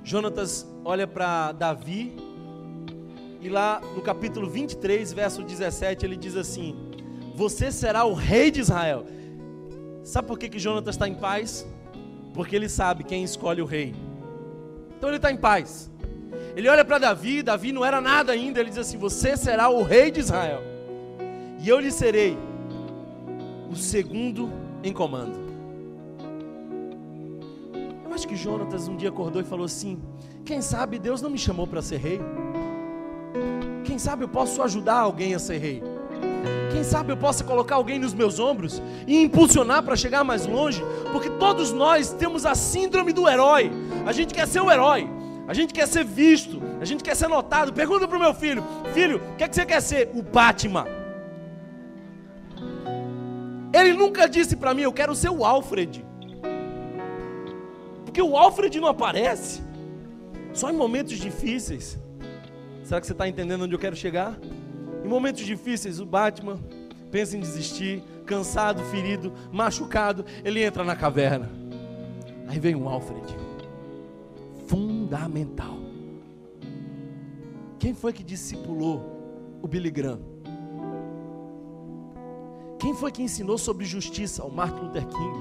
Jonatas 0.02 0.66
olha 0.84 1.06
para 1.06 1.52
Davi 1.52 2.16
e 3.40 3.48
lá 3.48 3.80
no 3.94 4.02
capítulo 4.02 4.50
23, 4.50 5.12
verso 5.12 5.42
17, 5.42 6.04
ele 6.04 6.16
diz 6.16 6.34
assim: 6.34 6.74
Você 7.36 7.70
será 7.70 8.04
o 8.04 8.14
rei 8.14 8.50
de 8.50 8.60
Israel. 8.60 9.06
Sabe 10.02 10.26
por 10.26 10.38
que, 10.38 10.48
que 10.48 10.58
Jonatas 10.58 10.94
está 10.94 11.06
em 11.06 11.14
paz? 11.14 11.66
Porque 12.32 12.54
ele 12.54 12.68
sabe 12.68 13.04
quem 13.04 13.24
escolhe 13.24 13.60
o 13.62 13.66
rei. 13.66 13.94
Então 14.96 15.08
ele 15.08 15.16
está 15.16 15.30
em 15.30 15.36
paz. 15.36 15.90
Ele 16.56 16.68
olha 16.68 16.84
para 16.84 16.98
Davi, 16.98 17.42
Davi 17.42 17.72
não 17.72 17.84
era 17.84 18.00
nada 18.00 18.32
ainda, 18.32 18.60
ele 18.60 18.70
diz 18.70 18.78
assim: 18.78 18.98
Você 18.98 19.36
será 19.36 19.68
o 19.68 19.82
rei 19.82 20.10
de 20.10 20.20
Israel, 20.20 20.60
e 21.60 21.68
eu 21.68 21.78
lhe 21.78 21.90
serei 21.90 22.36
o 23.70 23.76
segundo 23.76 24.50
em 24.82 24.92
comando. 24.92 25.38
Eu 28.04 28.12
acho 28.12 28.26
que 28.26 28.34
Jonatas 28.34 28.88
um 28.88 28.96
dia 28.96 29.08
acordou 29.08 29.40
e 29.40 29.44
falou 29.44 29.66
assim: 29.66 30.00
Quem 30.44 30.60
sabe 30.60 30.98
Deus 30.98 31.22
não 31.22 31.30
me 31.30 31.38
chamou 31.38 31.66
para 31.66 31.80
ser 31.80 31.98
rei? 31.98 32.20
Quem 33.84 33.98
sabe 33.98 34.24
eu 34.24 34.28
posso 34.28 34.62
ajudar 34.62 34.98
alguém 34.98 35.34
a 35.34 35.38
ser 35.38 35.58
rei? 35.58 35.82
Quem 36.70 36.84
sabe 36.84 37.12
eu 37.12 37.16
possa 37.16 37.42
colocar 37.44 37.76
alguém 37.76 37.98
nos 37.98 38.12
meus 38.12 38.38
ombros 38.38 38.82
e 39.06 39.22
impulsionar 39.22 39.82
para 39.82 39.96
chegar 39.96 40.22
mais 40.22 40.46
longe? 40.46 40.82
Porque 41.12 41.30
todos 41.30 41.72
nós 41.72 42.12
temos 42.12 42.44
a 42.44 42.54
síndrome 42.54 43.12
do 43.12 43.28
herói. 43.28 43.70
A 44.06 44.12
gente 44.12 44.34
quer 44.34 44.46
ser 44.46 44.60
o 44.60 44.70
herói. 44.70 45.08
A 45.48 45.54
gente 45.54 45.72
quer 45.72 45.88
ser 45.88 46.04
visto, 46.04 46.60
a 46.78 46.84
gente 46.84 47.02
quer 47.02 47.16
ser 47.16 47.26
notado. 47.26 47.72
Pergunta 47.72 48.06
para 48.06 48.18
o 48.18 48.20
meu 48.20 48.34
filho: 48.34 48.62
Filho, 48.92 49.16
o 49.32 49.36
que, 49.36 49.44
é 49.44 49.48
que 49.48 49.54
você 49.54 49.64
quer 49.64 49.80
ser? 49.80 50.10
O 50.14 50.22
Batman. 50.22 50.84
Ele 53.72 53.94
nunca 53.94 54.28
disse 54.28 54.54
para 54.56 54.74
mim: 54.74 54.82
Eu 54.82 54.92
quero 54.92 55.14
ser 55.14 55.30
o 55.30 55.46
Alfred. 55.46 56.04
Porque 58.04 58.20
o 58.20 58.36
Alfred 58.36 58.78
não 58.78 58.88
aparece 58.88 59.62
só 60.52 60.70
em 60.70 60.76
momentos 60.76 61.16
difíceis. 61.16 61.98
Será 62.84 63.00
que 63.00 63.06
você 63.06 63.12
está 63.12 63.26
entendendo 63.26 63.62
onde 63.62 63.74
eu 63.74 63.78
quero 63.78 63.96
chegar? 63.96 64.38
Em 65.08 65.10
momentos 65.10 65.42
difíceis, 65.42 66.00
o 66.00 66.04
Batman 66.04 66.58
pensa 67.10 67.34
em 67.34 67.40
desistir, 67.40 68.02
cansado, 68.26 68.84
ferido, 68.90 69.32
machucado, 69.50 70.22
ele 70.44 70.62
entra 70.62 70.84
na 70.84 70.94
caverna. 70.94 71.50
Aí 72.46 72.58
vem 72.58 72.74
um 72.74 72.86
Alfred, 72.86 73.24
fundamental. 74.66 75.78
Quem 77.78 77.94
foi 77.94 78.12
que 78.12 78.22
discipulou 78.22 79.58
o 79.62 79.66
Billy 79.66 79.90
Graham? 79.90 80.20
Quem 82.78 82.92
foi 82.92 83.10
que 83.10 83.22
ensinou 83.22 83.56
sobre 83.56 83.86
justiça 83.86 84.42
ao 84.42 84.50
Martin 84.50 84.78
Luther 84.78 85.06
King? 85.06 85.38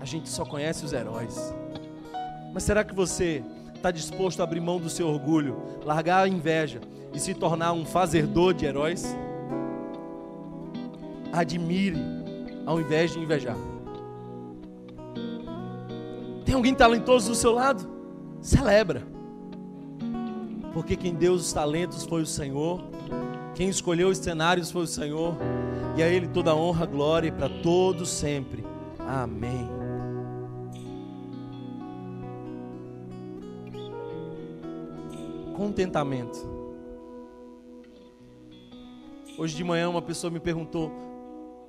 A 0.00 0.06
gente 0.06 0.26
só 0.30 0.46
conhece 0.46 0.86
os 0.86 0.94
heróis. 0.94 1.52
Mas 2.54 2.62
será 2.62 2.82
que 2.82 2.94
você 2.94 3.44
está 3.80 3.90
disposto 3.90 4.40
a 4.40 4.44
abrir 4.44 4.60
mão 4.60 4.78
do 4.78 4.90
seu 4.90 5.08
orgulho, 5.08 5.56
largar 5.84 6.24
a 6.24 6.28
inveja 6.28 6.80
e 7.14 7.18
se 7.18 7.34
tornar 7.34 7.72
um 7.72 7.84
fazedor 7.84 8.52
de 8.52 8.66
heróis? 8.66 9.16
Admire 11.32 11.98
ao 12.66 12.78
invés 12.78 13.12
de 13.12 13.18
invejar. 13.18 13.56
Tem 16.44 16.54
alguém 16.54 16.74
talentoso 16.74 17.30
do 17.30 17.34
seu 17.34 17.52
lado? 17.52 17.88
Celebra. 18.42 19.02
Porque 20.74 20.94
quem 20.94 21.14
deu 21.14 21.32
os 21.32 21.52
talentos 21.52 22.04
foi 22.04 22.22
o 22.22 22.26
Senhor, 22.26 22.82
quem 23.54 23.68
escolheu 23.68 24.08
os 24.08 24.18
cenários 24.18 24.70
foi 24.70 24.82
o 24.82 24.86
Senhor, 24.86 25.34
e 25.96 26.02
a 26.02 26.08
Ele 26.08 26.28
toda 26.28 26.54
honra, 26.54 26.86
glória 26.86 27.32
para 27.32 27.48
todos 27.48 28.08
sempre. 28.08 28.64
Amém. 28.98 29.79
Contentamento. 35.60 36.38
Hoje 39.36 39.54
de 39.54 39.62
manhã 39.62 39.90
uma 39.90 40.00
pessoa 40.00 40.30
me 40.30 40.40
perguntou: 40.40 40.90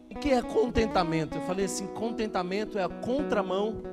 o 0.10 0.16
que 0.16 0.32
é 0.32 0.42
contentamento? 0.42 1.38
Eu 1.38 1.42
falei 1.42 1.66
assim: 1.66 1.88
contentamento 1.88 2.80
é 2.80 2.84
a 2.86 2.88
contramão 2.88 3.84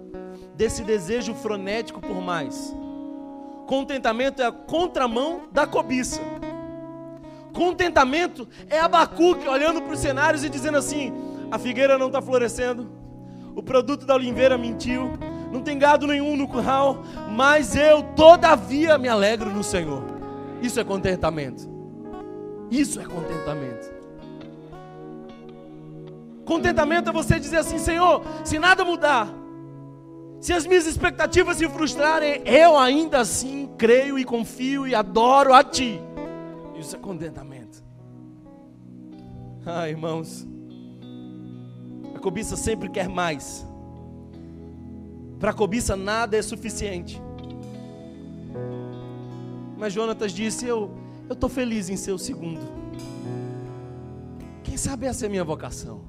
desse 0.55 0.85
desejo 0.85 1.35
frenético 1.35 2.01
por 2.01 2.21
mais. 2.21 2.73
Contentamento 3.67 4.41
é 4.41 4.47
a 4.47 4.53
contramão 4.53 5.49
da 5.51 5.67
cobiça. 5.67 6.21
Contentamento 7.53 8.47
é 8.71 8.79
Abacuque 8.79 9.49
olhando 9.49 9.83
para 9.83 9.95
os 9.95 9.99
cenários 9.99 10.45
e 10.45 10.49
dizendo 10.49 10.79
assim: 10.79 11.13
a 11.51 11.59
figueira 11.59 11.99
não 11.99 12.07
está 12.07 12.23
florescendo, 12.23 12.89
o 13.57 13.65
produto 13.65 14.07
da 14.07 14.15
oliveira 14.15 14.57
mentiu, 14.57 15.11
não 15.51 15.61
tem 15.61 15.77
gado 15.77 16.07
nenhum 16.07 16.37
no 16.37 16.47
curral, 16.47 17.03
mas 17.39 17.77
eu 17.77 18.03
todavia 18.17 18.99
me 18.99 19.07
alegro 19.07 19.49
no 19.49 19.63
Senhor. 19.63 20.03
Isso 20.61 20.81
é 20.81 20.83
contentamento. 20.83 21.71
Isso 22.69 22.99
é 22.99 23.05
contentamento. 23.05 23.93
Contentamento 26.45 27.11
é 27.11 27.13
você 27.13 27.39
dizer 27.39 27.59
assim: 27.59 27.79
Senhor, 27.79 28.25
se 28.45 28.59
nada 28.59 28.85
mudar, 28.85 29.33
se 30.41 30.53
as 30.53 30.67
minhas 30.67 30.85
expectativas 30.85 31.59
se 31.59 31.69
frustrarem, 31.69 32.43
eu 32.45 32.77
ainda 32.77 33.21
assim 33.21 33.71
creio 33.79 34.19
e 34.19 34.25
confio 34.25 34.85
e 34.85 34.93
adoro 34.93 35.55
a 35.55 35.63
Ti. 35.63 36.01
Isso 36.77 36.97
é 36.97 36.99
contentamento. 36.99 37.85
Ah, 39.65 39.89
irmãos, 39.89 40.45
a 42.17 42.19
cobiça 42.19 42.57
sempre 42.57 42.89
quer 42.89 43.09
mais. 43.09 43.65
Para 45.39 45.53
a 45.53 45.55
cobiça 45.55 45.95
nada 45.95 46.37
é 46.37 46.43
suficiente. 46.43 47.28
Mas 49.79 49.93
Jonatas 49.93 50.33
disse: 50.33 50.67
Eu 50.67 50.91
estou 51.31 51.49
feliz 51.49 51.89
em 51.89 51.97
ser 51.97 52.13
o 52.13 52.19
segundo. 52.19 52.61
Quem 54.65 54.77
sabe 54.77 55.07
essa 55.07 55.25
é 55.25 55.29
a 55.29 55.31
minha 55.31 55.45
vocação. 55.45 56.05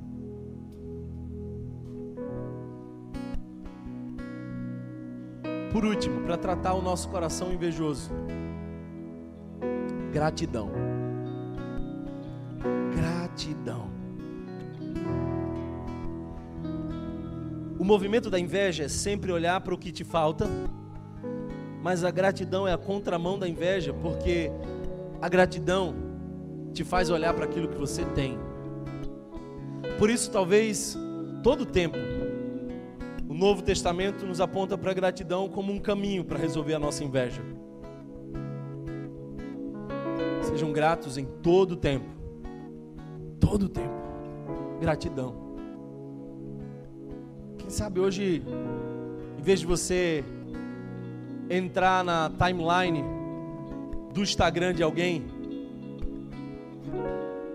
Por 5.71 5.85
último, 5.85 6.21
para 6.21 6.35
tratar 6.35 6.73
o 6.73 6.81
nosso 6.81 7.07
coração 7.09 7.53
invejoso, 7.53 8.09
gratidão. 10.11 10.71
Gratidão. 12.95 13.87
O 17.77 17.83
movimento 17.83 18.31
da 18.31 18.39
inveja 18.39 18.85
é 18.85 18.87
sempre 18.87 19.31
olhar 19.31 19.61
para 19.61 19.73
o 19.73 19.77
que 19.77 19.91
te 19.91 20.03
falta, 20.03 20.49
mas 21.81 22.03
a 22.03 22.11
gratidão 22.11 22.67
é 22.67 22.73
a 22.73 22.77
contramão 22.77 23.39
da 23.39 23.47
inveja, 23.47 23.93
porque 23.93 24.51
a 25.21 25.29
gratidão 25.29 25.95
te 26.73 26.83
faz 26.83 27.09
olhar 27.09 27.33
para 27.33 27.45
aquilo 27.45 27.67
que 27.67 27.77
você 27.77 28.03
tem. 28.05 28.37
Por 29.97 30.09
isso, 30.09 30.31
talvez, 30.31 30.97
todo 31.43 31.61
o 31.61 31.65
tempo, 31.65 31.97
o 33.27 33.33
Novo 33.33 33.61
Testamento 33.61 34.25
nos 34.25 34.41
aponta 34.41 34.77
para 34.77 34.91
a 34.91 34.93
gratidão 34.93 35.47
como 35.49 35.71
um 35.71 35.79
caminho 35.79 36.23
para 36.23 36.37
resolver 36.37 36.73
a 36.73 36.79
nossa 36.79 37.03
inveja. 37.03 37.41
Sejam 40.41 40.71
gratos 40.71 41.17
em 41.17 41.25
todo 41.25 41.73
o 41.73 41.75
tempo. 41.75 42.09
Todo 43.39 43.63
o 43.63 43.69
tempo. 43.69 43.93
Gratidão. 44.81 45.35
Quem 47.57 47.69
sabe 47.69 47.99
hoje, 47.99 48.41
em 49.37 49.41
vez 49.41 49.59
de 49.59 49.65
você 49.65 50.23
entrar 51.49 52.03
na 52.03 52.29
timeline 52.29 53.03
do 54.13 54.21
Instagram 54.21 54.73
de 54.73 54.83
alguém, 54.83 55.25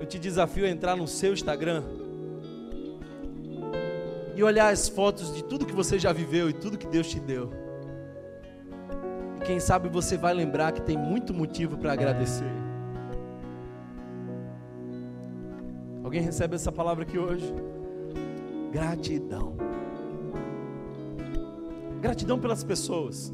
eu 0.00 0.06
te 0.06 0.18
desafio 0.18 0.66
a 0.66 0.68
entrar 0.68 0.96
no 0.96 1.06
seu 1.06 1.32
Instagram 1.32 1.82
e 4.34 4.42
olhar 4.42 4.72
as 4.72 4.88
fotos 4.88 5.34
de 5.34 5.44
tudo 5.44 5.64
que 5.64 5.72
você 5.72 5.98
já 5.98 6.12
viveu 6.12 6.50
e 6.50 6.52
tudo 6.52 6.76
que 6.76 6.86
Deus 6.86 7.08
te 7.08 7.20
deu. 7.20 7.50
E 9.36 9.44
quem 9.44 9.60
sabe 9.60 9.88
você 9.88 10.16
vai 10.16 10.34
lembrar 10.34 10.72
que 10.72 10.82
tem 10.82 10.98
muito 10.98 11.32
motivo 11.32 11.78
para 11.78 11.92
agradecer. 11.92 12.50
Alguém 16.02 16.20
recebe 16.20 16.56
essa 16.56 16.72
palavra 16.72 17.04
aqui 17.04 17.18
hoje? 17.18 17.52
Gratidão. 18.72 19.56
Gratidão 22.00 22.38
pelas 22.38 22.62
pessoas. 22.62 23.32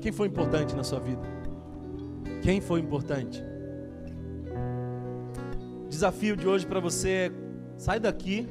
Quem 0.00 0.12
foi 0.12 0.28
importante 0.28 0.74
na 0.76 0.84
sua 0.84 1.00
vida? 1.00 1.22
Quem 2.42 2.60
foi 2.60 2.80
importante? 2.80 3.42
Desafio 5.88 6.36
de 6.36 6.46
hoje 6.46 6.66
para 6.66 6.80
você 6.80 7.08
é: 7.08 7.32
sai 7.76 7.98
daqui 7.98 8.48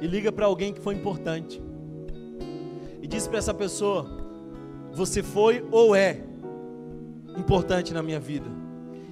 e 0.00 0.06
liga 0.06 0.32
para 0.32 0.46
alguém 0.46 0.72
que 0.72 0.80
foi 0.80 0.94
importante. 0.94 1.62
E 3.02 3.06
diz 3.06 3.26
para 3.26 3.38
essa 3.38 3.52
pessoa: 3.52 4.06
Você 4.94 5.22
foi 5.22 5.64
ou 5.70 5.94
é 5.94 6.20
importante 7.36 7.92
na 7.92 8.02
minha 8.02 8.18
vida. 8.18 8.46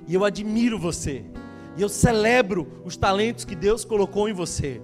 E 0.06 0.14
eu 0.14 0.24
admiro 0.24 0.78
você. 0.78 1.24
E 1.76 1.82
eu 1.82 1.88
celebro 1.88 2.82
os 2.84 2.96
talentos 2.96 3.44
que 3.44 3.54
Deus 3.54 3.84
colocou 3.84 4.28
em 4.28 4.32
você. 4.32 4.80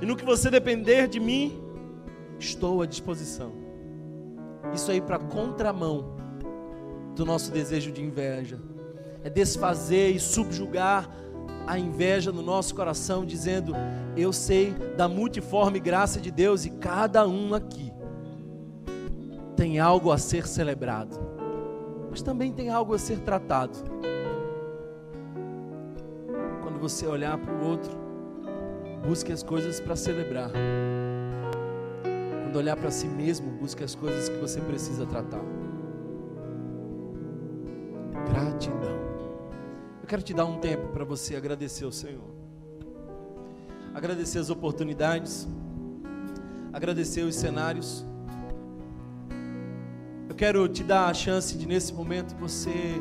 E 0.00 0.06
no 0.06 0.16
que 0.16 0.24
você 0.24 0.50
depender 0.50 1.06
de 1.06 1.20
mim, 1.20 1.62
estou 2.38 2.80
à 2.80 2.86
disposição. 2.86 3.59
Isso 4.74 4.90
aí 4.90 5.00
para 5.00 5.18
contramão 5.18 6.16
do 7.14 7.24
nosso 7.24 7.50
desejo 7.50 7.90
de 7.92 8.02
inveja. 8.02 8.58
É 9.22 9.28
desfazer 9.28 10.10
e 10.10 10.18
subjugar 10.18 11.08
a 11.66 11.78
inveja 11.78 12.32
no 12.32 12.42
nosso 12.42 12.74
coração, 12.74 13.24
dizendo: 13.24 13.74
Eu 14.16 14.32
sei 14.32 14.72
da 14.96 15.08
multiforme 15.08 15.78
graça 15.78 16.20
de 16.20 16.30
Deus 16.30 16.64
e 16.64 16.70
cada 16.70 17.26
um 17.26 17.54
aqui 17.54 17.92
tem 19.56 19.78
algo 19.78 20.10
a 20.10 20.16
ser 20.16 20.46
celebrado, 20.46 21.18
mas 22.10 22.22
também 22.22 22.52
tem 22.52 22.70
algo 22.70 22.94
a 22.94 22.98
ser 22.98 23.18
tratado. 23.20 23.76
Quando 26.62 26.80
você 26.80 27.06
olhar 27.06 27.36
para 27.36 27.52
o 27.52 27.68
outro, 27.68 27.92
busque 29.06 29.30
as 29.30 29.42
coisas 29.42 29.78
para 29.78 29.94
celebrar. 29.94 30.50
Quando 32.50 32.58
olhar 32.58 32.74
para 32.74 32.90
si 32.90 33.06
mesmo, 33.06 33.48
busque 33.48 33.84
as 33.84 33.94
coisas 33.94 34.28
que 34.28 34.36
você 34.38 34.60
precisa 34.60 35.06
tratar. 35.06 35.40
Gratidão 38.28 38.90
quero 40.08 40.20
te 40.20 40.34
dar 40.34 40.46
um 40.46 40.58
tempo 40.58 40.88
para 40.88 41.04
você 41.04 41.36
agradecer 41.36 41.84
ao 41.84 41.92
Senhor. 41.92 42.34
Agradecer 43.94 44.40
as 44.40 44.50
oportunidades, 44.50 45.46
agradecer 46.72 47.22
os 47.22 47.36
cenários, 47.36 48.04
Eu 50.28 50.34
quero 50.34 50.66
te 50.66 50.82
dar 50.82 51.08
a 51.08 51.14
chance 51.14 51.56
de, 51.56 51.68
nesse 51.68 51.94
momento, 51.94 52.34
você 52.34 53.00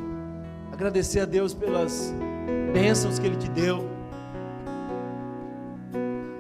agradecer 0.72 1.22
a 1.22 1.26
Deus 1.26 1.56
pelas 1.56 2.14
bênçãos 2.72 3.18
que 3.18 3.26
Ele 3.26 3.38
te 3.38 3.50
deu. 3.50 3.99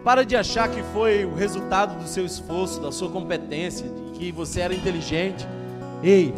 Para 0.09 0.25
de 0.25 0.35
achar 0.35 0.67
que 0.71 0.81
foi 0.91 1.23
o 1.23 1.35
resultado 1.35 2.01
do 2.01 2.09
seu 2.09 2.25
esforço, 2.25 2.81
da 2.81 2.91
sua 2.91 3.11
competência, 3.11 3.87
de 3.87 4.17
que 4.17 4.31
você 4.31 4.61
era 4.61 4.73
inteligente. 4.73 5.47
Ei, 6.01 6.33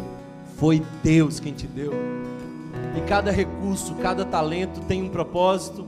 foi 0.58 0.82
Deus 1.02 1.40
quem 1.40 1.54
te 1.54 1.66
deu. 1.66 1.90
E 2.94 3.00
cada 3.08 3.30
recurso, 3.30 3.94
cada 3.94 4.26
talento 4.26 4.78
tem 4.82 5.02
um 5.02 5.08
propósito. 5.08 5.86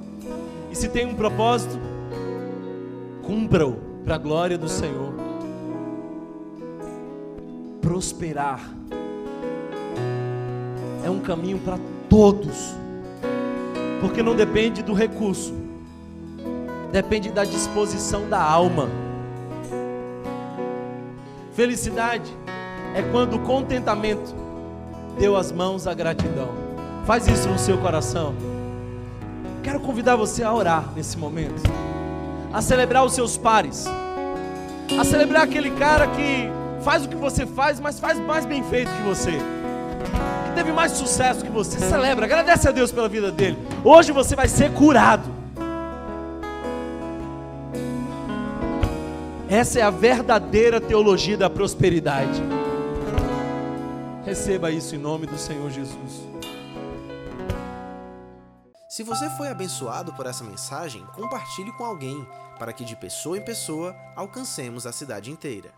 E 0.73 0.75
se 0.75 0.89
tem 0.89 1.05
um 1.05 1.15
propósito, 1.15 1.79
cumpra-o 3.23 3.75
para 4.03 4.15
a 4.15 4.19
glória 4.19 4.57
do 4.57 4.67
Senhor. 4.67 5.13
Prosperar 7.83 8.67
é 11.05 11.11
um 11.11 11.21
caminho 11.21 11.59
para 11.59 11.79
todos, 12.09 12.75
porque 14.01 14.23
não 14.23 14.35
depende 14.35 14.83
do 14.83 14.95
recurso, 14.95 15.64
depende 16.95 17.29
da 17.33 17.45
disposição 17.45 18.29
da 18.29 18.41
alma. 18.41 18.89
Felicidade 21.53 22.33
é 22.95 23.03
quando 23.11 23.35
o 23.35 23.41
contentamento 23.41 24.33
deu 25.19 25.37
as 25.37 25.51
mãos 25.51 25.89
à 25.89 25.93
gratidão. 25.93 26.51
Faz 27.05 27.27
isso 27.27 27.49
no 27.49 27.59
seu 27.59 27.79
coração. 27.79 28.33
Quero 29.61 29.81
convidar 29.81 30.15
você 30.15 30.45
a 30.45 30.55
orar 30.55 30.93
nesse 30.95 31.19
momento, 31.19 31.61
a 32.53 32.63
celebrar 32.63 33.05
os 33.05 33.13
seus 33.13 33.37
pares, 33.37 33.87
a 34.97 35.03
celebrar 35.03 35.43
aquele 35.43 35.73
cara 35.73 36.07
que 36.07 36.49
faz 36.85 37.07
o 37.07 37.09
que 37.09 37.17
você 37.17 37.45
faz, 37.45 37.81
mas 37.81 37.99
faz 37.99 38.21
mais 38.21 38.47
bem 38.47 38.63
feito 38.63 38.89
que 38.93 39.03
você, 39.03 39.33
que 39.33 40.55
teve 40.55 40.71
mais 40.71 40.93
sucesso 40.93 41.45
que 41.45 41.51
você. 41.51 41.77
Celebra, 41.77 42.25
agradece 42.25 42.69
a 42.69 42.71
Deus 42.71 42.93
pela 42.93 43.09
vida 43.09 43.33
dele. 43.33 43.59
Hoje 43.83 44.13
você 44.13 44.37
vai 44.37 44.47
ser 44.47 44.73
curado. 44.73 45.34
Essa 49.55 49.79
é 49.79 49.83
a 49.83 49.91
verdadeira 49.91 50.81
teologia 50.81 51.37
da 51.37 51.49
prosperidade. 51.49 52.43
Receba 54.25 54.69
isso 54.73 54.97
em 54.97 54.99
nome 54.99 55.29
do 55.29 55.39
Senhor 55.39 55.71
Jesus. 55.71 56.27
Se 58.89 59.05
você 59.05 59.31
foi 59.37 59.47
abençoado 59.47 60.13
por 60.15 60.27
essa 60.27 60.43
mensagem, 60.43 61.07
compartilhe 61.15 61.71
com 61.75 61.85
alguém, 61.85 62.27
para 62.59 62.73
que 62.73 62.85
de 62.85 62.97
pessoa 62.97 63.39
em 63.39 63.45
pessoa 63.45 63.95
alcancemos 64.17 64.89
a 64.89 64.93
cidade 64.93 65.31
inteira. 65.31 65.73